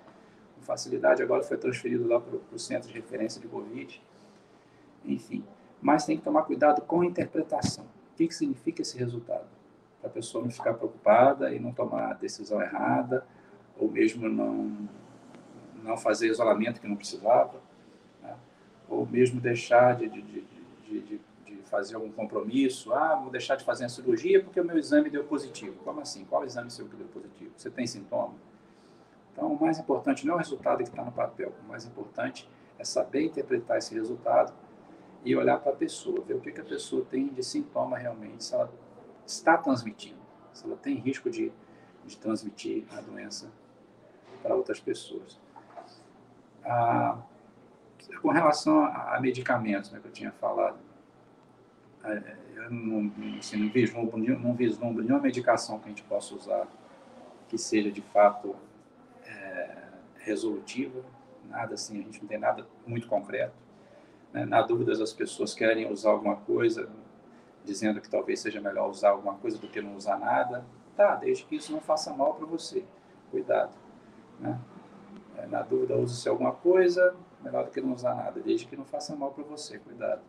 com 0.55 0.63
facilidade. 0.63 1.23
Agora 1.23 1.43
foi 1.43 1.59
transferido 1.59 2.09
lá 2.09 2.19
para 2.19 2.39
o 2.51 2.59
centro 2.59 2.89
de 2.89 2.95
referência 2.95 3.41
de 3.41 3.47
Covid. 3.47 4.03
Enfim, 5.05 5.45
mas 5.81 6.07
tem 6.07 6.17
que 6.17 6.23
tomar 6.23 6.43
cuidado 6.43 6.81
com 6.83 7.03
a 7.03 7.07
interpretação. 7.07 7.85
O 7.85 8.17
que, 8.17 8.29
que 8.29 8.35
significa 8.35 8.81
esse 8.81 8.97
resultado? 8.99 9.47
Para 10.01 10.09
a 10.09 10.13
pessoa 10.13 10.43
não 10.43 10.51
ficar 10.51 10.75
preocupada 10.75 11.53
e 11.53 11.61
não 11.61 11.73
tomar 11.73 12.13
a 12.13 12.15
decisão 12.15 12.63
errada, 12.63 13.27
ou 13.79 13.91
mesmo 13.91 14.27
não, 14.27 14.89
não 15.83 15.99
fazer 15.99 16.29
isolamento 16.29 16.81
que 16.81 16.89
não 16.89 16.97
precisava, 16.97 17.61
né? 18.23 18.35
ou 18.89 19.07
mesmo 19.07 19.39
deixar 19.39 19.97
de, 19.97 20.09
de, 20.09 20.23
de, 20.23 21.01
de 21.01 21.21
fazer 21.73 21.95
algum 21.95 22.13
compromisso, 22.13 22.93
ah, 22.93 23.17
vou 23.17 23.31
deixar 23.31 23.57
de 23.57 23.65
fazer 23.65 23.87
a 23.87 23.89
cirurgia 23.89 24.45
porque 24.45 24.61
o 24.61 24.65
meu 24.65 24.77
exame 24.77 25.09
deu 25.09 25.25
positivo. 25.25 25.83
Como 25.83 26.03
assim? 26.03 26.23
Qual 26.27 26.45
exame 26.45 26.71
seu 26.71 26.87
que 26.87 26.95
deu 26.95 27.07
positivo? 27.09 27.51
Você 27.57 27.71
tem 27.71 27.87
sintoma? 27.87 28.35
Então, 29.33 29.51
o 29.51 29.59
mais 29.59 29.79
importante 29.79 30.27
não 30.27 30.35
é 30.35 30.37
o 30.37 30.39
resultado 30.39 30.83
que 30.83 30.91
está 30.91 31.03
no 31.03 31.11
papel, 31.11 31.51
o 31.65 31.69
mais 31.69 31.87
importante 31.87 32.47
é 32.79 32.85
saber 32.85 33.25
interpretar 33.25 33.79
esse 33.79 33.95
resultado 33.95 34.53
e 35.25 35.35
olhar 35.35 35.59
para 35.61 35.73
a 35.73 35.75
pessoa, 35.75 36.21
ver 36.21 36.35
o 36.35 36.41
que, 36.41 36.53
que 36.53 36.61
a 36.61 36.65
pessoa 36.65 37.07
tem 37.07 37.29
de 37.29 37.43
sintoma 37.43 37.97
realmente, 37.97 38.45
se 38.45 38.55
ela 38.55 38.71
está 39.27 39.57
transmitindo, 39.57 40.21
se 40.53 40.67
ela 40.67 40.77
tem 40.77 40.97
risco 40.97 41.31
de, 41.31 41.51
de 42.05 42.19
transmitir 42.19 42.85
a 42.95 43.01
doença 43.01 43.51
para 44.43 44.55
outras 44.55 44.79
pessoas. 44.79 45.41
Ah, 46.63 47.17
com 48.21 48.29
relação 48.29 48.85
a, 48.85 49.17
a 49.17 49.21
medicamentos, 49.23 49.91
né, 49.91 50.01
que 50.01 50.09
eu 50.09 50.13
tinha 50.13 50.33
falado, 50.33 50.77
eu 52.05 52.71
não, 52.71 53.13
assim, 53.39 53.57
não, 53.57 53.71
vislumbro, 53.71 54.19
não 54.19 54.55
vislumbro 54.55 55.03
nenhuma 55.03 55.21
medicação 55.21 55.79
que 55.79 55.87
a 55.87 55.89
gente 55.89 56.03
possa 56.03 56.35
usar 56.35 56.69
que 57.49 57.59
seja 57.59 57.93
de 57.93 58.01
fato 58.01 58.57
é, 59.25 59.77
resolutiva, 60.21 61.05
nada 61.45 61.75
assim, 61.75 62.01
a 62.01 62.03
gente 62.03 62.21
não 62.23 62.29
tem 62.29 62.39
nada 62.39 62.67
muito 62.87 63.07
concreto. 63.07 63.55
Né? 64.33 64.47
Na 64.47 64.63
dúvida, 64.63 64.93
as 64.93 65.13
pessoas 65.13 65.53
querem 65.53 65.91
usar 65.91 66.11
alguma 66.11 66.37
coisa, 66.37 66.89
dizendo 67.63 68.01
que 68.01 68.09
talvez 68.09 68.41
seja 68.41 68.61
melhor 68.61 68.89
usar 68.89 69.11
alguma 69.11 69.35
coisa 69.35 69.59
do 69.59 69.69
que 69.69 69.83
não 69.83 69.95
usar 69.97 70.19
nada. 70.19 70.65
Tá, 70.97 71.15
desde 71.17 71.45
que 71.45 71.57
isso 71.57 71.73
não 71.73 71.81
faça 71.81 72.13
mal 72.13 72.35
para 72.35 72.47
você. 72.47 72.85
Cuidado. 73.31 73.73
Né? 74.41 74.59
É, 75.37 75.47
na 75.47 75.63
dúvida, 75.63 75.97
use-se 75.97 76.29
alguma 76.29 76.53
coisa, 76.53 77.15
melhor 77.43 77.65
do 77.65 77.71
que 77.71 77.81
não 77.81 77.93
usar 77.93 78.15
nada, 78.15 78.41
desde 78.41 78.67
que 78.67 78.77
não 78.77 78.85
faça 78.85 79.15
mal 79.15 79.31
para 79.33 79.45
você. 79.45 79.79
Cuidado 79.79 80.23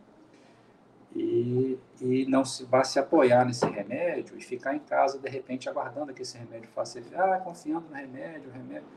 e, 1.15 1.79
e 2.01 2.25
não 2.25 2.43
se 2.43 2.65
vá 2.65 2.83
se 2.83 2.97
apoiar 2.97 3.45
nesse 3.45 3.65
remédio 3.65 4.37
e 4.37 4.41
ficar 4.41 4.75
em 4.75 4.79
casa, 4.79 5.19
de 5.19 5.29
repente, 5.29 5.69
aguardando 5.69 6.13
que 6.13 6.23
esse 6.23 6.37
remédio 6.37 6.69
faça 6.69 6.99
efeito. 6.99 7.19
Ah, 7.19 7.39
confiando 7.39 7.87
no 7.87 7.95
remédio, 7.95 8.49
o 8.49 8.53
remédio. 8.53 8.87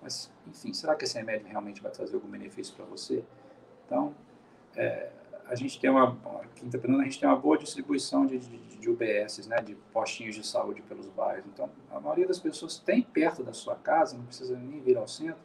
Mas, 0.00 0.30
enfim, 0.46 0.72
será 0.72 0.94
que 0.94 1.04
esse 1.04 1.18
remédio 1.18 1.48
realmente 1.48 1.82
vai 1.82 1.90
trazer 1.90 2.14
algum 2.14 2.28
benefício 2.28 2.74
para 2.74 2.84
você? 2.84 3.24
Então, 3.84 4.14
é, 4.76 5.10
a 5.48 5.54
gente 5.56 5.80
tem 5.80 5.90
uma, 5.90 6.16
aqui 6.42 6.64
a 6.64 7.04
gente 7.04 7.18
tem 7.18 7.28
uma 7.28 7.36
boa 7.36 7.58
distribuição 7.58 8.26
de, 8.26 8.38
de, 8.38 8.58
de 8.58 8.88
UBS, 8.90 9.46
né, 9.48 9.56
de 9.56 9.74
postinhos 9.92 10.36
de 10.36 10.46
saúde 10.46 10.82
pelos 10.82 11.08
bairros. 11.08 11.46
Então, 11.52 11.68
a 11.90 11.98
maioria 11.98 12.28
das 12.28 12.38
pessoas 12.38 12.78
tem 12.78 13.02
perto 13.02 13.42
da 13.42 13.52
sua 13.52 13.74
casa, 13.74 14.16
não 14.16 14.24
precisa 14.24 14.56
nem 14.56 14.80
vir 14.80 14.96
ao 14.96 15.08
centro, 15.08 15.40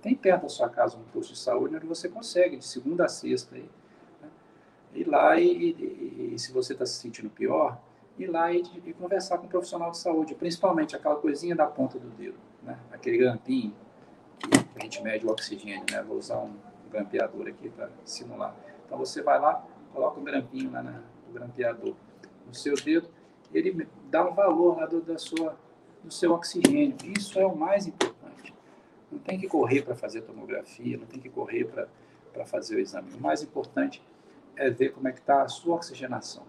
tem 0.00 0.14
perto 0.14 0.42
da 0.42 0.48
sua 0.48 0.68
casa 0.68 0.96
um 0.96 1.04
posto 1.04 1.32
de 1.32 1.38
saúde 1.38 1.76
onde 1.76 1.86
você 1.86 2.08
consegue, 2.08 2.56
de 2.56 2.66
segunda 2.66 3.06
a 3.06 3.08
sexta, 3.08 3.54
aí, 3.56 3.68
ir 4.94 5.08
lá 5.08 5.38
e, 5.38 5.46
e, 5.46 6.34
e 6.34 6.38
se 6.38 6.52
você 6.52 6.72
está 6.72 6.86
se 6.86 6.94
sentindo 6.94 7.28
pior, 7.28 7.78
ir 8.18 8.26
lá 8.26 8.52
e, 8.52 8.62
e, 8.84 8.92
conversar 8.92 9.38
com 9.38 9.46
um 9.46 9.48
profissional 9.48 9.90
de 9.90 9.98
saúde, 9.98 10.34
principalmente 10.34 10.94
aquela 10.94 11.16
coisinha 11.16 11.54
da 11.54 11.66
ponta 11.66 11.98
do 11.98 12.08
dedo, 12.10 12.38
né? 12.62 12.78
aquele 12.92 13.18
grampinho 13.18 13.74
que 14.38 14.78
a 14.78 14.82
gente 14.82 15.02
mede 15.02 15.26
o 15.26 15.30
oxigênio, 15.30 15.84
né? 15.90 16.02
Vou 16.02 16.18
usar 16.18 16.38
um 16.38 16.54
grampeador 16.90 17.48
aqui 17.48 17.68
para 17.70 17.88
simular. 18.04 18.54
Então 18.86 18.98
você 18.98 19.22
vai 19.22 19.40
lá, 19.40 19.64
coloca 19.92 20.20
um 20.20 20.24
grampinho 20.24 20.70
lá 20.70 20.82
no 20.82 21.02
grampeador 21.32 21.94
no 22.46 22.54
seu 22.54 22.74
dedo, 22.74 23.08
ele 23.52 23.88
dá 24.10 24.28
um 24.28 24.34
valor 24.34 24.78
lá 24.78 24.86
do, 24.86 25.00
da 25.00 25.18
sua, 25.18 25.56
do 26.02 26.12
seu 26.12 26.32
oxigênio. 26.32 26.96
Isso 27.16 27.38
é 27.38 27.46
o 27.46 27.56
mais 27.56 27.86
importante. 27.86 28.54
Não 29.10 29.18
tem 29.18 29.38
que 29.38 29.46
correr 29.48 29.82
para 29.82 29.94
fazer 29.94 30.22
tomografia, 30.22 30.96
não 30.96 31.06
tem 31.06 31.20
que 31.20 31.28
correr 31.28 31.64
para 31.64 32.44
fazer 32.44 32.76
o 32.76 32.80
exame. 32.80 33.12
O 33.14 33.20
mais 33.20 33.42
importante 33.42 34.02
é 34.02 34.13
ver 34.70 34.92
como 34.92 35.08
é 35.08 35.12
que 35.12 35.20
está 35.20 35.42
a 35.42 35.48
sua 35.48 35.76
oxigenação, 35.76 36.44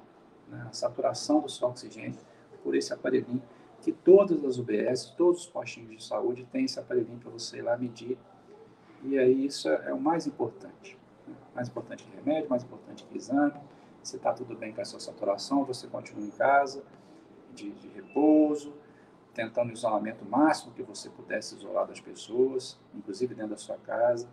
né? 0.47 0.65
a 0.69 0.73
saturação 0.73 1.39
do 1.39 1.49
seu 1.49 1.67
oxigênio 1.67 2.19
por 2.63 2.75
esse 2.75 2.93
aparelhinho 2.93 3.41
que 3.81 3.91
todas 3.91 4.43
as 4.43 4.57
UBS, 4.57 5.13
todos 5.15 5.41
os 5.41 5.47
postinhos 5.47 5.91
de 5.91 6.03
saúde 6.03 6.43
têm 6.51 6.65
esse 6.65 6.79
aparelhinho 6.79 7.19
para 7.19 7.29
você 7.29 7.57
ir 7.57 7.61
lá 7.61 7.77
medir. 7.77 8.17
E 9.03 9.17
aí 9.19 9.45
isso 9.45 9.69
é, 9.69 9.89
é 9.89 9.93
o 9.93 9.99
mais 9.99 10.25
importante. 10.25 10.97
Né? 11.27 11.35
Mais 11.53 11.67
importante 11.67 12.03
que 12.03 12.15
remédio, 12.15 12.49
mais 12.49 12.63
importante 12.63 13.03
que 13.03 13.15
exame. 13.15 13.53
Se 14.01 14.15
está 14.15 14.33
tudo 14.33 14.55
bem 14.55 14.73
com 14.73 14.81
a 14.81 14.85
sua 14.85 14.99
saturação, 14.99 15.63
você 15.63 15.85
continua 15.85 16.25
em 16.25 16.31
casa, 16.31 16.83
de, 17.53 17.69
de 17.71 17.87
repouso, 17.89 18.73
tentando 19.35 19.69
o 19.69 19.73
isolamento 19.73 20.25
máximo 20.25 20.73
que 20.73 20.81
você 20.81 21.09
pudesse 21.09 21.55
isolar 21.55 21.85
das 21.85 21.99
pessoas, 21.99 22.79
inclusive 22.93 23.35
dentro 23.35 23.51
da 23.51 23.57
sua 23.57 23.77
casa. 23.77 24.27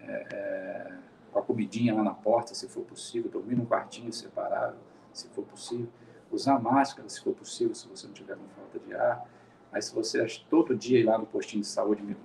É, 0.00 0.26
é, 0.32 0.98
com 1.34 1.40
a 1.40 1.42
comidinha 1.42 1.92
lá 1.92 2.02
na 2.02 2.14
porta, 2.14 2.54
se 2.54 2.68
for 2.68 2.84
possível, 2.84 3.28
dormir 3.28 3.56
num 3.56 3.66
quartinho 3.66 4.12
separado, 4.12 4.76
se 5.12 5.28
for 5.30 5.44
possível 5.44 5.88
usar 6.30 6.58
máscara, 6.60 7.08
se 7.08 7.20
for 7.20 7.34
possível, 7.34 7.74
se 7.74 7.88
você 7.88 8.06
não 8.06 8.14
tiver 8.14 8.36
com 8.36 8.46
falta 8.56 8.78
de 8.78 8.94
ar. 8.94 9.28
Mas 9.70 9.86
se 9.86 9.94
você 9.94 10.24
todo 10.48 10.76
dia 10.76 11.00
ir 11.00 11.04
lá 11.04 11.18
no 11.18 11.26
postinho 11.26 11.62
de 11.62 11.68
saúde 11.68 12.16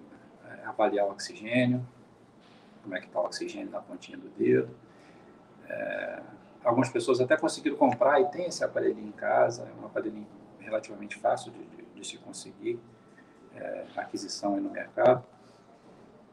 é, 0.46 0.66
avaliar 0.66 1.08
o 1.08 1.12
oxigênio, 1.12 1.86
como 2.84 2.96
é 2.96 3.00
que 3.00 3.08
está 3.08 3.20
o 3.20 3.26
oxigênio 3.26 3.72
na 3.72 3.82
pontinha 3.82 4.18
do 4.18 4.30
dedo. 4.30 4.70
É, 5.68 6.22
algumas 6.64 6.90
pessoas 6.90 7.20
até 7.20 7.36
conseguiram 7.36 7.78
comprar 7.78 8.22
e 8.22 8.26
tem 8.26 8.46
esse 8.46 8.64
aparelhinho 8.64 9.08
em 9.08 9.12
casa, 9.12 9.64
é 9.64 9.82
um 9.82 9.86
aparelhinho 9.88 10.28
relativamente 10.60 11.18
fácil 11.18 11.52
de, 11.52 11.64
de, 11.64 11.86
de 11.96 12.08
se 12.08 12.18
conseguir, 12.18 12.80
é, 13.56 13.86
aquisição 13.98 14.56
aí 14.56 14.62
no 14.62 14.70
mercado. 14.70 15.24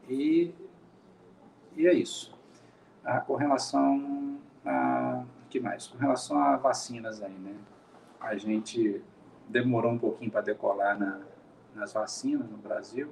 E, 0.07 0.53
e 1.75 1.87
é 1.87 1.93
isso. 1.93 2.36
Ah, 3.09 3.21
com 3.21 3.35
relação 3.35 4.37
a 4.65 5.23
que 5.49 5.61
mais? 5.61 5.87
Com 5.87 5.97
relação 5.97 6.37
a 6.37 6.57
vacinas 6.57 7.23
aí, 7.23 7.31
né? 7.31 7.55
A 8.19 8.35
gente 8.35 9.01
demorou 9.47 9.93
um 9.93 9.97
pouquinho 9.97 10.29
para 10.29 10.41
decolar 10.41 10.99
na, 10.99 11.21
nas 11.73 11.93
vacinas 11.93 12.49
no 12.49 12.57
Brasil, 12.57 13.07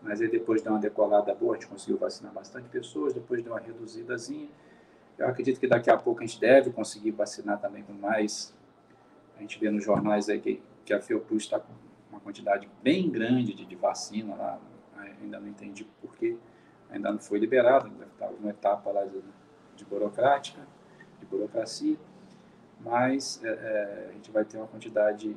mas 0.00 0.20
aí 0.20 0.28
depois 0.28 0.60
de 0.60 0.68
uma 0.68 0.80
decolada 0.80 1.32
boa, 1.36 1.54
a 1.54 1.56
gente 1.56 1.68
conseguiu 1.68 1.98
vacinar 1.98 2.32
bastante 2.32 2.68
pessoas, 2.68 3.14
depois 3.14 3.40
deu 3.44 3.52
uma 3.52 3.60
reduzidazinha. 3.60 4.48
Eu 5.16 5.28
acredito 5.28 5.60
que 5.60 5.68
daqui 5.68 5.88
a 5.88 5.96
pouco 5.96 6.20
a 6.20 6.26
gente 6.26 6.40
deve 6.40 6.72
conseguir 6.72 7.12
vacinar 7.12 7.60
também 7.60 7.84
com 7.84 7.92
mais. 7.92 8.52
A 9.36 9.40
gente 9.40 9.56
vê 9.60 9.70
nos 9.70 9.84
jornais 9.84 10.28
aí 10.28 10.40
que, 10.40 10.60
que 10.84 10.92
a 10.92 11.00
Fiocruz 11.00 11.44
está 11.44 11.60
com 11.60 11.72
uma 12.10 12.18
quantidade 12.18 12.68
bem 12.82 13.08
grande 13.08 13.54
de, 13.54 13.64
de 13.64 13.76
vacina 13.76 14.34
lá, 14.34 14.58
ainda 14.96 15.38
não 15.38 15.46
entendi 15.46 15.86
porquê, 16.00 16.36
ainda 16.92 17.10
não 17.10 17.18
foi 17.18 17.38
liberado, 17.38 17.88
deve 17.88 18.10
estar 18.10 18.26
alguma 18.26 18.50
etapa 18.50 18.90
lá 18.90 19.04
de, 19.04 19.22
de 19.76 19.84
burocrática 19.84 20.60
de 21.22 21.26
burocracia, 21.26 21.96
mas 22.80 23.40
é, 23.44 23.48
é, 23.48 24.06
a 24.10 24.12
gente 24.12 24.30
vai 24.30 24.44
ter 24.44 24.56
uma 24.56 24.66
quantidade. 24.66 25.36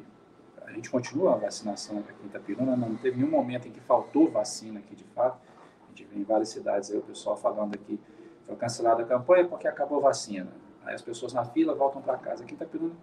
A 0.65 0.71
gente 0.71 0.89
continua 0.89 1.33
a 1.33 1.37
vacinação 1.37 1.99
aqui 1.99 2.11
em 2.23 2.25
Itapiruna, 2.25 2.75
não 2.75 2.95
teve 2.95 3.17
nenhum 3.17 3.29
momento 3.29 3.67
em 3.67 3.71
que 3.71 3.79
faltou 3.79 4.29
vacina 4.29 4.79
aqui 4.79 4.95
de 4.95 5.03
fato. 5.03 5.39
A 5.85 5.89
gente 5.89 6.05
vê 6.05 6.19
em 6.19 6.23
várias 6.23 6.49
cidades 6.49 6.89
aí 6.89 6.97
o 6.97 7.03
pessoal 7.03 7.37
falando 7.37 7.75
aqui 7.75 7.99
foi 8.47 8.55
cancelada 8.55 9.03
a 9.03 9.05
campanha 9.05 9.47
porque 9.47 9.67
acabou 9.67 9.99
a 9.99 10.01
vacina. 10.01 10.51
Aí 10.83 10.95
as 10.95 11.01
pessoas 11.01 11.33
na 11.33 11.45
fila 11.45 11.75
voltam 11.75 12.01
para 12.01 12.17
casa. 12.17 12.43
Aqui 12.43 12.53
em 12.53 12.55
Itapiruna, 12.55 12.95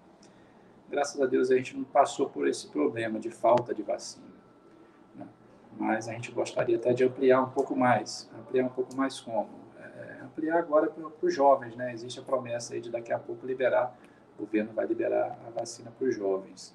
graças 0.90 1.20
a 1.20 1.26
Deus, 1.26 1.50
a 1.50 1.56
gente 1.56 1.76
não 1.76 1.84
passou 1.84 2.28
por 2.28 2.48
esse 2.48 2.68
problema 2.68 3.20
de 3.20 3.30
falta 3.30 3.72
de 3.72 3.82
vacina. 3.82 4.31
Mas 5.78 6.08
a 6.08 6.12
gente 6.12 6.30
gostaria 6.30 6.76
até 6.76 6.92
de 6.92 7.04
ampliar 7.04 7.42
um 7.42 7.50
pouco 7.50 7.74
mais. 7.74 8.30
Ampliar 8.38 8.64
um 8.64 8.70
pouco 8.70 8.94
mais 8.94 9.20
como? 9.20 9.62
ampliar 10.32 10.58
agora 10.58 10.88
para 10.88 11.10
os 11.20 11.34
jovens, 11.34 11.76
né? 11.76 11.92
Existe 11.92 12.18
a 12.18 12.22
promessa 12.22 12.74
aí 12.74 12.80
de 12.80 12.90
daqui 12.90 13.12
a 13.12 13.18
pouco 13.18 13.46
liberar, 13.46 13.94
o 14.38 14.44
governo 14.44 14.72
vai 14.72 14.86
liberar 14.86 15.38
a 15.46 15.50
vacina 15.50 15.90
para 15.90 16.08
os 16.08 16.16
jovens, 16.16 16.74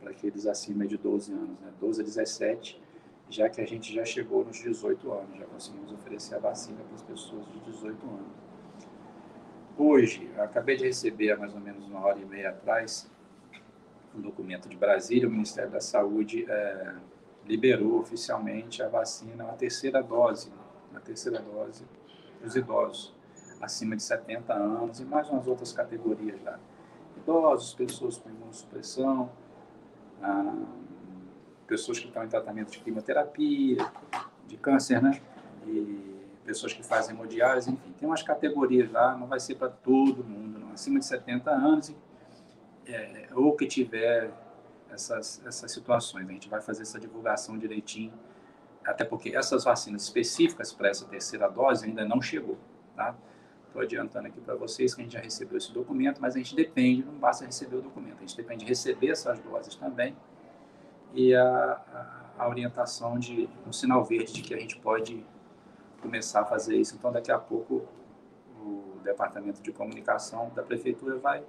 para 0.00 0.10
aqueles 0.10 0.46
acima 0.46 0.86
de 0.86 0.98
12 0.98 1.32
anos, 1.32 1.58
né? 1.60 1.72
12 1.80 2.02
a 2.02 2.04
17, 2.04 2.80
já 3.30 3.48
que 3.48 3.60
a 3.60 3.66
gente 3.66 3.92
já 3.92 4.04
chegou 4.04 4.44
nos 4.44 4.58
18 4.58 5.12
anos, 5.12 5.38
já 5.38 5.46
conseguimos 5.46 5.92
oferecer 5.92 6.34
a 6.34 6.38
vacina 6.38 6.78
para 6.84 6.94
as 6.94 7.02
pessoas 7.02 7.46
de 7.46 7.60
18 7.60 8.06
anos. 8.06 8.38
Hoje, 9.76 10.30
acabei 10.38 10.76
de 10.76 10.84
receber 10.84 11.32
há 11.32 11.36
mais 11.36 11.54
ou 11.54 11.60
menos 11.60 11.86
uma 11.86 12.00
hora 12.00 12.18
e 12.18 12.24
meia 12.24 12.50
atrás 12.50 13.10
um 14.14 14.20
documento 14.20 14.68
de 14.68 14.76
Brasília, 14.76 15.28
o 15.28 15.30
Ministério 15.30 15.70
da 15.70 15.80
Saúde 15.80 16.44
é, 16.48 16.94
liberou 17.48 17.98
oficialmente 17.98 18.82
a 18.82 18.88
vacina, 18.88 19.44
a 19.44 19.54
terceira 19.54 20.02
dose, 20.02 20.52
a 20.94 21.00
terceira 21.00 21.40
dose 21.40 21.84
os 22.44 22.54
idosos 22.54 23.14
acima 23.60 23.96
de 23.96 24.02
70 24.02 24.52
anos 24.52 25.00
e 25.00 25.04
mais 25.04 25.28
umas 25.28 25.46
outras 25.46 25.72
categorias 25.72 26.40
lá. 26.44 26.58
Idosos, 27.16 27.74
pessoas 27.74 28.16
com 28.16 28.28
imunossupressão, 28.28 29.30
ah, 30.22 30.54
pessoas 31.66 31.98
que 31.98 32.06
estão 32.06 32.24
em 32.24 32.28
tratamento 32.28 32.70
de 32.70 32.78
quimioterapia, 32.78 33.78
de 34.46 34.56
câncer, 34.56 35.02
né? 35.02 35.20
E 35.66 36.16
pessoas 36.44 36.72
que 36.72 36.82
fazem 36.82 37.14
hemodiálise, 37.14 37.70
enfim, 37.70 37.92
tem 37.98 38.08
umas 38.08 38.22
categorias 38.22 38.90
lá, 38.90 39.16
não 39.16 39.26
vai 39.26 39.40
ser 39.40 39.56
para 39.56 39.68
todo 39.68 40.24
mundo, 40.24 40.58
não. 40.58 40.72
acima 40.72 40.98
de 40.98 41.04
70 41.04 41.50
anos, 41.50 41.92
é, 42.86 43.28
ou 43.34 43.54
que 43.54 43.66
tiver 43.66 44.30
essas, 44.90 45.42
essas 45.46 45.70
situações. 45.70 46.28
A 46.28 46.32
gente 46.32 46.48
vai 46.48 46.60
fazer 46.60 46.82
essa 46.82 46.98
divulgação 46.98 47.58
direitinho 47.58 48.12
até 48.84 49.04
porque 49.04 49.36
essas 49.36 49.64
vacinas 49.64 50.02
específicas 50.04 50.72
para 50.72 50.88
essa 50.88 51.04
terceira 51.06 51.48
dose 51.48 51.84
ainda 51.84 52.04
não 52.06 52.22
chegou, 52.22 52.56
tá? 52.96 53.14
Estou 53.66 53.82
adiantando 53.82 54.28
aqui 54.28 54.40
para 54.40 54.54
vocês 54.54 54.94
que 54.94 55.02
a 55.02 55.04
gente 55.04 55.12
já 55.12 55.20
recebeu 55.20 55.58
esse 55.58 55.70
documento, 55.72 56.22
mas 56.22 56.34
a 56.34 56.38
gente 56.38 56.56
depende, 56.56 57.04
não 57.04 57.12
basta 57.12 57.44
receber 57.44 57.76
o 57.76 57.82
documento, 57.82 58.16
a 58.16 58.20
gente 58.20 58.36
depende 58.36 58.64
de 58.64 58.70
receber 58.70 59.10
essas 59.10 59.38
doses 59.40 59.74
também 59.74 60.16
e 61.12 61.34
a, 61.34 62.30
a, 62.38 62.48
orientação 62.48 63.18
de 63.18 63.48
um 63.66 63.72
sinal 63.72 64.04
verde 64.04 64.32
de 64.32 64.42
que 64.42 64.54
a 64.54 64.58
gente 64.58 64.78
pode 64.78 65.24
começar 66.00 66.40
a 66.40 66.44
fazer 66.44 66.76
isso. 66.76 66.94
Então, 66.96 67.10
daqui 67.10 67.30
a 67.30 67.38
pouco, 67.38 67.86
o 68.60 69.00
departamento 69.02 69.62
de 69.62 69.72
comunicação 69.72 70.50
da 70.54 70.62
prefeitura 70.62 71.18
vai, 71.18 71.44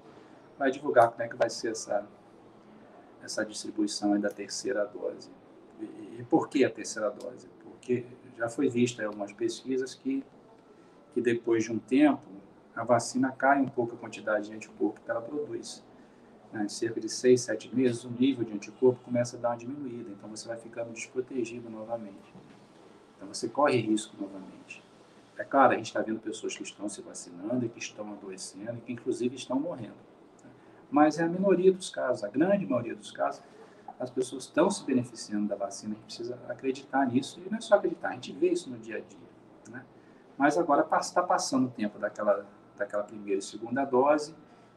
vai 0.58 0.72
divulgar 0.72 1.10
como 1.10 1.24
é 1.24 1.28
que 1.28 1.36
vai 1.36 1.50
ser 1.50 1.72
essa, 1.72 2.06
essa 3.24 3.46
distribuição 3.46 4.20
da 4.20 4.30
terceira 4.30 4.86
dose. 4.86 5.30
E, 5.82 6.24
por 6.30 6.50
que 6.50 6.64
a 6.64 6.70
terceira 6.70 7.10
dose? 7.10 7.48
Porque 7.64 8.06
já 8.38 8.50
foi 8.50 8.70
visto 8.70 9.02
em 9.02 9.06
algumas 9.06 9.32
pesquisas 9.32 9.96
que, 9.96 10.24
que 11.14 11.22
depois 11.22 11.64
de 11.64 11.72
um 11.72 11.80
tempo 11.80 12.22
a 12.76 12.84
vacina 12.84 13.32
cai 13.32 13.62
um 13.62 13.68
pouco 13.68 13.96
a 13.96 13.98
quantidade 13.98 14.50
de 14.50 14.56
anticorpo 14.56 15.02
que 15.02 15.12
ela 15.12 15.22
produz. 15.22 15.84
Né? 16.52 16.64
Em 16.64 16.70
cerca 16.70 17.00
de 17.00 17.10
seis, 17.10 17.42
sete 17.42 17.74
meses, 17.76 18.04
o 18.04 18.10
nível 18.10 18.44
de 18.44 18.54
anticorpo 18.54 19.02
começa 19.04 19.38
a 19.38 19.40
dar 19.40 19.50
uma 19.50 19.58
diminuída, 19.58 20.10
então 20.12 20.30
você 20.30 20.48
vai 20.48 20.58
ficando 20.58 20.92
desprotegido 20.92 21.70
novamente. 21.70 22.34
Então 23.16 23.28
você 23.28 23.50
corre 23.50 23.78
risco 23.78 24.16
novamente. 24.20 24.84
É 25.38 25.44
claro, 25.44 25.74
a 25.74 25.76
gente 25.78 25.88
está 25.88 26.02
vendo 26.02 26.20
pessoas 26.20 26.56
que 26.56 26.64
estão 26.64 26.90
se 26.90 27.02
vacinando 27.02 27.66
e 27.66 27.70
que 27.70 27.80
estão 27.80 28.12
adoecendo 28.12 28.78
e 28.78 28.82
que 28.82 28.94
inclusive 28.94 29.36
estão 29.36 29.60
morrendo. 29.60 30.09
Mas 30.90 31.20
é 31.20 31.24
a 31.24 31.28
minoria 31.28 31.72
dos 31.72 31.90
casos, 31.90 32.24
a 32.24 32.28
grande 32.28 32.66
maioria 32.66 32.96
dos 32.96 33.12
casos, 33.12 33.44
as 34.00 34.10
pessoas 34.10 34.46
estão 34.46 34.72
se 34.72 34.84
beneficiando 34.86 35.48
da 35.48 35.56
vacina, 35.56 35.94
a 35.94 35.96
gente 35.96 36.06
precisa 36.06 36.40
acreditar 36.48 37.06
nisso, 37.06 37.40
e 37.46 37.50
não 37.50 37.58
é 37.58 37.62
só 37.62 37.76
acreditar, 37.76 38.10
a 38.10 38.14
gente 38.14 38.32
vê 38.32 38.50
isso 38.50 38.70
no 38.70 38.78
dia 38.78 38.98
a 38.98 39.00
dia. 39.00 39.30
Né? 39.70 39.86
Mas 40.38 40.58
agora 40.58 40.88
está 41.00 41.22
passando 41.22 41.68
o 41.68 41.70
tempo 41.70 42.00
daquela, 42.00 42.46
daquela 42.78 43.04
primeira 43.04 43.40
e 43.40 43.42
segunda 43.42 43.84
dose, 43.84 44.34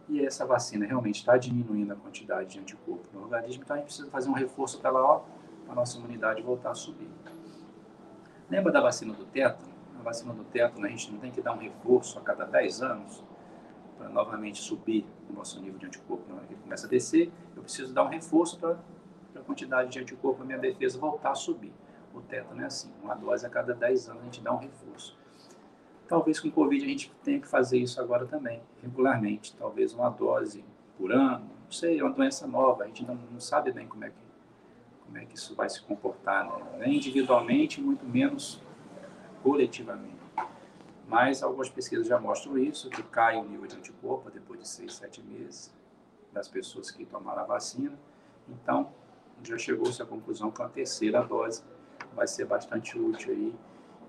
e 0.08 0.24
essa 0.24 0.44
vacina 0.44 0.84
realmente 0.84 1.20
está 1.20 1.36
diminuindo 1.36 1.92
a 1.92 1.96
quantidade 1.96 2.50
de 2.50 2.58
anticorpo 2.58 3.08
no 3.12 3.22
organismo, 3.22 3.62
então 3.62 3.76
a 3.76 3.78
gente 3.78 3.86
precisa 3.86 4.10
fazer 4.10 4.28
um 4.28 4.34
reforço 4.34 4.80
para 4.80 4.90
a 4.90 5.74
nossa 5.74 5.96
imunidade 5.96 6.42
voltar 6.42 6.72
a 6.72 6.74
subir. 6.74 7.08
Lembra 8.50 8.70
da 8.70 8.80
vacina 8.82 9.14
do 9.14 9.24
tétano? 9.24 9.72
A 9.98 10.02
vacina 10.02 10.34
do 10.34 10.44
tétano, 10.44 10.84
a 10.84 10.88
gente 10.88 11.10
não 11.10 11.18
tem 11.18 11.30
que 11.30 11.40
dar 11.40 11.52
um 11.54 11.58
reforço 11.58 12.18
a 12.18 12.22
cada 12.22 12.44
10 12.44 12.82
anos 12.82 13.24
para 14.02 14.10
novamente 14.10 14.60
subir 14.60 15.06
o 15.30 15.32
nosso 15.32 15.60
nível 15.60 15.78
de 15.78 15.86
anticorpo. 15.86 16.24
Na 16.28 16.36
hora 16.36 16.46
que 16.46 16.54
ele 16.54 16.62
começa 16.62 16.86
a 16.86 16.90
descer, 16.90 17.30
eu 17.54 17.62
preciso 17.62 17.94
dar 17.94 18.04
um 18.04 18.08
reforço 18.08 18.58
para 18.58 18.76
a 19.36 19.40
quantidade 19.40 19.90
de 19.90 20.00
anticorpo, 20.00 20.42
a 20.42 20.44
minha 20.44 20.58
defesa 20.58 20.98
voltar 20.98 21.30
a 21.30 21.34
subir. 21.34 21.72
O 22.12 22.20
tétano 22.20 22.60
é 22.60 22.66
assim, 22.66 22.90
uma 23.02 23.14
dose 23.14 23.46
a 23.46 23.48
cada 23.48 23.72
10 23.72 24.08
anos 24.08 24.22
a 24.22 24.24
gente 24.24 24.40
dá 24.40 24.52
um 24.52 24.58
reforço. 24.58 25.16
Talvez 26.08 26.40
com 26.40 26.48
o 26.48 26.52
Covid 26.52 26.84
a 26.84 26.88
gente 26.88 27.12
tenha 27.22 27.40
que 27.40 27.46
fazer 27.46 27.78
isso 27.78 28.00
agora 28.00 28.26
também, 28.26 28.60
regularmente. 28.82 29.54
Talvez 29.56 29.94
uma 29.94 30.10
dose 30.10 30.64
por 30.98 31.12
ano, 31.12 31.48
não 31.64 31.70
sei, 31.70 32.00
é 32.00 32.04
uma 32.04 32.12
doença 32.12 32.46
nova, 32.46 32.84
a 32.84 32.86
gente 32.86 33.06
não, 33.06 33.14
não 33.14 33.40
sabe 33.40 33.72
bem 33.72 33.86
como 33.86 34.04
é 34.04 34.10
que, 34.10 34.16
como 35.06 35.16
é 35.16 35.24
que 35.24 35.36
isso 35.36 35.54
vai 35.54 35.70
se 35.70 35.80
comportar, 35.80 36.44
né? 36.44 36.78
nem 36.80 36.96
individualmente, 36.96 37.80
muito 37.80 38.04
menos 38.04 38.60
coletivamente. 39.42 40.21
Mas 41.12 41.42
algumas 41.42 41.68
pesquisas 41.68 42.06
já 42.06 42.18
mostram 42.18 42.56
isso, 42.56 42.88
que 42.88 43.02
cai 43.02 43.36
o 43.36 43.44
nível 43.44 43.66
de 43.66 43.76
anticorpo 43.76 44.30
depois 44.30 44.58
de 44.60 44.66
seis, 44.66 44.94
sete 44.94 45.20
meses 45.20 45.70
das 46.32 46.48
pessoas 46.48 46.90
que 46.90 47.04
tomaram 47.04 47.42
a 47.42 47.44
vacina. 47.44 47.92
Então, 48.48 48.90
já 49.42 49.58
chegou-se 49.58 50.00
à 50.00 50.06
conclusão 50.06 50.50
que 50.50 50.62
a 50.62 50.68
terceira 50.70 51.22
dose 51.22 51.62
vai 52.14 52.26
ser 52.26 52.46
bastante 52.46 52.98
útil 52.98 53.30
aí. 53.30 53.54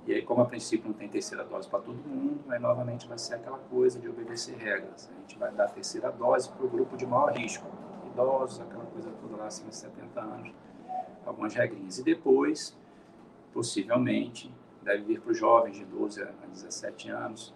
E 0.08 0.14
aí, 0.14 0.22
como 0.22 0.43
a 0.43 0.45
princípio 0.45 0.88
não 0.88 0.93
tem 0.93 1.10
terceira 1.10 1.43
dose 1.43 1.68
para 1.68 1.80
todo 1.80 1.97
mundo, 1.97 2.41
novamente 2.58 3.06
vai 3.06 3.18
ser 3.18 3.36
aquela 3.36 3.58
coisa 3.58 3.99
de 3.99 4.08
obedecer 4.08 4.56
regras. 4.56 5.10
A 5.14 5.20
gente 5.20 5.38
vai 5.38 5.51
dar 5.51 5.66
a 5.66 5.70
terceira 5.70 6.10
dose 6.10 6.49
para 6.49 6.66
o 6.66 6.70
grupo 6.70 6.95
de 6.95 7.06
maior 7.06 7.34
risco, 7.34 7.68
idosos, 8.14 8.62
aquela 8.62 8.86
coisa 8.86 9.12
toda 9.20 9.36
lá 9.36 9.47
acima 9.47 9.70
de 9.70 9.76
70 9.76 10.22
anos, 10.22 10.54
algumas 11.26 11.54
regrinhas. 11.54 11.99
E 11.99 12.04
depois, 12.04 12.78
possivelmente, 13.54 14.49
deve 14.84 15.03
vir 15.03 15.21
para 15.21 15.31
os 15.31 15.38
jovens 15.38 15.77
de 15.77 15.86
12 15.86 16.21
a 16.21 16.31
17 16.51 17.09
anos, 17.09 17.53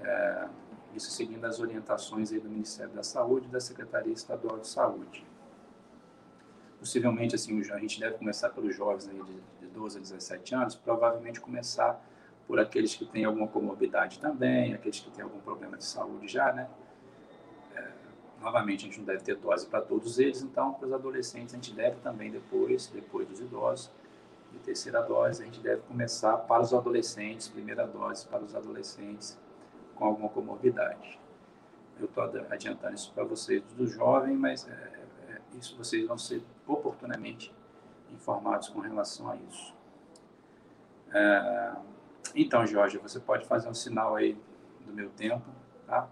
é, 0.00 0.48
isso 0.94 1.10
seguindo 1.10 1.44
as 1.44 1.58
orientações 1.60 2.30
do 2.30 2.48
Ministério 2.48 2.92
da 2.92 3.02
Saúde 3.02 3.46
e 3.46 3.50
da 3.50 3.60
Secretaria 3.60 4.12
Estadual 4.12 4.58
de 4.58 4.68
Saúde 4.68 5.24
possivelmente 6.82 7.36
assim 7.36 7.60
a 7.70 7.78
gente 7.78 8.00
deve 8.00 8.18
começar 8.18 8.50
pelos 8.50 8.74
jovens 8.74 9.08
aí 9.08 9.22
de, 9.22 9.40
de 9.60 9.72
12 9.72 9.98
a 9.98 10.00
17 10.00 10.54
anos, 10.56 10.74
provavelmente 10.74 11.40
começar 11.40 12.04
por 12.44 12.58
aqueles 12.58 12.96
que 12.96 13.04
têm 13.04 13.24
alguma 13.24 13.46
comorbidade 13.46 14.18
também, 14.18 14.74
aqueles 14.74 14.98
que 14.98 15.08
têm 15.12 15.22
algum 15.22 15.38
problema 15.38 15.76
de 15.76 15.84
saúde 15.84 16.26
já, 16.26 16.52
né? 16.52 16.68
É, 17.76 17.88
novamente, 18.40 18.84
a 18.84 18.88
gente 18.88 18.98
não 18.98 19.06
deve 19.06 19.22
ter 19.22 19.36
dose 19.36 19.64
para 19.68 19.80
todos 19.80 20.18
eles, 20.18 20.42
então 20.42 20.72
para 20.72 20.88
os 20.88 20.92
adolescentes 20.92 21.54
a 21.54 21.56
gente 21.56 21.72
deve 21.72 22.00
também 22.00 22.32
depois, 22.32 22.88
depois 22.88 23.28
dos 23.28 23.38
idosos, 23.38 23.88
de 24.52 24.58
terceira 24.58 25.00
dose, 25.02 25.42
a 25.42 25.46
gente 25.46 25.60
deve 25.60 25.82
começar 25.82 26.36
para 26.36 26.62
os 26.62 26.72
adolescentes, 26.74 27.48
primeira 27.48 27.86
dose 27.86 28.26
para 28.28 28.42
os 28.42 28.54
adolescentes 28.54 29.38
com 29.94 30.04
alguma 30.04 30.28
comorbidade. 30.28 31.18
Eu 31.98 32.06
estou 32.06 32.24
adiantando 32.50 32.94
isso 32.94 33.12
para 33.12 33.24
vocês 33.24 33.62
do 33.74 33.86
jovem, 33.86 34.36
mas 34.36 34.68
é, 34.68 34.72
é, 35.28 35.40
isso 35.58 35.76
vocês 35.76 36.06
vão 36.06 36.18
ser 36.18 36.42
oportunamente 36.66 37.54
informados 38.12 38.68
com 38.68 38.80
relação 38.80 39.30
a 39.30 39.36
isso. 39.36 39.74
É, 41.12 41.76
então, 42.34 42.66
Jorge, 42.66 42.98
você 42.98 43.20
pode 43.20 43.46
fazer 43.46 43.68
um 43.68 43.74
sinal 43.74 44.16
aí 44.16 44.38
do 44.86 44.92
meu 44.92 45.10
tempo, 45.10 45.44
tá? 45.86 46.08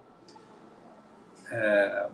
É, 1.50 2.10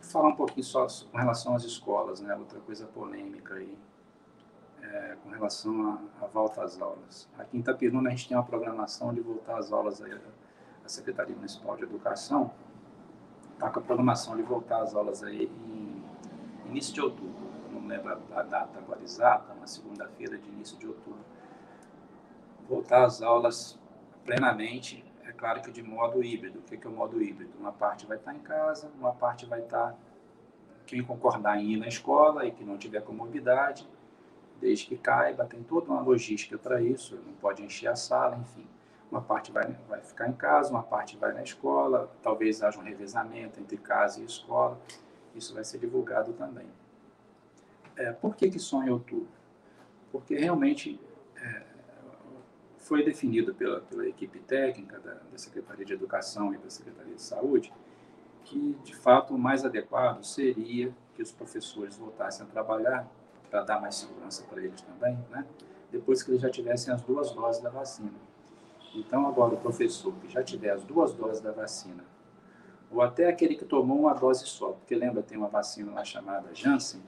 falar 0.00 0.28
um 0.28 0.36
pouquinho 0.36 0.64
só 0.64 0.86
com 1.10 1.18
relação 1.18 1.54
às 1.54 1.64
escolas, 1.64 2.20
né? 2.20 2.34
Outra 2.34 2.60
coisa 2.60 2.86
polêmica 2.86 3.54
aí, 3.54 3.76
é, 4.82 5.16
com 5.22 5.30
relação 5.30 6.00
à 6.20 6.26
volta 6.26 6.62
às 6.62 6.80
aulas. 6.80 7.28
Aqui 7.38 7.56
em 7.56 7.60
Itapiruna 7.60 8.08
a 8.08 8.10
gente 8.10 8.28
tem 8.28 8.36
uma 8.36 8.44
programação 8.44 9.14
de 9.14 9.20
voltar 9.20 9.58
às 9.58 9.72
aulas 9.72 10.02
aí, 10.02 10.12
a 10.84 10.88
Secretaria 10.88 11.34
Municipal 11.34 11.76
de 11.76 11.84
Educação 11.84 12.50
está 13.54 13.70
com 13.70 13.78
a 13.78 13.82
programação 13.82 14.36
de 14.36 14.42
voltar 14.42 14.82
às 14.82 14.94
aulas 14.94 15.22
aí 15.22 15.44
em 15.44 16.02
início 16.68 16.92
de 16.92 17.00
outubro 17.00 17.52
não 17.82 17.88
lembro 17.88 18.12
a 18.34 18.42
data 18.42 18.78
agora 18.78 19.02
exata, 19.02 19.52
uma 19.52 19.66
segunda-feira 19.66 20.38
de 20.38 20.48
início 20.48 20.78
de 20.78 20.86
outubro. 20.86 21.24
Voltar 22.68 23.04
às 23.04 23.20
aulas 23.22 23.78
plenamente, 24.24 25.04
é 25.24 25.32
claro 25.32 25.60
que 25.62 25.70
de 25.70 25.82
modo 25.82 26.22
híbrido. 26.22 26.60
O 26.60 26.62
que 26.62 26.86
é 26.86 26.90
o 26.90 26.92
modo 26.92 27.20
híbrido? 27.20 27.52
Uma 27.58 27.72
parte 27.72 28.06
vai 28.06 28.16
estar 28.16 28.34
em 28.34 28.40
casa, 28.40 28.90
uma 28.98 29.12
parte 29.12 29.46
vai 29.46 29.60
estar 29.60 29.96
quem 30.86 31.02
concordar 31.02 31.58
em 31.58 31.72
ir 31.72 31.76
na 31.76 31.88
escola 31.88 32.46
e 32.46 32.52
que 32.52 32.64
não 32.64 32.76
tiver 32.76 33.02
comorbidade, 33.02 33.88
desde 34.62 34.86
que 34.86 34.96
caiba, 34.96 35.44
tem 35.44 35.60
toda 35.62 35.90
uma 35.90 36.00
logística 36.00 36.56
para 36.56 36.80
isso, 36.80 37.16
não 37.26 37.34
pode 37.34 37.62
encher 37.62 37.88
a 37.88 37.96
sala, 37.96 38.36
enfim. 38.36 38.66
Uma 39.10 39.20
parte 39.20 39.50
vai, 39.50 39.76
vai 39.88 40.00
ficar 40.00 40.28
em 40.28 40.32
casa, 40.32 40.70
uma 40.70 40.84
parte 40.84 41.16
vai 41.16 41.32
na 41.32 41.42
escola, 41.42 42.10
talvez 42.22 42.62
haja 42.62 42.78
um 42.78 42.82
revezamento 42.82 43.60
entre 43.60 43.76
casa 43.76 44.20
e 44.20 44.24
escola, 44.24 44.80
isso 45.34 45.52
vai 45.52 45.64
ser 45.64 45.78
divulgado 45.78 46.32
também. 46.32 46.66
É, 47.96 48.12
por 48.12 48.36
que, 48.36 48.48
que 48.48 48.58
só 48.58 48.82
em 48.82 48.88
outubro? 48.88 49.28
Porque 50.10 50.34
realmente 50.36 50.98
é, 51.36 51.62
foi 52.78 53.04
definido 53.04 53.52
pela, 53.54 53.80
pela 53.80 54.08
equipe 54.08 54.38
técnica 54.38 54.98
da, 55.00 55.14
da 55.14 55.36
Secretaria 55.36 55.84
de 55.84 55.92
Educação 55.92 56.54
e 56.54 56.58
da 56.58 56.70
Secretaria 56.70 57.14
de 57.14 57.22
Saúde 57.22 57.72
que, 58.44 58.76
de 58.84 58.94
fato, 58.94 59.34
o 59.34 59.38
mais 59.38 59.64
adequado 59.64 60.22
seria 60.22 60.94
que 61.14 61.22
os 61.22 61.32
professores 61.32 61.96
voltassem 61.96 62.46
a 62.46 62.48
trabalhar 62.48 63.08
para 63.52 63.62
dar 63.64 63.80
mais 63.82 63.96
segurança 63.96 64.42
para 64.48 64.62
eles 64.62 64.80
também, 64.80 65.18
né? 65.30 65.44
depois 65.90 66.22
que 66.22 66.30
eles 66.30 66.40
já 66.40 66.48
tivessem 66.48 66.92
as 66.92 67.02
duas 67.02 67.32
doses 67.32 67.60
da 67.60 67.68
vacina. 67.68 68.14
Então, 68.94 69.26
agora, 69.26 69.54
o 69.54 69.58
professor 69.58 70.14
que 70.14 70.28
já 70.30 70.42
tiver 70.42 70.70
as 70.70 70.82
duas 70.82 71.12
doses 71.12 71.42
da 71.42 71.52
vacina, 71.52 72.02
ou 72.90 73.02
até 73.02 73.28
aquele 73.28 73.54
que 73.54 73.66
tomou 73.66 74.00
uma 74.00 74.14
dose 74.14 74.46
só, 74.46 74.72
porque 74.72 74.94
lembra, 74.94 75.22
tem 75.22 75.36
uma 75.36 75.48
vacina 75.48 75.92
lá 75.92 76.02
chamada 76.02 76.48
Janssen, 76.54 77.02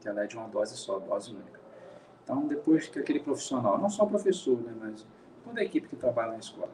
que 0.00 0.08
ela 0.08 0.24
é 0.24 0.26
de 0.26 0.34
uma 0.34 0.48
dose 0.48 0.74
só, 0.78 0.98
dose 0.98 1.30
única. 1.30 1.60
Então, 2.24 2.46
depois 2.46 2.88
que 2.88 2.98
aquele 2.98 3.20
profissional, 3.20 3.76
não 3.76 3.90
só 3.90 4.04
o 4.04 4.08
professor, 4.08 4.58
né, 4.62 4.74
mas 4.80 5.06
toda 5.44 5.60
a 5.60 5.64
equipe 5.64 5.88
que 5.88 5.96
trabalha 5.96 6.32
na 6.32 6.38
escola. 6.38 6.72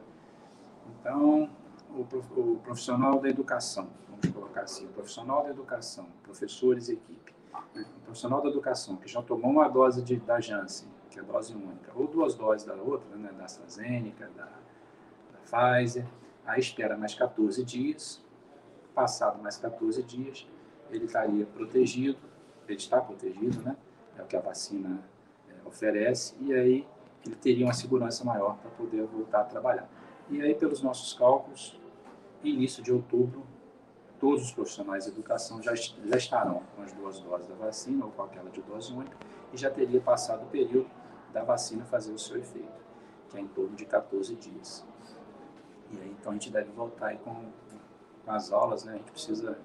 Então, 0.87 1.49
o, 1.89 2.57
profissional 2.63 3.19
da 3.19 3.27
educação, 3.27 3.89
vamos 4.09 4.33
colocar 4.33 4.61
assim, 4.61 4.85
o 4.85 4.89
profissional 4.89 5.43
da 5.43 5.49
educação, 5.49 6.07
professores 6.23 6.87
e 6.87 6.93
equipe, 6.93 7.38
o 7.53 7.99
profissional 8.01 8.41
da 8.41 8.49
educação 8.49 8.95
que 8.97 9.07
já 9.07 9.21
tomou 9.21 9.51
uma 9.51 9.67
dose 9.67 10.01
de, 10.01 10.17
da 10.17 10.39
Janssen, 10.39 10.87
que 11.09 11.19
é 11.19 11.23
dose 11.23 11.53
única, 11.53 11.91
ou 11.95 12.07
duas 12.07 12.35
doses 12.35 12.65
da 12.65 12.75
outra, 12.75 13.15
né, 13.15 13.31
da 13.37 13.45
AstraZeneca, 13.45 14.29
da, 14.35 14.45
da 14.45 15.39
Pfizer, 15.45 16.05
aí 16.45 16.59
espera 16.59 16.97
mais 16.97 17.13
14 17.15 17.63
dias, 17.63 18.23
passado 18.93 19.41
mais 19.41 19.57
14 19.57 20.03
dias, 20.03 20.47
ele 20.91 21.05
estaria 21.05 21.45
protegido 21.45 22.29
ele 22.71 22.79
está 22.79 23.01
protegido, 23.01 23.61
né? 23.61 23.75
É 24.17 24.21
o 24.21 24.25
que 24.25 24.35
a 24.35 24.39
vacina 24.39 24.99
é, 25.49 25.67
oferece, 25.67 26.35
e 26.39 26.53
aí 26.53 26.87
ele 27.25 27.35
teria 27.35 27.65
uma 27.65 27.73
segurança 27.73 28.23
maior 28.23 28.57
para 28.57 28.69
poder 28.71 29.03
voltar 29.05 29.41
a 29.41 29.43
trabalhar. 29.43 29.89
E 30.29 30.41
aí, 30.41 30.53
pelos 30.53 30.81
nossos 30.81 31.13
cálculos, 31.13 31.79
início 32.43 32.83
de 32.83 32.91
outubro, 32.93 33.43
todos 34.19 34.43
os 34.43 34.51
profissionais 34.51 35.05
de 35.05 35.11
educação 35.11 35.61
já, 35.61 35.73
já 35.75 36.17
estarão 36.17 36.63
com 36.75 36.81
as 36.83 36.91
duas 36.93 37.19
doses 37.19 37.47
da 37.47 37.55
vacina, 37.55 38.05
ou 38.05 38.11
com 38.11 38.23
aquela 38.23 38.49
de 38.49 38.61
dose 38.61 38.93
única, 38.93 39.17
e 39.53 39.57
já 39.57 39.71
teria 39.71 40.01
passado 40.01 40.43
o 40.43 40.47
período 40.47 40.89
da 41.33 41.43
vacina 41.43 41.85
fazer 41.85 42.11
o 42.11 42.19
seu 42.19 42.37
efeito, 42.37 42.83
que 43.29 43.37
é 43.37 43.41
em 43.41 43.47
torno 43.47 43.75
de 43.75 43.85
14 43.85 44.35
dias. 44.35 44.85
E 45.91 45.99
aí, 45.99 46.15
então, 46.19 46.31
a 46.31 46.35
gente 46.35 46.51
deve 46.51 46.71
voltar 46.71 47.07
aí 47.07 47.17
com, 47.17 47.33
com 48.25 48.31
as 48.31 48.51
aulas, 48.51 48.83
né? 48.83 48.93
A 48.93 48.97
gente 48.97 49.11
precisa 49.11 49.57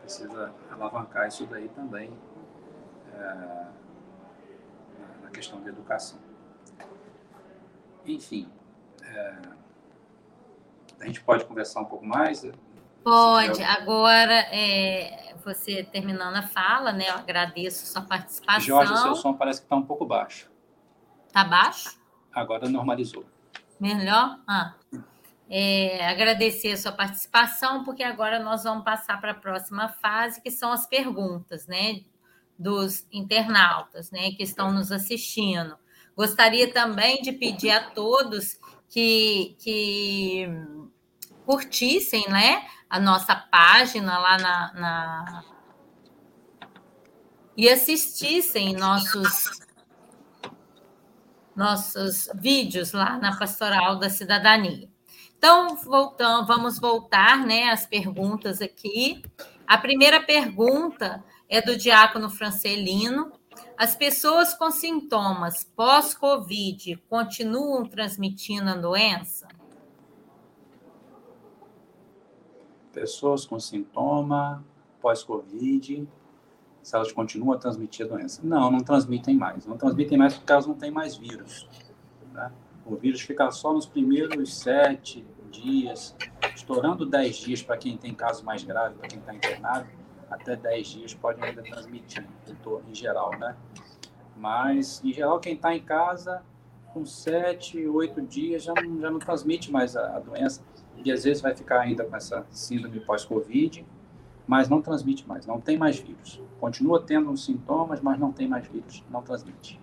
precisa 0.00 0.52
alavancar 0.70 1.28
isso 1.28 1.46
daí 1.46 1.68
também 1.68 2.12
é, 3.14 3.66
na 5.22 5.30
questão 5.30 5.60
da 5.60 5.68
educação. 5.68 6.18
Enfim, 8.04 8.50
é, 9.02 9.38
a 10.98 11.06
gente 11.06 11.22
pode 11.22 11.44
conversar 11.44 11.80
um 11.80 11.84
pouco 11.84 12.04
mais? 12.04 12.42
Pode. 13.02 13.62
Agora, 13.62 14.34
é, 14.52 15.34
você 15.44 15.82
terminando 15.84 16.36
a 16.36 16.42
fala, 16.42 16.92
né? 16.92 17.08
Eu 17.08 17.14
agradeço 17.14 17.86
sua 17.86 18.02
participação. 18.02 18.60
Jorge, 18.60 18.96
seu 18.98 19.14
som 19.14 19.34
parece 19.34 19.60
que 19.60 19.66
está 19.66 19.76
um 19.76 19.84
pouco 19.84 20.04
baixo. 20.04 20.50
Está 21.26 21.44
baixo? 21.44 21.98
Agora 22.32 22.68
normalizou. 22.68 23.24
Melhor? 23.80 24.38
Ah 24.46 24.74
é, 25.52 26.06
agradecer 26.06 26.70
a 26.70 26.76
sua 26.76 26.92
participação, 26.92 27.82
porque 27.82 28.04
agora 28.04 28.38
nós 28.38 28.62
vamos 28.62 28.84
passar 28.84 29.20
para 29.20 29.32
a 29.32 29.34
próxima 29.34 29.88
fase, 29.88 30.40
que 30.40 30.50
são 30.50 30.70
as 30.70 30.86
perguntas, 30.86 31.66
né, 31.66 32.02
dos 32.56 33.04
internautas, 33.10 34.12
né, 34.12 34.30
que 34.30 34.44
estão 34.44 34.72
nos 34.72 34.92
assistindo. 34.92 35.76
Gostaria 36.16 36.72
também 36.72 37.20
de 37.20 37.32
pedir 37.32 37.70
a 37.70 37.90
todos 37.90 38.60
que, 38.88 39.56
que 39.58 40.46
curtissem, 41.44 42.24
né, 42.28 42.64
a 42.90 42.98
nossa 42.98 43.36
página 43.36 44.18
lá 44.18 44.36
na, 44.38 44.72
na 44.74 45.44
e 47.56 47.68
assistissem 47.68 48.74
nossos 48.74 49.60
nossos 51.54 52.28
vídeos 52.34 52.92
lá 52.92 53.18
na 53.18 53.36
Pastoral 53.36 53.98
da 53.98 54.08
Cidadania. 54.08 54.88
Então, 55.36 55.76
voltando, 55.76 56.46
vamos 56.46 56.78
voltar 56.78 57.44
né, 57.46 57.70
às 57.70 57.86
perguntas 57.86 58.62
aqui. 58.62 59.22
A 59.66 59.76
primeira 59.76 60.22
pergunta 60.22 61.22
é 61.48 61.60
do 61.60 61.76
diácono 61.76 62.30
Francelino. 62.30 63.32
As 63.76 63.94
pessoas 63.94 64.54
com 64.54 64.70
sintomas 64.70 65.64
pós-Covid 65.76 66.96
continuam 67.08 67.84
transmitindo 67.84 68.70
a 68.70 68.74
doença? 68.74 69.48
Pessoas 72.92 73.46
com 73.46 73.58
sintoma 73.58 74.64
pós-Covid, 75.00 76.06
se 76.82 76.96
elas 76.96 77.12
continuam 77.12 77.52
a 77.52 77.58
transmitir 77.58 78.06
a 78.06 78.08
doença. 78.08 78.40
Não, 78.42 78.70
não 78.70 78.80
transmitem 78.80 79.36
mais. 79.36 79.66
Não 79.66 79.76
transmitem 79.76 80.18
mais 80.18 80.34
porque 80.34 80.52
elas 80.52 80.66
não 80.66 80.74
têm 80.74 80.90
mais 80.90 81.16
vírus. 81.16 81.68
Né? 82.32 82.50
O 82.84 82.96
vírus 82.96 83.20
fica 83.20 83.50
só 83.50 83.72
nos 83.72 83.86
primeiros 83.86 84.56
sete 84.58 85.24
dias, 85.50 86.16
estourando 86.54 87.04
dez 87.04 87.36
dias 87.36 87.62
para 87.62 87.76
quem 87.76 87.96
tem 87.96 88.14
caso 88.14 88.44
mais 88.44 88.62
grave, 88.62 88.94
para 88.94 89.08
quem 89.08 89.18
está 89.18 89.34
internado, 89.34 89.88
até 90.30 90.56
dez 90.56 90.88
dias 90.88 91.12
pode 91.12 91.42
ainda 91.42 91.62
transmitir, 91.62 92.26
em 92.88 92.94
geral, 92.94 93.30
né? 93.38 93.56
Mas, 94.36 95.02
em 95.04 95.12
geral, 95.12 95.38
quem 95.38 95.54
está 95.54 95.74
em 95.74 95.82
casa, 95.82 96.42
com 96.94 97.04
sete, 97.04 97.86
oito 97.86 98.22
dias, 98.22 98.62
já 98.62 98.72
não, 98.74 99.00
já 99.00 99.10
não 99.10 99.18
transmite 99.18 99.70
mais 99.70 99.96
a, 99.96 100.16
a 100.16 100.20
doença. 100.20 100.62
E 100.96 101.10
às 101.10 101.24
vezes 101.24 101.42
vai 101.42 101.54
ficar 101.54 101.80
ainda 101.80 102.04
com 102.04 102.14
essa 102.14 102.46
síndrome 102.50 103.00
pós-Covid, 103.00 103.86
mas 104.46 104.68
não 104.68 104.82
transmite 104.82 105.26
mais, 105.26 105.46
não 105.46 105.60
tem 105.60 105.78
mais 105.78 105.98
vírus. 105.98 106.42
Continua 106.58 107.02
tendo 107.02 107.30
os 107.30 107.44
sintomas, 107.44 108.00
mas 108.00 108.18
não 108.18 108.32
tem 108.32 108.48
mais 108.48 108.66
vírus, 108.66 109.04
não 109.10 109.22
transmite. 109.22 109.80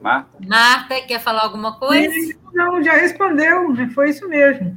Marta? 0.00 0.38
Marta, 0.46 1.00
quer 1.02 1.20
falar 1.20 1.42
alguma 1.42 1.78
coisa? 1.78 2.14
Não, 2.52 2.82
já 2.82 2.92
respondeu, 2.92 3.74
foi 3.94 4.10
isso 4.10 4.28
mesmo. 4.28 4.76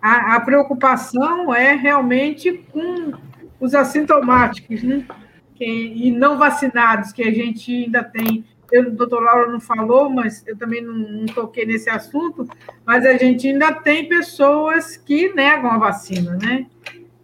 A, 0.00 0.36
a 0.36 0.40
preocupação 0.40 1.54
é 1.54 1.74
realmente 1.74 2.52
com 2.72 3.12
os 3.60 3.74
assintomáticos, 3.74 4.82
né? 4.82 5.06
Que, 5.54 5.64
e 5.64 6.10
não 6.10 6.36
vacinados, 6.36 7.12
que 7.12 7.22
a 7.22 7.32
gente 7.32 7.84
ainda 7.84 8.02
tem. 8.02 8.44
Eu, 8.74 8.88
o 8.88 8.90
doutor 8.90 9.22
Laura 9.22 9.52
não 9.52 9.60
falou, 9.60 10.10
mas 10.10 10.44
eu 10.48 10.58
também 10.58 10.82
não, 10.82 10.92
não 10.92 11.26
toquei 11.26 11.64
nesse 11.64 11.88
assunto, 11.88 12.44
mas 12.84 13.06
a 13.06 13.16
gente 13.16 13.46
ainda 13.46 13.72
tem 13.72 14.08
pessoas 14.08 14.96
que 14.96 15.32
negam 15.32 15.70
a 15.70 15.78
vacina, 15.78 16.36
né? 16.36 16.66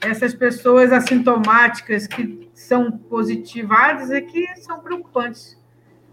Essas 0.00 0.32
pessoas 0.32 0.92
assintomáticas 0.92 2.06
que 2.06 2.48
são 2.54 2.92
positivadas 2.92 4.12
é 4.12 4.20
que 4.20 4.46
são 4.58 4.78
preocupantes. 4.78 5.58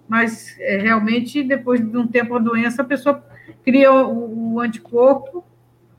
Mas 0.07 0.55
é, 0.59 0.77
realmente, 0.77 1.43
depois 1.43 1.79
de 1.79 1.95
um 1.95 2.07
tempo 2.07 2.35
a 2.35 2.39
doença, 2.39 2.81
a 2.81 2.85
pessoa 2.85 3.23
cria 3.63 3.93
o, 3.93 4.53
o 4.55 4.59
anticorpo 4.59 5.45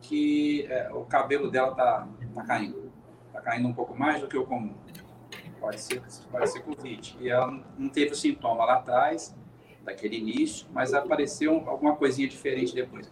que 0.00 0.66
é, 0.66 0.90
o 0.92 1.04
cabelo 1.04 1.48
dela 1.48 1.70
está 1.70 2.08
tá 2.34 2.42
caindo, 2.42 2.90
está 3.28 3.40
caindo 3.40 3.68
um 3.68 3.72
pouco 3.72 3.96
mais 3.96 4.20
do 4.20 4.26
que 4.26 4.36
o 4.36 4.44
comum. 4.44 4.74
Pode 5.60 5.80
ser, 5.80 6.02
pode 6.30 6.50
ser 6.50 6.60
Covid. 6.62 7.18
E 7.20 7.28
ela 7.28 7.62
não 7.78 7.88
teve 7.88 8.12
o 8.12 8.16
sintoma 8.16 8.64
lá 8.64 8.76
atrás, 8.76 9.36
daquele 9.90 10.16
início, 10.16 10.66
mas 10.72 10.94
apareceu 10.94 11.68
alguma 11.68 11.96
coisinha 11.96 12.28
diferente 12.28 12.74
depois. 12.74 13.10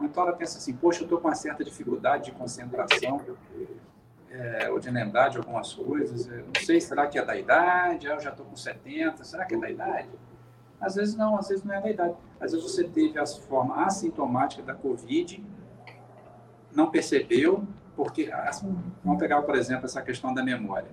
Então 0.00 0.24
ela 0.24 0.32
pensa 0.32 0.58
assim, 0.58 0.74
poxa, 0.74 1.00
eu 1.00 1.04
estou 1.04 1.20
com 1.20 1.28
uma 1.28 1.34
certa 1.34 1.62
dificuldade 1.62 2.24
de 2.24 2.32
concentração, 2.32 3.20
é, 4.30 4.68
ou 4.70 4.80
de 4.80 4.90
lembrar 4.90 5.28
de 5.28 5.38
algumas 5.38 5.72
coisas, 5.72 6.26
eu 6.26 6.44
não 6.46 6.64
sei, 6.64 6.80
será 6.80 7.06
que 7.06 7.18
é 7.18 7.24
da 7.24 7.36
idade? 7.36 8.06
Eu 8.06 8.18
já 8.18 8.30
estou 8.30 8.44
com 8.44 8.56
70, 8.56 9.22
será 9.22 9.44
que 9.44 9.54
é 9.54 9.58
da 9.58 9.70
idade? 9.70 10.08
Às 10.80 10.96
vezes 10.96 11.14
não, 11.14 11.38
às 11.38 11.48
vezes 11.48 11.64
não 11.64 11.74
é 11.74 11.80
da 11.80 11.90
idade. 11.90 12.14
Às 12.40 12.52
vezes 12.52 12.68
você 12.68 12.84
teve 12.84 13.18
a 13.18 13.26
forma 13.26 13.84
assintomática 13.86 14.62
da 14.62 14.74
Covid, 14.74 15.44
não 16.72 16.90
percebeu, 16.90 17.64
porque, 17.94 18.28
assim, 18.32 18.76
vamos 19.04 19.20
pegar, 19.20 19.40
por 19.42 19.54
exemplo, 19.54 19.84
essa 19.84 20.02
questão 20.02 20.34
da 20.34 20.42
memória 20.42 20.90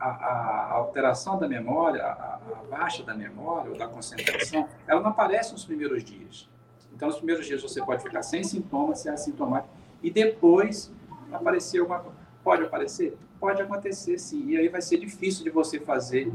a, 0.00 0.08
a, 0.08 0.72
alteração 0.72 1.38
da 1.38 1.46
memória, 1.46 2.02
a, 2.02 2.36
a, 2.36 2.64
baixa 2.70 3.02
da 3.02 3.14
memória 3.14 3.70
ou 3.70 3.76
da 3.76 3.86
concentração, 3.86 4.66
ela 4.86 5.00
não 5.00 5.10
aparece 5.10 5.52
nos 5.52 5.64
primeiros 5.64 6.02
dias. 6.02 6.48
Então, 6.94 7.08
nos 7.08 7.18
primeiros 7.18 7.46
dias 7.46 7.62
você 7.62 7.84
pode 7.84 8.02
ficar 8.02 8.22
sem 8.22 8.42
sintomas, 8.42 9.00
ser 9.00 9.10
assintomático, 9.10 9.72
e 10.02 10.10
depois 10.10 10.90
aparecer 11.32 11.80
alguma 11.80 12.00
coisa. 12.00 12.18
Pode 12.42 12.62
aparecer? 12.62 13.16
Pode 13.38 13.62
acontecer, 13.62 14.18
sim. 14.18 14.48
E 14.48 14.56
aí 14.56 14.68
vai 14.68 14.80
ser 14.80 14.98
difícil 14.98 15.44
de 15.44 15.50
você 15.50 15.78
fazer 15.78 16.32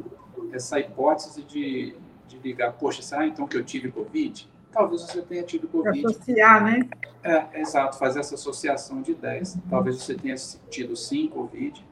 essa 0.51 0.80
hipótese 0.80 1.43
de, 1.43 1.95
de 2.28 2.38
ligar, 2.39 2.74
poxa, 2.74 3.01
será 3.01 3.26
então 3.26 3.47
que 3.47 3.57
eu 3.57 3.63
tive 3.63 3.91
Covid? 3.91 4.49
Talvez 4.72 5.01
você 5.03 5.22
tenha 5.22 5.43
tido 5.43 5.68
Covid. 5.68 6.05
Associar, 6.05 6.63
né? 6.63 6.82
É, 7.24 7.61
exato, 7.61 7.97
fazer 7.97 8.20
essa 8.20 8.36
associação 8.36 9.01
de 9.01 9.11
ideias. 9.11 9.57
Talvez 9.70 9.97
você 9.97 10.16
tenha 10.16 10.36
tido 10.70 10.95
sim 10.95 11.28
Covid, 11.28 11.84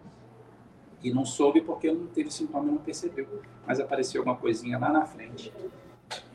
e 1.03 1.11
não 1.11 1.25
soube 1.25 1.61
porque 1.61 1.91
não 1.91 2.07
teve 2.07 2.31
sintoma 2.31 2.69
e 2.69 2.71
não 2.71 2.77
percebeu. 2.77 3.27
Mas 3.67 3.79
apareceu 3.79 4.21
alguma 4.21 4.37
coisinha 4.37 4.77
lá 4.79 4.89
na 4.89 5.05
frente. 5.05 5.53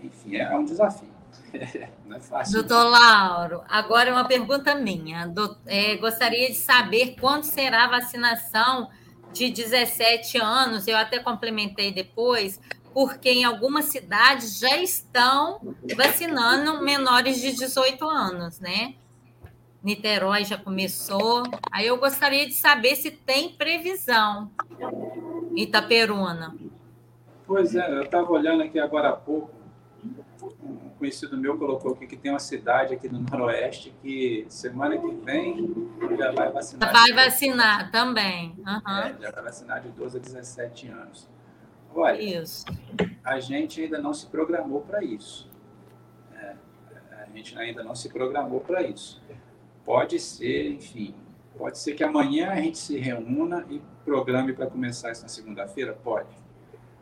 Enfim, 0.02 0.36
é 0.36 0.56
um 0.56 0.64
desafio. 0.64 1.08
não 2.06 2.16
é 2.16 2.20
fácil. 2.20 2.54
Doutor 2.54 2.90
Lauro, 2.90 3.62
agora 3.68 4.12
uma 4.12 4.26
pergunta 4.26 4.74
minha. 4.74 5.32
É, 5.66 5.96
gostaria 5.96 6.48
de 6.48 6.56
saber 6.56 7.16
quando 7.18 7.44
será 7.44 7.84
a 7.84 7.88
vacinação 7.88 8.90
de 9.32 9.50
17 9.50 10.38
anos. 10.38 10.86
Eu 10.86 10.96
até 10.96 11.18
complementei 11.18 11.92
depois, 11.92 12.60
porque 12.92 13.30
em 13.30 13.44
algumas 13.44 13.86
cidades 13.86 14.58
já 14.58 14.76
estão 14.76 15.60
vacinando 15.96 16.82
menores 16.82 17.40
de 17.40 17.52
18 17.52 18.06
anos, 18.08 18.60
né? 18.60 18.94
Niterói 19.82 20.44
já 20.44 20.58
começou. 20.58 21.42
Aí 21.70 21.86
eu 21.86 21.98
gostaria 21.98 22.46
de 22.46 22.54
saber 22.54 22.96
se 22.96 23.10
tem 23.10 23.50
previsão. 23.50 24.50
Itaperuna. 25.54 26.54
Pois 27.46 27.74
é, 27.74 27.90
eu 27.90 28.02
estava 28.02 28.30
olhando 28.30 28.62
aqui 28.62 28.78
agora 28.78 29.10
há 29.10 29.12
pouco. 29.12 29.56
Um 30.62 30.90
conhecido 30.98 31.36
meu 31.36 31.58
colocou 31.58 31.92
aqui 31.92 32.06
que 32.06 32.16
tem 32.16 32.30
uma 32.30 32.38
cidade 32.38 32.94
aqui 32.94 33.08
no 33.08 33.20
Noroeste 33.20 33.94
que 34.02 34.46
semana 34.48 34.96
que 34.96 35.10
vem 35.10 35.88
já 36.16 36.32
vai 36.32 36.50
vacinar. 36.50 36.92
Vai 36.92 37.12
vacinar 37.12 37.90
também. 37.90 38.54
Uhum. 38.58 38.98
É, 38.98 39.16
já 39.20 39.30
vai 39.30 39.44
vacinar 39.44 39.80
de 39.80 39.88
12 39.90 40.18
a 40.18 40.20
17 40.20 40.88
anos. 40.88 41.28
Olha, 41.94 42.20
isso. 42.20 42.64
a 43.24 43.40
gente 43.40 43.82
ainda 43.82 43.98
não 43.98 44.12
se 44.12 44.26
programou 44.26 44.82
para 44.82 45.02
isso 45.02 45.48
A 47.12 47.36
gente 47.36 47.58
ainda 47.58 47.82
não 47.82 47.94
se 47.94 48.08
programou 48.08 48.60
para 48.60 48.82
isso. 48.82 49.20
Pode 49.88 50.20
ser, 50.20 50.70
enfim, 50.72 51.14
pode 51.56 51.78
ser 51.78 51.94
que 51.94 52.04
amanhã 52.04 52.50
a 52.50 52.56
gente 52.56 52.76
se 52.76 52.98
reúna 52.98 53.64
e 53.70 53.80
programe 54.04 54.52
para 54.52 54.66
começar 54.66 55.10
isso 55.10 55.22
na 55.22 55.28
segunda-feira? 55.28 55.94
Pode. 55.94 56.28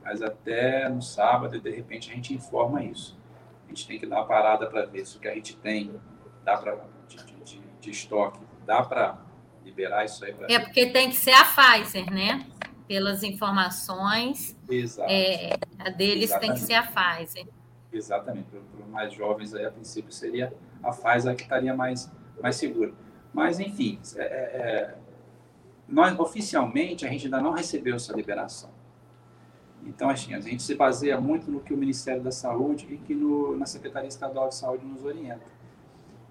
Mas 0.04 0.22
até 0.22 0.88
no 0.88 1.02
sábado, 1.02 1.60
de 1.60 1.68
repente, 1.68 2.12
a 2.12 2.14
gente 2.14 2.32
informa 2.32 2.84
isso. 2.84 3.18
A 3.64 3.70
gente 3.70 3.88
tem 3.88 3.98
que 3.98 4.06
dar 4.06 4.18
uma 4.18 4.24
parada 4.24 4.68
para 4.68 4.86
ver 4.86 5.04
se 5.04 5.16
o 5.16 5.20
que 5.20 5.26
a 5.26 5.34
gente 5.34 5.56
tem 5.56 6.00
dá 6.44 6.56
para 6.58 6.78
de, 7.08 7.16
de, 7.42 7.60
de, 7.80 7.90
estoque, 7.90 8.38
dá 8.64 8.80
para 8.84 9.18
liberar 9.64 10.04
isso 10.04 10.24
aí. 10.24 10.36
É 10.48 10.60
porque 10.60 10.86
tem 10.86 11.10
que 11.10 11.16
ser 11.16 11.32
a 11.32 11.44
Pfizer, 11.44 12.08
né? 12.08 12.46
Pelas 12.86 13.24
informações. 13.24 14.56
Exato. 14.70 15.10
É, 15.10 15.54
a 15.80 15.90
deles 15.90 16.30
Exatamente. 16.30 16.40
tem 16.40 16.52
que 16.54 16.60
ser 16.60 16.74
a 16.74 16.84
Pfizer. 16.84 17.48
Exatamente. 17.92 18.46
Para 18.48 18.60
os 18.60 18.88
mais 18.92 19.12
jovens, 19.12 19.54
aí, 19.54 19.64
a 19.64 19.72
princípio, 19.72 20.12
seria 20.12 20.54
a 20.84 20.92
Pfizer 20.92 21.34
que 21.34 21.42
estaria 21.42 21.74
mais, 21.74 22.08
mais 22.40 22.56
segura. 22.56 22.92
Mas, 23.32 23.60
enfim, 23.60 23.98
é, 24.16 24.22
é, 24.22 24.24
é, 24.24 24.94
nós, 25.88 26.18
oficialmente, 26.18 27.06
a 27.06 27.08
gente 27.08 27.26
ainda 27.26 27.40
não 27.40 27.52
recebeu 27.52 27.96
essa 27.96 28.14
liberação. 28.14 28.70
Então, 29.84 30.08
assim, 30.08 30.34
a 30.34 30.40
gente 30.40 30.62
se 30.62 30.74
baseia 30.74 31.20
muito 31.20 31.50
no 31.50 31.60
que 31.60 31.72
o 31.72 31.76
Ministério 31.76 32.22
da 32.22 32.32
Saúde 32.32 32.86
e 32.90 32.98
que 32.98 33.14
no, 33.14 33.56
na 33.56 33.66
Secretaria 33.66 34.08
Estadual 34.08 34.48
de 34.48 34.56
Saúde 34.56 34.84
nos 34.84 35.04
orienta. 35.04 35.44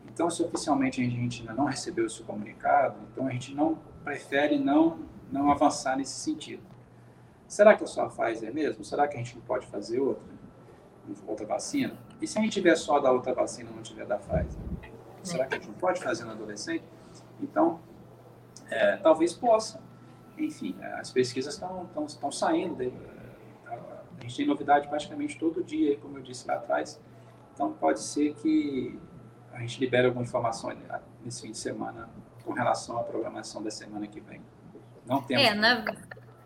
Então, 0.08 0.30
se 0.30 0.41
oficialmente 0.43 1.01
a 1.01 1.06
gente 1.06 1.41
ainda 1.41 1.53
não 1.53 1.66
recebeu 1.66 2.06
esse 2.06 2.22
comunicado, 2.24 2.97
então 3.12 3.28
a 3.28 3.32
gente 3.32 3.53
não 3.53 3.78
prefere 4.03 4.58
não, 4.58 4.99
não 5.32 5.51
avançar 5.51 5.97
nesse 5.97 6.20
sentido. 6.20 6.64
Será 7.47 7.76
que 7.76 7.84
é 7.84 7.88
só 7.88 8.06
a 8.06 8.10
Pfizer 8.10 8.53
mesmo? 8.53 8.84
Será 8.84 9.08
que 9.08 9.16
a 9.16 9.18
gente 9.18 9.36
não 9.36 9.41
pode 9.41 9.68
fazer 9.68 9.99
outra? 9.99 10.36
Outra 11.28 11.45
vacina? 11.45 11.95
E 12.20 12.26
se 12.26 12.39
a 12.39 12.41
gente 12.41 12.53
tiver 12.53 12.76
só 12.76 12.99
da 12.99 13.12
outra 13.12 13.34
vacina 13.34 13.70
não 13.70 13.84
tiver 13.84 14.06
da 14.06 14.18
Pfizer? 14.18 14.60
Será 15.26 15.45
que 15.45 15.55
a 15.55 15.57
gente 15.57 15.67
não 15.67 15.76
pode 15.76 16.01
fazer 16.01 16.23
no 16.26 16.32
adolescente? 16.32 16.84
Então, 17.41 17.80
é, 18.69 18.97
talvez 18.97 19.34
possa. 19.34 19.82
Enfim, 20.38 20.76
as 20.99 21.11
pesquisas 21.11 21.53
estão 21.53 22.32
saindo 22.32 22.76
a 24.17 24.21
gente 24.21 24.38
tem 24.38 24.47
novidade 24.47 24.88
praticamente 24.88 25.38
todo 25.38 25.63
dia, 25.63 25.97
como 25.97 26.17
eu 26.17 26.23
disse 26.23 26.47
lá 26.47 26.55
atrás. 26.55 26.99
Então, 27.53 27.73
pode 27.73 27.99
ser 28.01 28.34
que 28.36 28.99
a 29.53 29.59
gente 29.59 29.80
libere 29.80 30.07
alguma 30.07 30.23
informação 30.23 30.76
nesse 31.23 31.41
fim 31.41 31.51
de 31.51 31.57
semana 31.57 32.09
com 32.43 32.53
relação 32.53 32.97
à 32.97 33.03
programação 33.03 33.61
da 33.61 33.71
semana 33.71 34.07
que 34.07 34.19
vem. 34.19 34.41
Não 35.05 35.21
temos. 35.21 35.43
É, 35.43 35.53
na, 35.53 35.86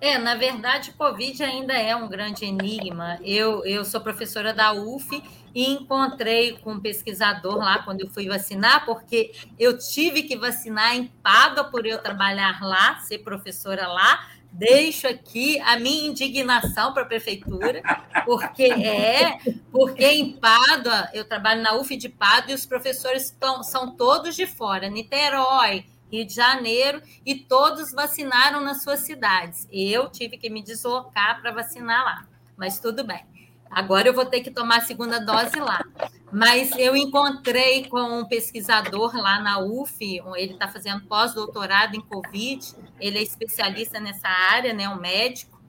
é, 0.01 0.17
na 0.17 0.36
verdade, 0.36 0.91
Covid 0.93 1.43
ainda 1.43 1.73
é 1.73 1.95
um 1.95 2.07
grande 2.07 2.45
enigma. 2.45 3.17
Eu, 3.21 3.65
eu 3.65 3.84
sou 3.84 4.01
professora 4.01 4.53
da 4.53 4.73
UF 4.73 5.21
e 5.54 5.66
encontrei 5.66 6.58
com 6.58 6.74
um 6.74 6.80
pesquisador 6.80 7.58
lá 7.58 7.80
quando 7.84 8.02
eu 8.02 8.10
fui 8.10 8.28
vacinar, 8.28 8.86
porque 8.86 9.32
eu 9.58 9.78
tive 9.78 10.24
que 10.24 10.38
vacinar 10.38 10.95
em 10.95 11.08
Pádua 11.24 11.66
por 11.66 11.86
eu 11.86 12.02
trabalhar 12.02 12.62
lá, 12.62 13.00
ser 13.00 13.20
professora 13.20 13.88
lá, 13.88 14.28
deixo 14.52 15.08
aqui 15.08 15.60
a 15.62 15.78
minha 15.80 16.08
indignação 16.08 16.93
para 16.93 17.04
a 17.04 17.06
prefeitura, 17.06 17.82
porque 18.26 18.64
é, 18.64 19.38
porque 19.72 20.06
em 20.06 20.34
Pádua, 20.34 21.10
eu 21.14 21.26
trabalho 21.26 21.62
na 21.62 21.76
UF 21.76 21.95
de 21.95 22.10
Pádua 22.10 22.52
e 22.52 22.56
os 22.56 22.66
professores 22.66 23.26
estão, 23.26 23.64
são 23.64 23.95
todos 23.95 24.36
de 24.36 24.47
fora, 24.47 24.89
Niterói, 24.89 25.86
Rio 26.12 26.26
de 26.26 26.34
Janeiro, 26.34 27.02
e 27.26 27.36
todos 27.36 27.91
vacinaram 27.91 28.62
nas 28.62 28.84
suas 28.84 29.02
cidades. 29.02 29.68
Eu 29.72 30.10
tive 30.10 30.38
que 30.38 30.50
me 30.50 30.64
deslocar 30.64 31.39
para 31.41 31.52
vacinar 31.52 32.04
lá, 32.04 32.28
mas 32.58 32.80
tudo 32.80 33.04
bem. 33.04 33.24
Agora 33.70 34.07
eu 34.07 34.13
vou 34.13 34.26
ter 34.26 34.41
que 34.41 34.51
tomar 34.51 34.78
a 34.78 34.82
segunda 34.82 35.20
dose 35.20 35.59
lá. 35.59 35.84
Mas 36.32 36.72
eu 36.78 36.95
encontrei 36.95 37.88
com 37.88 37.99
um 37.99 38.26
pesquisador 38.26 39.15
lá 39.15 39.39
na 39.39 39.59
UF, 39.59 39.95
ele 40.36 40.53
está 40.53 40.67
fazendo 40.67 41.05
pós-doutorado 41.05 41.95
em 41.95 42.01
Covid, 42.01 42.76
ele 42.99 43.17
é 43.17 43.24
especialista 43.24 43.99
nessa 43.99 44.28
área, 44.28 44.74
né, 44.74 44.88
um 44.88 44.99
médico, 44.99 45.59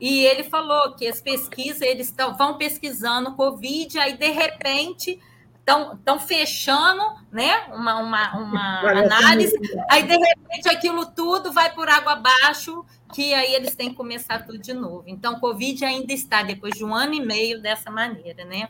e 0.00 0.24
ele 0.24 0.44
falou 0.44 0.94
que 0.94 1.08
as 1.08 1.20
pesquisas, 1.20 1.80
eles 1.80 2.10
tão, 2.10 2.36
vão 2.36 2.58
pesquisando 2.58 3.34
Covid, 3.34 3.98
aí 3.98 4.16
de 4.16 4.30
repente 4.30 5.18
estão 5.66 6.18
fechando 6.20 7.02
né, 7.32 7.66
uma, 7.72 7.96
uma, 7.96 8.38
uma 8.38 8.78
análise, 9.02 9.56
aí 9.90 10.04
de 10.04 10.16
repente 10.16 10.68
aquilo 10.68 11.06
tudo 11.06 11.52
vai 11.52 11.74
por 11.74 11.88
água 11.88 12.12
abaixo, 12.12 12.84
que 13.12 13.34
aí 13.34 13.54
eles 13.54 13.74
têm 13.74 13.90
que 13.90 13.96
começar 13.96 14.44
tudo 14.44 14.58
de 14.58 14.72
novo. 14.72 15.04
Então, 15.06 15.40
Covid 15.40 15.84
ainda 15.84 16.12
está, 16.12 16.42
depois 16.42 16.74
de 16.74 16.84
um 16.84 16.94
ano 16.94 17.14
e 17.14 17.20
meio, 17.20 17.60
dessa 17.60 17.90
maneira, 17.90 18.44
né? 18.44 18.68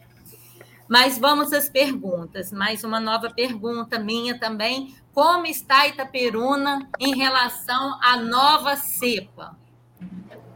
Mas 0.89 1.19
vamos 1.19 1.53
às 1.53 1.69
perguntas. 1.69 2.53
Mais 2.53 2.85
uma 2.85 3.01
nova 3.01 3.29
pergunta 3.29 3.99
minha 3.99 4.39
também. 4.39 4.95
Como 5.13 5.47
está 5.47 5.87
Itaperuna 5.89 6.89
em 7.01 7.17
relação 7.17 7.99
à 8.03 8.17
nova 8.17 8.77
cepa? 8.77 9.57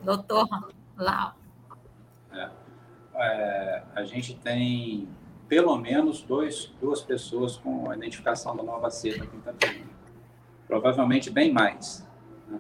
Doutor 0.03 0.47
Lau. 0.97 1.35
É, 2.33 2.49
é, 3.15 3.83
a 3.95 4.05
gente 4.05 4.35
tem 4.35 5.09
pelo 5.51 5.77
menos 5.77 6.23
dois, 6.23 6.73
duas 6.81 7.03
pessoas 7.03 7.59
com 7.59 7.91
a 7.91 7.97
identificação 7.97 8.57
da 8.57 8.63
nova 8.63 8.89
cepa 8.89 9.25
aqui 9.25 9.37
em 9.37 9.41
Itaperuna. 9.41 9.91
Provavelmente 10.67 11.29
bem 11.29 11.53
mais. 11.53 12.09
Né? 12.49 12.59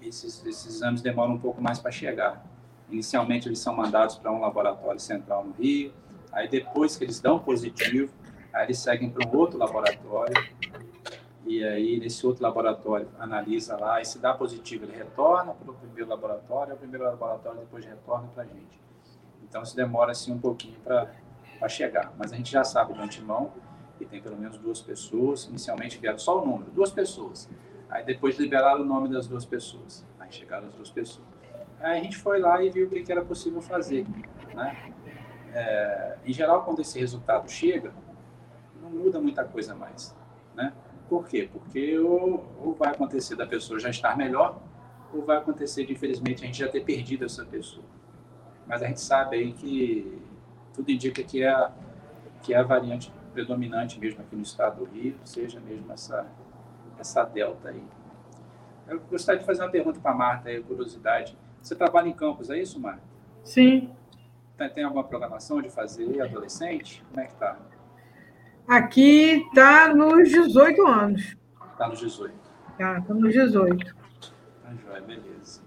Esses, 0.00 0.46
esses 0.46 0.76
exames 0.76 1.02
demoram 1.02 1.34
um 1.34 1.38
pouco 1.38 1.60
mais 1.60 1.78
para 1.78 1.90
chegar. 1.90 2.42
Inicialmente, 2.88 3.46
eles 3.46 3.58
são 3.58 3.76
mandados 3.76 4.16
para 4.16 4.32
um 4.32 4.40
laboratório 4.40 4.98
central 4.98 5.44
no 5.44 5.52
Rio, 5.52 5.92
Aí 6.32 6.48
depois 6.48 6.96
que 6.96 7.04
eles 7.04 7.20
dão 7.20 7.38
positivo, 7.38 8.12
aí 8.52 8.66
eles 8.66 8.78
seguem 8.78 9.10
para 9.10 9.26
um 9.28 9.36
outro 9.36 9.58
laboratório 9.58 10.34
e 11.44 11.64
aí 11.64 11.98
nesse 11.98 12.24
outro 12.26 12.42
laboratório 12.42 13.08
analisa 13.18 13.76
lá 13.76 14.00
e 14.00 14.04
se 14.04 14.18
dá 14.18 14.32
positivo 14.34 14.84
ele 14.84 14.96
retorna 14.96 15.52
para 15.54 15.70
o 15.70 15.74
primeiro 15.74 16.08
laboratório, 16.08 16.74
o 16.74 16.76
primeiro 16.76 17.04
laboratório 17.04 17.60
depois 17.60 17.84
retorna 17.84 18.28
para 18.28 18.44
a 18.44 18.46
gente. 18.46 18.80
Então 19.42 19.62
isso 19.62 19.74
demora 19.74 20.12
assim 20.12 20.32
um 20.32 20.38
pouquinho 20.38 20.78
para 20.84 21.10
chegar, 21.68 22.12
mas 22.18 22.32
a 22.32 22.36
gente 22.36 22.50
já 22.50 22.64
sabe 22.64 22.94
de 22.94 23.00
antemão 23.00 23.52
que 23.98 24.04
tem 24.06 24.20
pelo 24.22 24.36
menos 24.36 24.56
duas 24.56 24.80
pessoas, 24.80 25.44
inicialmente 25.44 25.98
vieram 25.98 26.18
só 26.18 26.42
o 26.42 26.46
número, 26.46 26.70
duas 26.70 26.90
pessoas. 26.90 27.50
Aí 27.88 28.04
depois 28.04 28.38
liberaram 28.38 28.80
o 28.80 28.84
nome 28.84 29.08
das 29.08 29.26
duas 29.26 29.44
pessoas. 29.44 30.06
Aí 30.18 30.32
chegaram 30.32 30.68
as 30.68 30.74
duas 30.74 30.90
pessoas. 30.90 31.26
Aí 31.80 32.00
a 32.00 32.02
gente 32.02 32.16
foi 32.16 32.40
lá 32.40 32.62
e 32.62 32.70
viu 32.70 32.86
o 32.86 32.90
que, 32.90 33.02
que 33.02 33.12
era 33.12 33.24
possível 33.24 33.60
fazer, 33.60 34.06
né? 34.54 34.94
é, 35.54 36.16
em 36.24 36.32
geral, 36.32 36.62
quando 36.64 36.80
esse 36.80 36.98
resultado 36.98 37.50
chega, 37.50 37.92
não 38.80 38.90
muda 38.90 39.20
muita 39.20 39.44
coisa 39.44 39.74
mais. 39.74 40.14
Né? 40.54 40.72
Por 41.08 41.26
quê? 41.26 41.48
Porque 41.52 41.98
ou, 41.98 42.44
ou 42.58 42.74
vai 42.74 42.90
acontecer 42.90 43.36
da 43.36 43.46
pessoa 43.46 43.78
já 43.78 43.90
estar 43.90 44.16
melhor, 44.16 44.60
ou 45.12 45.24
vai 45.24 45.38
acontecer 45.38 45.84
de, 45.84 45.92
infelizmente, 45.92 46.42
a 46.42 46.46
gente 46.46 46.58
já 46.58 46.68
ter 46.68 46.84
perdido 46.84 47.24
essa 47.24 47.44
pessoa. 47.44 47.86
Mas 48.66 48.82
a 48.82 48.86
gente 48.86 49.00
sabe 49.00 49.36
aí 49.36 49.52
que 49.52 50.22
tudo 50.74 50.90
indica 50.90 51.22
que 51.22 51.42
é 51.42 51.48
a, 51.48 51.72
que 52.42 52.54
é 52.54 52.58
a 52.58 52.62
variante 52.62 53.12
predominante 53.32 53.98
mesmo 53.98 54.20
aqui 54.20 54.36
no 54.36 54.42
estado 54.42 54.84
do 54.84 54.90
Rio, 54.90 55.16
seja 55.24 55.60
mesmo 55.60 55.92
essa, 55.92 56.26
essa 56.98 57.24
delta 57.24 57.68
aí. 57.68 57.82
Eu 58.88 59.00
gostaria 59.08 59.40
de 59.40 59.46
fazer 59.46 59.62
uma 59.62 59.70
pergunta 59.70 60.00
para 60.00 60.10
a 60.10 60.14
Marta, 60.14 60.48
aí, 60.48 60.60
curiosidade. 60.62 61.38
Você 61.62 61.76
trabalha 61.76 62.08
em 62.08 62.12
campos, 62.12 62.50
é 62.50 62.58
isso, 62.58 62.80
Marta? 62.80 63.02
Sim. 63.44 63.90
Tem, 64.56 64.68
tem 64.68 64.84
alguma 64.84 65.04
programação 65.04 65.62
de 65.62 65.70
fazer 65.70 66.20
adolescente? 66.20 67.04
Como 67.08 67.20
é 67.20 67.26
que 67.26 67.32
está? 67.32 67.56
Aqui 68.66 69.46
está 69.48 69.94
nos 69.94 70.28
18 70.28 70.86
anos. 70.86 71.36
Está 71.72 71.88
nos 71.88 72.00
18. 72.00 72.34
Está, 72.72 72.98
está 72.98 73.14
nos 73.14 73.32
18. 73.32 73.96
Tá 74.62 74.74
joia, 74.74 75.00
beleza. 75.00 75.62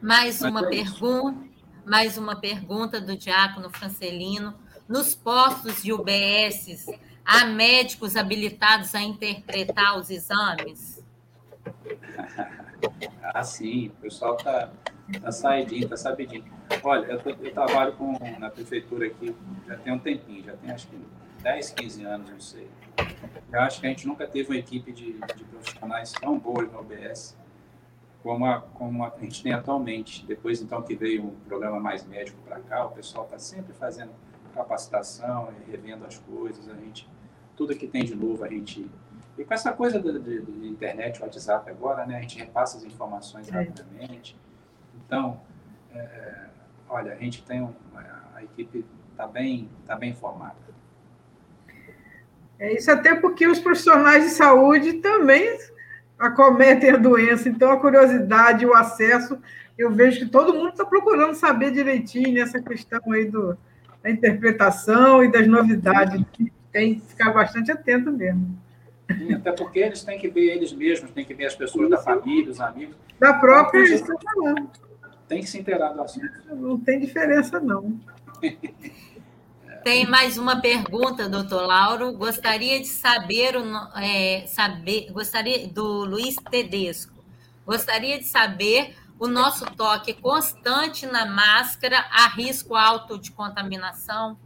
Mais 0.00 0.42
uma 0.42 0.66
é 0.66 0.68
pergunta, 0.68 1.45
mais 1.86 2.18
uma 2.18 2.34
pergunta 2.34 3.00
do 3.00 3.16
Diácono 3.16 3.70
Francelino. 3.70 4.52
Nos 4.88 5.14
postos 5.14 5.84
de 5.84 5.92
UBS, 5.92 6.86
há 7.24 7.44
médicos 7.46 8.16
habilitados 8.16 8.92
a 8.94 9.00
interpretar 9.00 9.96
os 9.96 10.10
exames? 10.10 11.04
ah, 13.22 13.42
sim, 13.44 13.88
o 13.88 14.02
pessoal 14.02 14.36
está 14.36 14.72
tá 15.22 15.30
saidinho, 15.30 15.84
está 15.84 15.96
sabidinho. 15.96 16.44
Olha, 16.82 17.06
eu, 17.06 17.20
eu, 17.24 17.52
trabalho 17.52 17.92
com, 17.92 18.18
na 18.38 18.50
prefeitura 18.50 19.06
aqui 19.06 19.34
já 19.66 19.76
tem 19.76 19.92
um 19.92 19.98
tempinho, 19.98 20.44
já 20.44 20.56
tem 20.56 20.72
acho 20.72 20.88
que 20.88 20.98
10, 21.42 21.70
15 21.70 22.04
anos, 22.04 22.30
não 22.30 22.40
sei. 22.40 22.68
Eu 23.52 23.60
acho 23.60 23.80
que 23.80 23.86
a 23.86 23.90
gente 23.90 24.08
nunca 24.08 24.26
teve 24.26 24.50
uma 24.50 24.58
equipe 24.58 24.92
de, 24.92 25.12
de 25.12 25.44
profissionais 25.44 26.10
tão 26.12 26.36
boa 26.36 26.62
no 26.64 26.80
OBS 26.80 27.36
como 28.26 28.44
a, 28.44 28.60
como 28.60 29.04
a 29.04 29.12
gente 29.20 29.40
tem 29.40 29.52
atualmente. 29.52 30.26
Depois, 30.26 30.60
então, 30.60 30.82
que 30.82 30.96
veio 30.96 31.26
um 31.26 31.30
programa 31.46 31.78
mais 31.78 32.04
médico 32.04 32.36
para 32.44 32.58
cá, 32.58 32.84
o 32.84 32.90
pessoal 32.90 33.24
está 33.24 33.38
sempre 33.38 33.72
fazendo 33.72 34.10
capacitação 34.52 35.52
revendo 35.70 36.04
as 36.04 36.18
coisas. 36.18 36.68
A 36.68 36.74
gente, 36.74 37.08
tudo 37.54 37.76
que 37.76 37.86
tem 37.86 38.04
de 38.04 38.16
novo, 38.16 38.42
a 38.42 38.48
gente. 38.48 38.90
E 39.38 39.44
com 39.44 39.54
essa 39.54 39.72
coisa 39.72 40.00
da 40.00 40.10
internet, 40.66 41.22
WhatsApp 41.22 41.70
agora, 41.70 42.04
né, 42.04 42.18
a 42.18 42.20
gente 42.20 42.36
repassa 42.36 42.78
as 42.78 42.82
informações 42.82 43.48
é. 43.48 43.52
rapidamente. 43.52 44.36
Então, 44.96 45.40
é, 45.94 46.46
olha, 46.88 47.12
a 47.12 47.16
gente 47.16 47.44
tem 47.44 47.62
um, 47.62 47.72
a 48.34 48.42
equipe 48.42 48.84
está 49.12 49.28
bem, 49.28 49.70
tá 49.86 49.94
bem 49.94 50.12
formada. 50.12 50.56
É 52.58 52.74
isso 52.74 52.90
até 52.90 53.14
porque 53.14 53.46
os 53.46 53.60
profissionais 53.60 54.24
de 54.24 54.30
saúde 54.30 54.94
também 54.94 55.56
acometem 56.18 56.90
a 56.90 56.96
doença, 56.96 57.48
então 57.48 57.70
a 57.70 57.80
curiosidade, 57.80 58.66
o 58.66 58.74
acesso, 58.74 59.38
eu 59.76 59.90
vejo 59.90 60.20
que 60.20 60.26
todo 60.26 60.54
mundo 60.54 60.70
está 60.70 60.84
procurando 60.84 61.34
saber 61.34 61.70
direitinho 61.70 62.32
nessa 62.32 62.60
questão 62.60 63.00
aí 63.12 63.26
do, 63.26 63.56
da 64.02 64.10
interpretação 64.10 65.22
e 65.22 65.30
das 65.30 65.46
novidades. 65.46 66.22
Tem 66.72 66.94
que 66.94 67.06
ficar 67.06 67.32
bastante 67.32 67.70
atento 67.70 68.10
mesmo. 68.10 68.58
Sim, 69.10 69.34
até 69.34 69.52
porque 69.52 69.78
eles 69.78 70.02
têm 70.02 70.18
que 70.18 70.28
ver 70.28 70.56
eles 70.56 70.72
mesmos, 70.72 71.10
têm 71.10 71.24
que 71.24 71.34
ver 71.34 71.46
as 71.46 71.54
pessoas 71.54 71.88
da 71.88 71.98
família, 71.98 72.50
os 72.50 72.60
amigos. 72.60 72.96
Da 73.18 73.34
própria. 73.34 73.82
Então, 73.94 74.70
tem 75.28 75.40
que 75.40 75.48
se 75.48 75.58
inteirar 75.58 75.92
do 75.92 76.02
assunto. 76.02 76.28
Não 76.54 76.78
tem 76.78 76.98
diferença, 76.98 77.60
não. 77.60 77.98
Tem 79.86 80.04
mais 80.04 80.36
uma 80.36 80.60
pergunta, 80.60 81.28
doutor 81.28 81.64
Lauro. 81.64 82.12
Gostaria 82.12 82.80
de 82.80 82.88
saber, 82.88 83.56
o, 83.56 83.62
é, 83.96 84.44
saber 84.48 85.12
gostaria 85.12 85.68
do 85.68 86.04
Luiz 86.04 86.34
Tedesco. 86.50 87.22
Gostaria 87.64 88.18
de 88.18 88.24
saber 88.24 88.96
o 89.16 89.28
nosso 89.28 89.64
toque 89.76 90.12
constante 90.12 91.06
na 91.06 91.24
máscara 91.24 92.04
a 92.10 92.26
risco 92.26 92.74
alto 92.74 93.16
de 93.16 93.30
contaminação? 93.30 94.36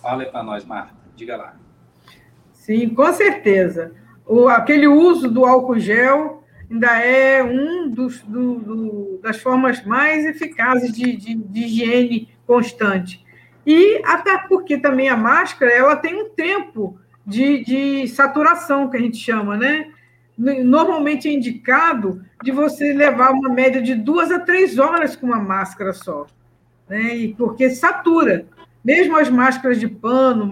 Fala 0.00 0.24
para 0.24 0.42
nós, 0.42 0.64
Marta. 0.64 0.94
Diga 1.14 1.36
lá. 1.36 1.54
Sim, 2.54 2.94
com 2.94 3.12
certeza. 3.12 3.94
O, 4.24 4.48
aquele 4.48 4.86
uso 4.86 5.30
do 5.30 5.44
álcool 5.44 5.78
gel 5.78 6.42
ainda 6.74 6.98
é 6.98 7.42
um 7.42 7.88
dos, 7.88 8.20
do, 8.22 8.56
do, 8.56 9.20
das 9.22 9.40
formas 9.40 9.84
mais 9.84 10.26
eficazes 10.26 10.92
de, 10.92 11.16
de, 11.16 11.34
de, 11.36 11.60
higiene 11.60 12.28
constante. 12.46 13.24
E 13.64 14.02
até 14.04 14.36
porque 14.48 14.76
também 14.76 15.08
a 15.08 15.16
máscara 15.16 15.72
ela 15.72 15.96
tem 15.96 16.14
um 16.20 16.30
tempo 16.30 16.98
de, 17.24 17.64
de 17.64 18.08
saturação, 18.08 18.90
que 18.90 18.96
a 18.96 19.00
gente 19.00 19.16
chama, 19.16 19.56
né? 19.56 19.86
Normalmente 20.36 21.28
é 21.28 21.32
indicado 21.32 22.22
de 22.42 22.50
você 22.50 22.92
levar 22.92 23.30
uma 23.30 23.48
média 23.48 23.80
de 23.80 23.94
duas 23.94 24.32
a 24.32 24.40
três 24.40 24.78
horas 24.78 25.14
com 25.14 25.26
uma 25.26 25.38
máscara 25.38 25.92
só, 25.92 26.26
né? 26.88 27.16
E 27.16 27.34
porque 27.34 27.70
satura. 27.70 28.46
Mesmo 28.84 29.16
as 29.16 29.30
máscaras 29.30 29.80
de 29.80 29.88
pano, 29.88 30.50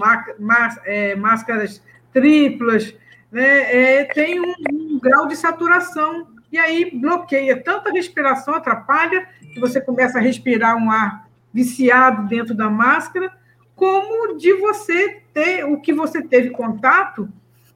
é, 0.87 1.15
máscaras 1.15 1.83
triplas, 2.15 2.95
né, 3.33 4.01
é, 4.01 4.05
tem 4.05 4.39
um, 4.39 4.55
um, 4.71 5.01
grau 5.01 5.27
de 5.27 5.35
saturação 5.35 6.29
e 6.53 6.59
aí 6.59 6.91
bloqueia 6.91 7.61
tanto 7.61 7.89
a 7.89 7.93
respiração, 7.93 8.55
atrapalha, 8.55 9.27
que 9.55 9.59
você 9.59 9.81
começa 9.81 10.19
a 10.19 10.21
respirar 10.21 10.77
um 10.77 10.91
ar 10.91 11.27
viciado 11.53 12.29
dentro 12.29 12.55
da 12.55 12.69
máscara, 12.69 13.33
como 13.75 14.37
de 14.37 14.53
você 14.55 15.23
ter 15.33 15.65
o 15.65 15.81
que 15.81 15.95
você 15.95 16.23
teve 16.23 16.51
contato 16.51 17.29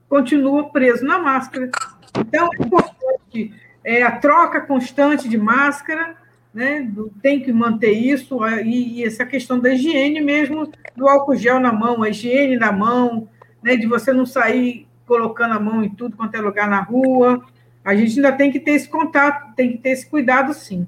continua 0.08 0.70
preso 0.70 1.04
na 1.04 1.18
máscara. 1.18 1.70
Então, 2.18 2.48
é 2.52 2.64
importante 2.64 3.54
é, 3.84 4.02
a 4.02 4.12
troca 4.12 4.60
constante 4.60 5.28
de 5.28 5.38
máscara, 5.38 6.16
né? 6.52 6.90
tem 7.22 7.40
que 7.40 7.52
manter 7.52 7.92
isso, 7.92 8.38
e, 8.64 9.00
e 9.00 9.04
essa 9.04 9.24
questão 9.24 9.58
da 9.58 9.72
higiene 9.72 10.20
mesmo, 10.20 10.70
do 10.94 11.08
álcool 11.08 11.36
gel 11.36 11.60
na 11.60 11.72
mão, 11.72 12.02
a 12.02 12.10
higiene 12.10 12.56
na 12.56 12.72
mão, 12.72 13.28
né? 13.62 13.76
de 13.76 13.86
você 13.86 14.12
não 14.12 14.26
sair 14.26 14.85
colocando 15.06 15.54
a 15.54 15.60
mão 15.60 15.82
em 15.82 15.88
tudo 15.88 16.16
quanto 16.16 16.34
é 16.34 16.40
lugar 16.40 16.68
na 16.68 16.80
rua. 16.80 17.44
A 17.84 17.94
gente 17.94 18.16
ainda 18.16 18.32
tem 18.32 18.50
que 18.50 18.60
ter 18.60 18.72
esse 18.72 18.88
contato, 18.88 19.54
tem 19.54 19.72
que 19.72 19.78
ter 19.78 19.90
esse 19.90 20.06
cuidado, 20.06 20.52
sim. 20.52 20.86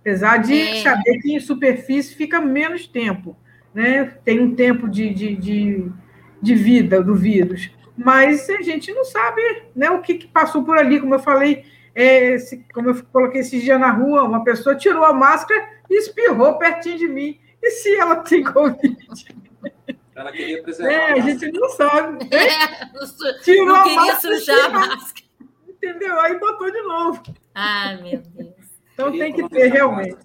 Apesar 0.00 0.38
de 0.38 0.58
é. 0.58 0.82
saber 0.82 1.18
que 1.20 1.34
em 1.34 1.40
superfície 1.40 2.14
fica 2.14 2.40
menos 2.40 2.86
tempo, 2.86 3.36
né? 3.72 4.04
Tem 4.24 4.40
um 4.40 4.54
tempo 4.54 4.88
de, 4.88 5.12
de, 5.14 5.36
de, 5.36 5.92
de 6.42 6.54
vida 6.54 7.02
do 7.02 7.14
vírus. 7.14 7.70
Mas 7.96 8.48
a 8.48 8.62
gente 8.62 8.92
não 8.92 9.04
sabe 9.04 9.42
né, 9.76 9.90
o 9.90 10.00
que, 10.00 10.14
que 10.14 10.26
passou 10.26 10.64
por 10.64 10.78
ali, 10.78 10.98
como 10.98 11.14
eu 11.14 11.18
falei, 11.18 11.64
é, 11.94 12.38
se, 12.38 12.64
como 12.72 12.88
eu 12.88 13.02
coloquei 13.12 13.42
esses 13.42 13.62
dias 13.62 13.78
na 13.78 13.90
rua, 13.90 14.24
uma 14.24 14.42
pessoa 14.42 14.74
tirou 14.74 15.04
a 15.04 15.12
máscara 15.12 15.68
e 15.88 15.98
espirrou 15.98 16.58
pertinho 16.58 16.98
de 16.98 17.06
mim. 17.06 17.38
E 17.62 17.70
se 17.70 17.94
ela 17.96 18.16
tem 18.16 18.42
Covid? 18.50 18.96
Ela 20.14 20.32
queria 20.32 20.62
preservar. 20.62 20.92
É, 20.92 21.12
a, 21.12 21.20
gente 21.20 21.52
não 21.52 21.68
sabe. 21.70 22.28
É, 22.34 23.42
Tirou 23.42 23.66
não 23.66 23.84
queria 23.84 24.16
sujar 24.20 24.66
a 24.66 24.68
máscara. 24.68 25.26
Entendeu? 25.68 26.20
Aí 26.20 26.38
botou 26.38 26.70
de 26.70 26.82
novo. 26.82 27.22
Ah, 27.54 27.96
meu 28.02 28.20
Deus. 28.20 28.54
Então 28.92 29.12
tem 29.12 29.32
que 29.32 29.48
ter, 29.48 29.68
realmente. 29.68 30.18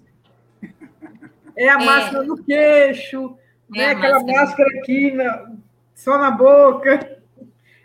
É 1.56 1.68
a 1.68 1.80
é. 1.80 1.84
máscara 1.84 2.24
no 2.24 2.42
queixo, 2.44 3.38
é 3.74 3.78
né? 3.78 3.86
aquela 3.92 4.20
máscara, 4.20 4.40
máscara 4.40 4.78
aqui 4.78 5.10
na, 5.12 5.52
só 5.94 6.18
na 6.18 6.30
boca. 6.30 7.18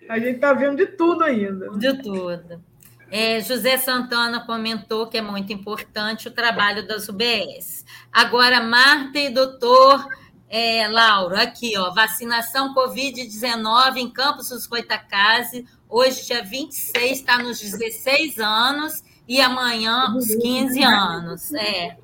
A 0.10 0.20
gente 0.20 0.36
está 0.36 0.52
vendo 0.52 0.76
de 0.76 0.88
tudo 0.88 1.24
ainda. 1.24 1.70
De 1.78 2.02
tudo. 2.02 2.62
É, 3.10 3.40
José 3.42 3.78
Santana 3.78 4.46
comentou 4.46 5.08
que 5.08 5.18
é 5.18 5.22
muito 5.22 5.52
importante 5.52 6.28
o 6.28 6.32
trabalho 6.32 6.86
das 6.88 7.08
UBS. 7.08 7.86
Agora, 8.12 8.62
Marta 8.62 9.20
e 9.20 9.30
doutor 9.30 10.06
é, 10.54 10.86
Lauro, 10.90 11.38
aqui, 11.38 11.78
ó, 11.78 11.94
vacinação 11.94 12.76
Covid-19 12.76 13.96
em 13.96 14.10
Campos 14.12 14.50
dos 14.50 14.68
Goitacazes, 14.68 15.64
hoje, 15.88 16.26
dia 16.26 16.44
26, 16.44 17.20
está 17.20 17.38
nos 17.38 17.58
16 17.62 18.38
anos 18.38 19.02
e 19.26 19.40
amanhã 19.40 20.14
os 20.14 20.28
15 20.36 20.84
anos. 20.84 21.54
É. 21.54 21.96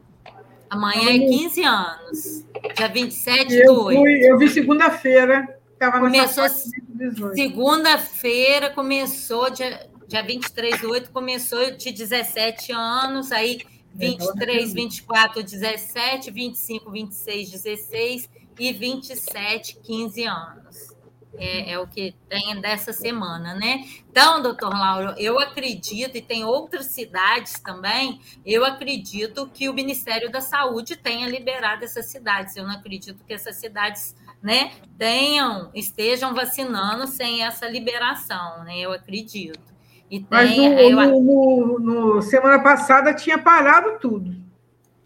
Amanhã 0.69 1.09
é 1.09 1.27
15 1.27 1.63
anos. 1.63 2.45
Dia 2.73 2.87
27 2.87 3.53
eu 3.53 3.73
do 3.73 3.83
8. 3.83 3.99
Fui, 3.99 4.31
eu 4.31 4.37
vi 4.37 4.47
segunda-feira. 4.47 5.59
Começou 5.99 6.45
segunda-feira, 7.35 8.69
começou 8.69 9.49
dia, 9.49 9.89
dia 10.07 10.23
23 10.23 10.79
do 10.81 10.89
8, 10.89 11.11
começou 11.11 11.71
de 11.71 11.91
17 11.91 12.71
anos, 12.71 13.31
aí 13.31 13.59
23, 13.97 14.73
24, 14.73 15.43
17, 15.43 16.31
25, 16.31 16.91
26, 16.91 17.51
16 17.51 18.29
e 18.59 18.73
27, 18.73 19.79
15 19.81 20.23
anos. 20.23 20.97
É, 21.39 21.73
é, 21.73 21.79
o 21.79 21.85
que 21.85 22.15
tem 22.27 22.59
dessa 22.59 22.91
semana, 22.91 23.53
né? 23.53 23.85
Então, 24.09 24.41
doutor 24.41 24.69
Lauro, 24.69 25.13
eu 25.19 25.39
acredito, 25.39 26.17
e 26.17 26.21
tem 26.21 26.43
outras 26.43 26.87
cidades 26.87 27.59
também, 27.59 28.19
eu 28.43 28.65
acredito 28.65 29.47
que 29.47 29.69
o 29.69 29.73
Ministério 29.73 30.31
da 30.31 30.41
Saúde 30.41 30.95
tenha 30.95 31.27
liberado 31.27 31.83
essas 31.83 32.07
cidades. 32.07 32.55
Eu 32.55 32.63
não 32.63 32.73
acredito 32.73 33.23
que 33.23 33.33
essas 33.33 33.57
cidades 33.57 34.15
né, 34.41 34.71
tenham, 34.97 35.69
estejam 35.75 36.33
vacinando 36.33 37.05
sem 37.05 37.43
essa 37.43 37.67
liberação, 37.67 38.63
né? 38.63 38.79
Eu 38.79 38.91
acredito. 38.91 39.76
E 40.09 40.19
tem, 40.19 40.27
Mas 40.29 40.57
no, 40.57 40.63
eu... 40.63 40.91
no, 40.91 41.21
no, 41.21 41.79
no 41.79 42.21
semana 42.21 42.61
passada 42.63 43.13
tinha 43.13 43.37
parado 43.37 43.99
tudo. 43.99 44.35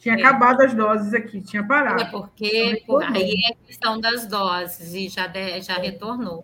Tinha 0.02 0.16
é. 0.16 0.18
acabado 0.18 0.62
as 0.62 0.74
doses 0.74 1.14
aqui, 1.14 1.42
tinha 1.42 1.64
parado. 1.64 2.02
É 2.02 2.06
porque 2.06 2.84
por, 2.88 3.04
aí 3.04 3.36
é 3.48 3.54
a 3.54 3.68
questão 3.68 4.00
das 4.00 4.26
doses 4.26 4.96
e 4.96 5.08
já, 5.08 5.28
de, 5.28 5.62
já 5.62 5.76
retornou. 5.76 6.44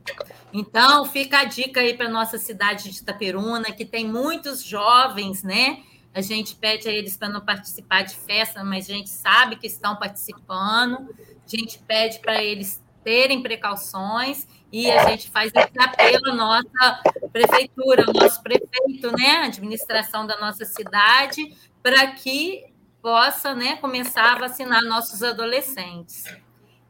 Então, 0.54 1.06
fica 1.06 1.40
a 1.40 1.44
dica 1.44 1.80
aí 1.80 1.96
para 1.96 2.08
nossa 2.08 2.38
cidade 2.38 2.92
de 2.92 3.00
Itaperuna, 3.00 3.72
que 3.72 3.84
tem 3.84 4.08
muitos 4.08 4.64
jovens, 4.64 5.42
né? 5.42 5.80
A 6.14 6.22
gente 6.22 6.56
pede 6.56 6.88
a 6.88 6.92
eles 6.92 7.18
para 7.18 7.30
não 7.30 7.42
participar 7.42 8.04
de 8.04 8.16
festa, 8.16 8.64
mas 8.64 8.88
a 8.90 8.94
gente 8.94 9.10
sabe 9.10 9.56
que 9.56 9.66
estão 9.66 9.96
participando. 9.96 11.10
A 11.20 11.58
gente 11.58 11.80
pede 11.80 12.20
para 12.20 12.44
eles 12.44 12.84
terem 13.04 13.42
precauções 13.42 14.48
e 14.72 14.92
a 14.92 15.10
gente 15.10 15.30
faz 15.30 15.52
esse 15.56 15.80
apelo 15.80 16.32
à 16.32 16.36
nossa 16.36 17.02
prefeitura, 17.32 18.06
ao 18.06 18.14
nosso 18.14 18.42
prefeito, 18.44 19.12
né? 19.18 19.44
Administração 19.46 20.28
da 20.28 20.38
nossa 20.40 20.66
cidade, 20.66 21.56
para 21.82 22.08
que 22.08 22.66
possa 23.02 23.56
né, 23.56 23.78
começar 23.78 24.34
a 24.34 24.40
vacinar 24.40 24.84
nossos 24.84 25.24
adolescentes. 25.24 26.26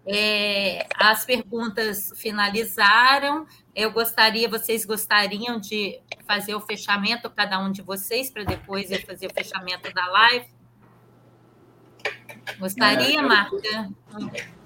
É, 0.08 0.88
as 0.96 1.26
perguntas 1.26 2.12
finalizaram. 2.16 3.46
Eu 3.76 3.92
gostaria, 3.92 4.50
vocês 4.50 4.86
gostariam 4.86 5.60
de 5.60 6.00
fazer 6.26 6.56
o 6.56 6.62
fechamento, 6.62 7.30
cada 7.30 7.60
um 7.60 7.72
de 7.72 7.82
vocês, 7.82 8.32
para 8.32 8.44
depois 8.44 8.90
eu 8.90 9.00
fazer 9.02 9.28
o 9.28 9.34
fechamento 9.34 9.94
da 9.94 10.08
live? 10.08 10.57
Gostaria, 12.60 13.20
é, 13.20 13.24
eu, 13.24 13.28
Marta? 13.28 13.90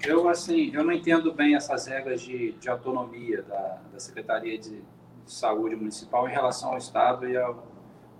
Eu, 0.00 0.28
assim, 0.28 0.70
eu 0.72 0.84
não 0.84 0.92
entendo 0.92 1.32
bem 1.32 1.54
essas 1.54 1.86
regras 1.86 2.20
de, 2.20 2.52
de 2.52 2.68
autonomia 2.68 3.42
da, 3.42 3.80
da 3.92 3.98
Secretaria 3.98 4.58
de 4.58 4.82
Saúde 5.26 5.76
Municipal 5.76 6.28
em 6.28 6.32
relação 6.32 6.72
ao 6.72 6.78
Estado 6.78 7.28
e 7.28 7.36
ao, 7.36 7.66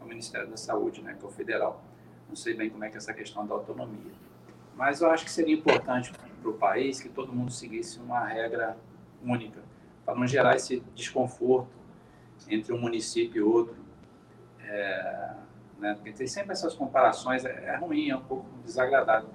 ao 0.01 0.07
Ministério 0.07 0.49
da 0.49 0.57
Saúde, 0.57 1.03
né, 1.03 1.15
que 1.19 1.25
é 1.25 1.29
o 1.29 1.31
federal. 1.31 1.83
Não 2.29 2.37
sei 2.37 2.55
bem 2.55 2.71
como 2.71 2.85
é 2.85 2.89
que 2.89 2.97
é 2.97 2.99
essa 2.99 3.15
questão 3.15 3.47
da 3.47 3.55
autonomia. 3.55 4.13
Mas 4.77 5.01
eu 5.01 5.11
acho 5.11 5.25
que 5.25 5.31
seria 5.31 5.55
importante 5.55 6.13
para 6.13 6.51
o 6.51 6.55
país 6.55 7.01
que 7.01 7.09
todo 7.09 7.33
mundo 7.33 7.53
seguisse 7.53 7.99
uma 7.99 8.25
regra 8.25 8.77
única, 9.23 9.63
para 10.05 10.15
não 10.15 10.27
gerar 10.27 10.57
esse 10.57 10.81
desconforto 10.95 11.71
entre 12.49 12.73
um 12.73 12.81
município 12.81 13.39
e 13.39 13.43
outro. 13.43 13.77
É, 14.65 15.35
né? 15.79 15.95
Porque 15.95 16.13
tem 16.13 16.27
sempre 16.27 16.53
essas 16.53 16.75
comparações, 16.75 17.45
é, 17.45 17.67
é 17.67 17.77
ruim, 17.77 18.11
é 18.11 18.17
um 18.17 18.23
pouco 18.23 18.47
desagradável. 18.65 19.29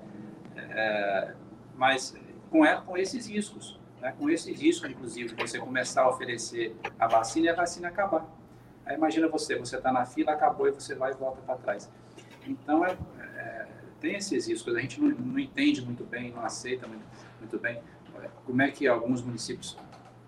É, 0.77 1.33
mas 1.75 2.15
com, 2.49 2.59
com 2.85 2.97
esses 2.97 3.27
riscos, 3.27 3.79
né? 3.99 4.13
com 4.17 4.29
esses 4.29 4.59
riscos, 4.59 4.89
inclusive, 4.89 5.33
de 5.33 5.41
você 5.41 5.59
começar 5.59 6.03
a 6.03 6.09
oferecer 6.09 6.75
a 6.99 7.07
vacina 7.07 7.47
e 7.47 7.49
a 7.49 7.55
vacina 7.55 7.87
acabar. 7.87 8.25
Aí 8.85 8.95
imagina 8.95 9.27
você, 9.27 9.57
você 9.57 9.77
está 9.77 9.91
na 9.91 10.05
fila, 10.05 10.31
acabou 10.33 10.67
e 10.67 10.71
você 10.71 10.95
vai 10.95 11.11
e 11.11 11.15
volta 11.15 11.41
para 11.41 11.55
trás. 11.55 11.89
Então, 12.45 12.85
é, 12.85 12.97
é, 13.35 13.67
tem 13.99 14.15
esses 14.15 14.47
riscos, 14.47 14.75
a 14.75 14.79
gente 14.79 15.01
não, 15.01 15.09
não 15.09 15.39
entende 15.39 15.83
muito 15.83 16.03
bem, 16.03 16.31
não 16.31 16.41
aceita 16.45 16.87
muito, 16.87 17.03
muito 17.39 17.59
bem 17.59 17.81
como 18.45 18.61
é 18.61 18.71
que 18.71 18.87
alguns 18.87 19.21
municípios 19.21 19.77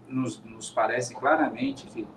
nos, 0.07 0.43
nos 0.43 0.69
parecem 0.69 1.17
claramente 1.17 1.87
que, 1.87 2.07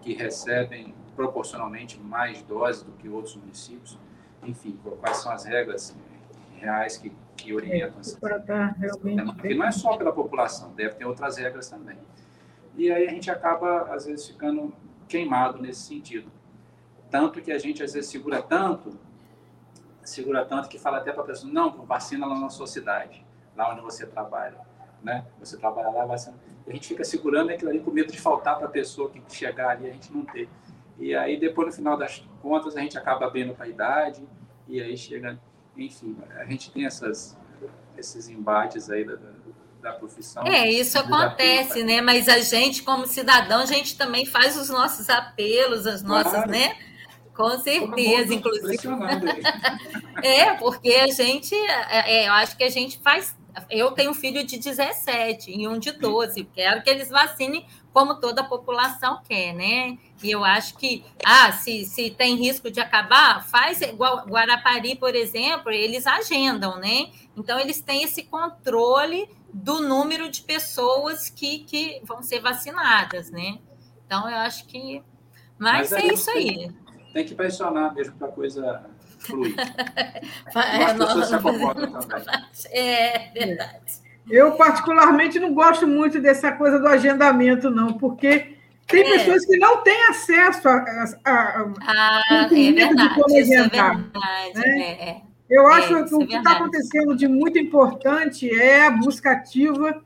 que 0.00 0.14
recebem 0.14 0.94
proporcionalmente 1.14 1.98
mais 2.00 2.42
doses 2.42 2.82
do 2.82 2.92
que 2.92 3.08
outros 3.08 3.36
municípios. 3.36 3.98
Enfim, 4.42 4.78
quais 5.00 5.18
são 5.18 5.32
as 5.32 5.44
regras 5.44 5.96
reais 6.56 6.96
que, 6.96 7.12
que 7.36 7.54
orientam 7.54 8.00
essa 8.00 8.18
Porque 9.34 9.54
não 9.54 9.66
é 9.66 9.72
só 9.72 9.96
pela 9.96 10.12
população, 10.12 10.72
deve 10.74 10.94
ter 10.94 11.04
outras 11.04 11.36
regras 11.36 11.68
também. 11.68 11.98
E 12.76 12.90
aí 12.90 13.06
a 13.06 13.10
gente 13.10 13.30
acaba, 13.30 13.94
às 13.94 14.06
vezes, 14.06 14.26
ficando 14.26 14.72
queimado 15.08 15.60
nesse 15.60 15.82
sentido. 15.82 16.30
Tanto 17.10 17.40
que 17.40 17.52
a 17.52 17.58
gente, 17.58 17.82
às 17.82 17.92
vezes, 17.92 18.10
segura 18.10 18.42
tanto, 18.42 18.98
segura 20.02 20.44
tanto 20.44 20.68
que 20.68 20.78
fala 20.78 20.98
até 20.98 21.12
para 21.12 21.22
a 21.22 21.26
pessoa, 21.26 21.52
não, 21.52 21.84
vacina 21.84 22.26
lá 22.26 22.38
na 22.38 22.48
sua 22.48 22.66
cidade, 22.66 23.24
lá 23.56 23.72
onde 23.72 23.80
você 23.80 24.06
trabalha 24.06 24.58
né? 25.04 25.24
Você 25.38 25.56
trabalha 25.58 25.90
lá, 25.90 26.16
sendo... 26.16 26.40
a 26.66 26.72
gente 26.72 26.88
fica 26.88 27.04
segurando 27.04 27.50
aquilo 27.50 27.70
ali 27.70 27.80
com 27.80 27.90
medo 27.90 28.10
de 28.10 28.18
faltar 28.18 28.56
para 28.56 28.66
a 28.66 28.70
pessoa 28.70 29.10
que 29.10 29.22
chegar 29.28 29.68
ali 29.68 29.88
a 29.88 29.92
gente 29.92 30.10
não 30.12 30.24
ter. 30.24 30.48
E 30.98 31.14
aí 31.14 31.38
depois 31.38 31.68
no 31.68 31.72
final 31.72 31.96
das 31.96 32.26
contas 32.40 32.76
a 32.76 32.80
gente 32.80 32.96
acaba 32.96 33.26
abrindo 33.26 33.54
para 33.54 33.66
a 33.66 33.68
idade 33.68 34.26
e 34.66 34.80
aí 34.80 34.96
chega, 34.96 35.38
enfim, 35.76 36.16
a 36.36 36.44
gente 36.44 36.70
tem 36.70 36.86
essas 36.86 37.36
esses 37.96 38.28
embates 38.28 38.90
aí 38.90 39.04
da, 39.04 39.16
da 39.80 39.92
profissão. 39.92 40.42
É, 40.44 40.68
isso 40.68 40.98
acontece, 40.98 41.84
né? 41.84 42.00
Mas 42.00 42.28
a 42.28 42.38
gente, 42.38 42.82
como 42.82 43.06
cidadão, 43.06 43.60
a 43.60 43.66
gente 43.66 43.96
também 43.96 44.26
faz 44.26 44.56
os 44.56 44.68
nossos 44.68 45.08
apelos, 45.08 45.86
as 45.86 46.02
nossas, 46.02 46.32
claro. 46.32 46.50
né? 46.50 46.76
Com 47.34 47.58
certeza, 47.58 48.32
inclusive. 48.34 48.88
é, 50.22 50.54
porque 50.54 50.92
a 50.92 51.08
gente, 51.08 51.54
é, 51.54 52.22
é, 52.22 52.28
eu 52.28 52.32
acho 52.32 52.56
que 52.56 52.64
a 52.64 52.70
gente 52.70 52.98
faz 52.98 53.36
eu 53.70 53.92
tenho 53.92 54.10
um 54.10 54.14
filho 54.14 54.44
de 54.44 54.58
17 54.58 55.50
e 55.50 55.68
um 55.68 55.78
de 55.78 55.92
12. 55.92 56.44
Quero 56.54 56.82
que 56.82 56.90
eles 56.90 57.08
vacinem 57.08 57.66
como 57.92 58.16
toda 58.16 58.40
a 58.40 58.44
população 58.44 59.20
quer, 59.22 59.52
né? 59.54 59.96
E 60.22 60.30
eu 60.30 60.44
acho 60.44 60.76
que, 60.76 61.04
ah, 61.24 61.52
se, 61.52 61.84
se 61.84 62.10
tem 62.10 62.36
risco 62.36 62.70
de 62.70 62.80
acabar, 62.80 63.46
faz 63.46 63.80
igual 63.80 64.26
Guarapari, 64.26 64.96
por 64.96 65.14
exemplo, 65.14 65.70
eles 65.70 66.06
agendam, 66.06 66.78
né? 66.78 67.10
Então, 67.36 67.58
eles 67.58 67.80
têm 67.80 68.02
esse 68.02 68.24
controle 68.24 69.28
do 69.52 69.80
número 69.80 70.28
de 70.28 70.42
pessoas 70.42 71.28
que, 71.28 71.60
que 71.60 72.00
vão 72.04 72.22
ser 72.22 72.40
vacinadas, 72.40 73.30
né? 73.30 73.58
Então, 74.06 74.28
eu 74.28 74.38
acho 74.38 74.66
que. 74.66 75.02
Mas, 75.56 75.90
Mas 75.90 76.04
é 76.04 76.06
isso 76.12 76.30
aí. 76.30 76.54
Tem, 76.54 77.12
tem 77.12 77.24
que 77.24 77.34
pressionar 77.34 77.94
mesmo 77.94 78.16
para 78.16 78.28
a 78.28 78.32
coisa 78.32 78.93
flui. 79.24 79.54
é, 79.58 81.24
se 81.24 81.34
acomodam 81.34 81.90
também. 82.00 82.26
É 82.70 83.30
verdade. 83.32 84.04
Eu, 84.30 84.52
particularmente, 84.52 85.38
não 85.38 85.52
gosto 85.52 85.86
muito 85.86 86.20
dessa 86.20 86.52
coisa 86.52 86.78
do 86.78 86.88
agendamento, 86.88 87.70
não, 87.70 87.92
porque 87.92 88.56
tem 88.86 89.02
é. 89.02 89.18
pessoas 89.18 89.44
que 89.44 89.56
não 89.58 89.82
têm 89.82 90.06
acesso 90.06 90.68
a. 90.68 90.72
a, 90.72 91.30
a 91.30 91.72
ah, 91.86 92.48
é 92.50 92.72
verdade. 92.72 93.14
Como 93.14 93.38
isso 93.38 93.52
é 93.52 93.56
verdade. 93.60 94.04
Né? 94.54 94.80
É, 94.80 95.10
é. 95.10 95.22
Eu 95.48 95.68
acho 95.68 95.96
é, 95.96 96.04
que 96.04 96.14
o 96.14 96.26
que 96.26 96.36
está 96.36 96.52
acontecendo 96.52 97.14
de 97.14 97.28
muito 97.28 97.58
importante 97.58 98.48
é 98.50 98.86
a 98.86 98.90
busca 98.90 99.30
ativa 99.32 100.02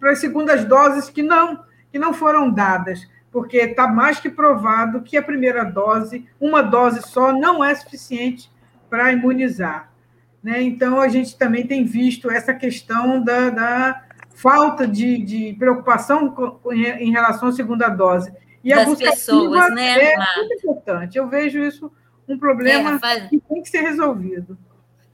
para 0.00 0.10
as 0.10 0.18
segundas 0.18 0.64
doses 0.64 1.08
que 1.08 1.22
não, 1.22 1.62
que 1.92 1.98
não 1.98 2.12
foram 2.12 2.50
dadas 2.50 3.06
porque 3.30 3.58
está 3.58 3.86
mais 3.86 4.18
que 4.18 4.28
provado 4.28 5.02
que 5.02 5.16
a 5.16 5.22
primeira 5.22 5.64
dose, 5.64 6.26
uma 6.40 6.62
dose 6.62 7.02
só, 7.02 7.32
não 7.32 7.64
é 7.64 7.74
suficiente 7.74 8.50
para 8.88 9.12
imunizar. 9.12 9.92
Né? 10.42 10.62
Então, 10.62 11.00
a 11.00 11.08
gente 11.08 11.36
também 11.36 11.66
tem 11.66 11.84
visto 11.84 12.30
essa 12.30 12.52
questão 12.52 13.22
da, 13.22 13.50
da 13.50 14.02
falta 14.34 14.86
de, 14.86 15.18
de 15.18 15.56
preocupação 15.58 16.30
com, 16.30 16.72
em 16.72 17.10
relação 17.12 17.48
à 17.48 17.52
segunda 17.52 17.88
dose. 17.88 18.32
E 18.64 18.70
das 18.70 18.82
a 18.82 18.84
busca 18.84 19.10
pessoas, 19.10 19.74
né, 19.74 20.12
é 20.12 20.16
muito 20.36 20.54
importante. 20.54 21.16
Eu 21.16 21.28
vejo 21.28 21.58
isso 21.60 21.90
um 22.28 22.38
problema 22.38 22.94
é, 22.94 22.98
faz... 22.98 23.28
que 23.28 23.38
tem 23.38 23.62
que 23.62 23.68
ser 23.68 23.80
resolvido 23.80 24.56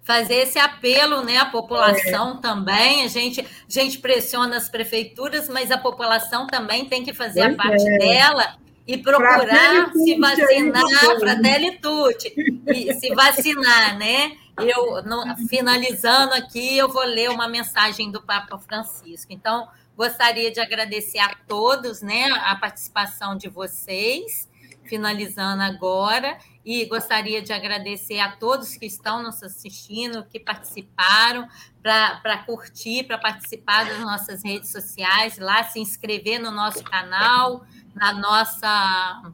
fazer 0.07 0.35
esse 0.35 0.57
apelo 0.57 1.25
né, 1.25 1.37
à 1.39 1.47
população 1.47 2.37
é. 2.39 2.41
também. 2.41 3.05
A 3.05 3.09
gente, 3.09 3.41
a 3.41 3.47
gente 3.69 3.99
pressiona 3.99 4.57
as 4.57 4.69
prefeituras, 4.69 5.49
mas 5.49 5.73
a 5.73 5.77
população 5.77 6.47
também 6.47 6.85
tem 6.85 7.03
que 7.05 7.13
fazer 7.13 7.43
pois 7.43 7.55
a 7.55 7.57
parte 7.57 7.89
é. 7.89 7.99
dela 7.99 8.57
e 8.87 8.97
procurar 8.97 9.93
se 9.93 10.15
vacinar 10.15 10.85
para 11.19 11.43
Telitute 11.43 12.33
e 12.69 12.95
se 12.95 13.13
vacinar, 13.17 13.99
né? 13.99 14.37
Eu, 14.59 15.03
no, 15.03 15.37
finalizando 15.49 16.35
aqui, 16.35 16.79
eu 16.79 16.89
vou 16.89 17.05
ler 17.05 17.29
uma 17.29 17.49
mensagem 17.49 18.09
do 18.13 18.23
Papa 18.23 18.57
Francisco. 18.59 19.33
Então, 19.33 19.67
gostaria 19.97 20.53
de 20.53 20.61
agradecer 20.61 21.19
a 21.19 21.35
todos, 21.49 22.01
né, 22.01 22.31
a 22.31 22.55
participação 22.55 23.37
de 23.37 23.49
vocês, 23.49 24.49
finalizando 24.87 25.63
agora, 25.63 26.39
e 26.65 26.85
gostaria 26.87 27.41
de 27.41 27.53
agradecer 27.53 28.19
a 28.19 28.33
todos 28.33 28.77
que 28.77 28.87
estão 28.87 29.23
nos 29.23 29.43
assistindo, 29.43 30.25
que 30.25 30.41
participaram, 30.41 31.49
para 31.83 32.39
curtir, 32.45 33.05
para 33.05 33.19
participar 33.19 33.85
das 33.87 34.01
nossas 34.01 34.43
redes 34.45 34.73
sociais, 34.73 35.39
lá 35.39 35.63
se 35.65 35.79
inscrever 35.79 36.41
no 36.41 36.51
nosso 36.51 36.83
canal, 36.83 37.65
na 37.95 38.13
nossa, 38.13 39.33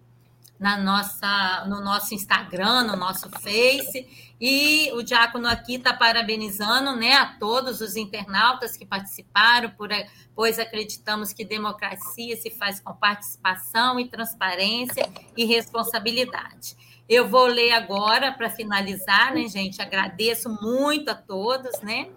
na 0.62 0.76
nossa, 0.76 1.64
no 1.66 1.80
nosso 1.80 2.14
Instagram, 2.14 2.84
no 2.84 2.96
nosso 2.96 3.28
Face. 3.28 4.32
E 4.40 4.92
o 4.92 5.02
Diácono 5.02 5.48
aqui 5.48 5.74
está 5.74 5.92
parabenizando 5.92 6.94
né, 6.94 7.14
a 7.14 7.26
todos 7.26 7.80
os 7.80 7.96
internautas 7.96 8.76
que 8.76 8.86
participaram, 8.86 9.70
por, 9.70 9.88
pois 10.36 10.60
acreditamos 10.60 11.32
que 11.32 11.44
democracia 11.44 12.36
se 12.36 12.48
faz 12.48 12.78
com 12.78 12.94
participação 12.94 13.98
e 13.98 14.08
transparência 14.08 15.10
e 15.36 15.44
responsabilidade. 15.44 16.76
Eu 17.08 17.28
vou 17.28 17.46
ler 17.46 17.72
agora 17.72 18.30
para 18.30 18.48
finalizar, 18.48 19.34
né, 19.34 19.48
gente? 19.48 19.82
Agradeço 19.82 20.48
muito 20.62 21.10
a 21.10 21.14
todos, 21.16 21.80
né? 21.80 22.08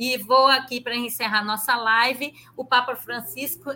E 0.00 0.16
vou 0.16 0.46
aqui 0.46 0.80
para 0.80 0.96
encerrar 0.96 1.44
nossa 1.44 1.76
live. 1.76 2.32
O 2.56 2.64
Papa 2.64 2.96
Francisco, 2.96 3.70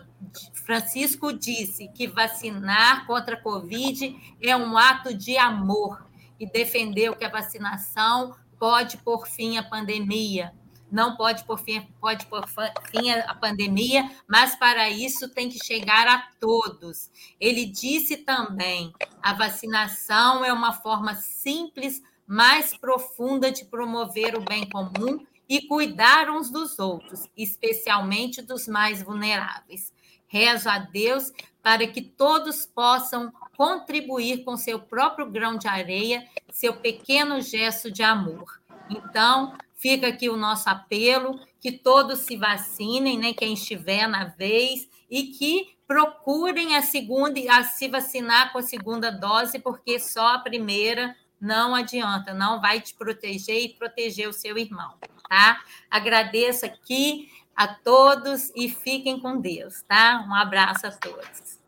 Francisco 0.55 1.35
disse 1.35 1.87
que 1.89 2.07
vacinar 2.07 3.07
contra 3.07 3.35
a 3.35 3.41
Covid 3.41 4.17
é 4.41 4.57
um 4.57 4.79
ato 4.79 5.13
de 5.13 5.37
amor 5.37 6.03
e 6.41 6.51
defendeu 6.51 7.15
que 7.15 7.27
a 7.27 7.31
vacinação 7.31 8.35
pode 8.59 8.97
pôr 8.97 9.27
fim 9.27 9.59
à 9.59 9.63
pandemia 9.63 10.51
não 10.91 11.17
pode 11.17 11.43
por 11.43 11.59
fim, 11.59 11.83
pode 12.01 12.25
por 12.27 12.47
fim 12.47 13.11
a 13.11 13.35
pandemia, 13.35 14.09
mas 14.29 14.55
para 14.55 14.89
isso 14.89 15.29
tem 15.29 15.49
que 15.49 15.59
chegar 15.59 16.07
a 16.07 16.29
todos. 16.39 17.11
Ele 17.41 17.67
disse 17.67 18.19
também: 18.19 18.93
a 19.21 19.33
vacinação 19.33 20.45
é 20.45 20.53
uma 20.53 20.73
forma 20.73 21.17
simples, 21.17 22.01
mais 22.25 22.77
profunda 22.77 23.51
de 23.51 23.65
promover 23.65 24.37
o 24.37 24.41
bem 24.41 24.71
comum 24.71 25.27
e 25.49 25.66
cuidar 25.66 26.31
uns 26.31 26.51
dos 26.51 26.79
outros, 26.79 27.29
especialmente 27.37 28.43
dos 28.43 28.66
mais 28.66 29.03
vulneráveis. 29.03 29.93
Rezo 30.27 30.69
a 30.69 30.79
Deus 30.79 31.33
para 31.62 31.87
que 31.87 32.03
todos 32.03 32.66
possam 32.66 33.33
contribuir 33.57 34.45
com 34.45 34.57
seu 34.57 34.81
próprio 34.81 35.31
grão 35.31 35.57
de 35.57 35.69
areia, 35.69 36.27
seu 36.51 36.75
pequeno 36.75 37.41
gesto 37.41 37.91
de 37.91 38.03
amor. 38.03 38.61
Então, 38.91 39.57
Fica 39.85 40.09
aqui 40.09 40.31
o 40.31 40.37
nosso 40.39 40.71
apelo, 40.71 41.39
que 41.61 41.71
todos 41.71 42.21
se 42.21 42.39
vacinem, 42.39 43.19
né, 43.19 43.35
quem 43.35 43.53
estiver 43.53 44.09
na 44.09 44.25
vez, 44.25 44.89
e 45.11 45.25
que 45.25 45.77
procurem 45.87 46.75
a 46.75 46.81
segunda, 46.81 47.39
a 47.51 47.62
se 47.65 47.87
vacinar 47.89 48.51
com 48.51 48.57
a 48.57 48.62
segunda 48.62 49.11
dose, 49.11 49.59
porque 49.59 50.01
só 50.01 50.37
a 50.37 50.39
primeira 50.39 51.15
não 51.39 51.75
adianta, 51.75 52.33
não 52.33 52.62
vai 52.62 52.81
te 52.81 52.95
proteger 52.95 53.62
e 53.62 53.75
proteger 53.75 54.27
o 54.27 54.33
seu 54.33 54.57
irmão, 54.57 54.95
tá? 55.29 55.63
Agradeço 55.91 56.67
aqui 56.67 57.29
a 57.55 57.69
todos 57.69 58.51
e 58.55 58.69
fiquem 58.69 59.21
com 59.21 59.41
Deus, 59.41 59.83
tá? 59.83 60.25
Um 60.29 60.35
abraço 60.35 60.87
a 60.87 60.91
todos. 60.91 61.61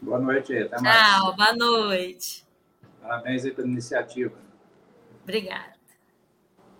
Boa 0.00 0.18
noite, 0.18 0.56
até 0.56 0.80
mais. 0.80 0.96
Tchau, 0.96 1.36
boa 1.36 1.52
noite. 1.54 2.46
Parabéns 3.02 3.44
aí 3.44 3.52
pela 3.52 3.68
iniciativa. 3.68 4.34
Obrigada. 5.22 5.79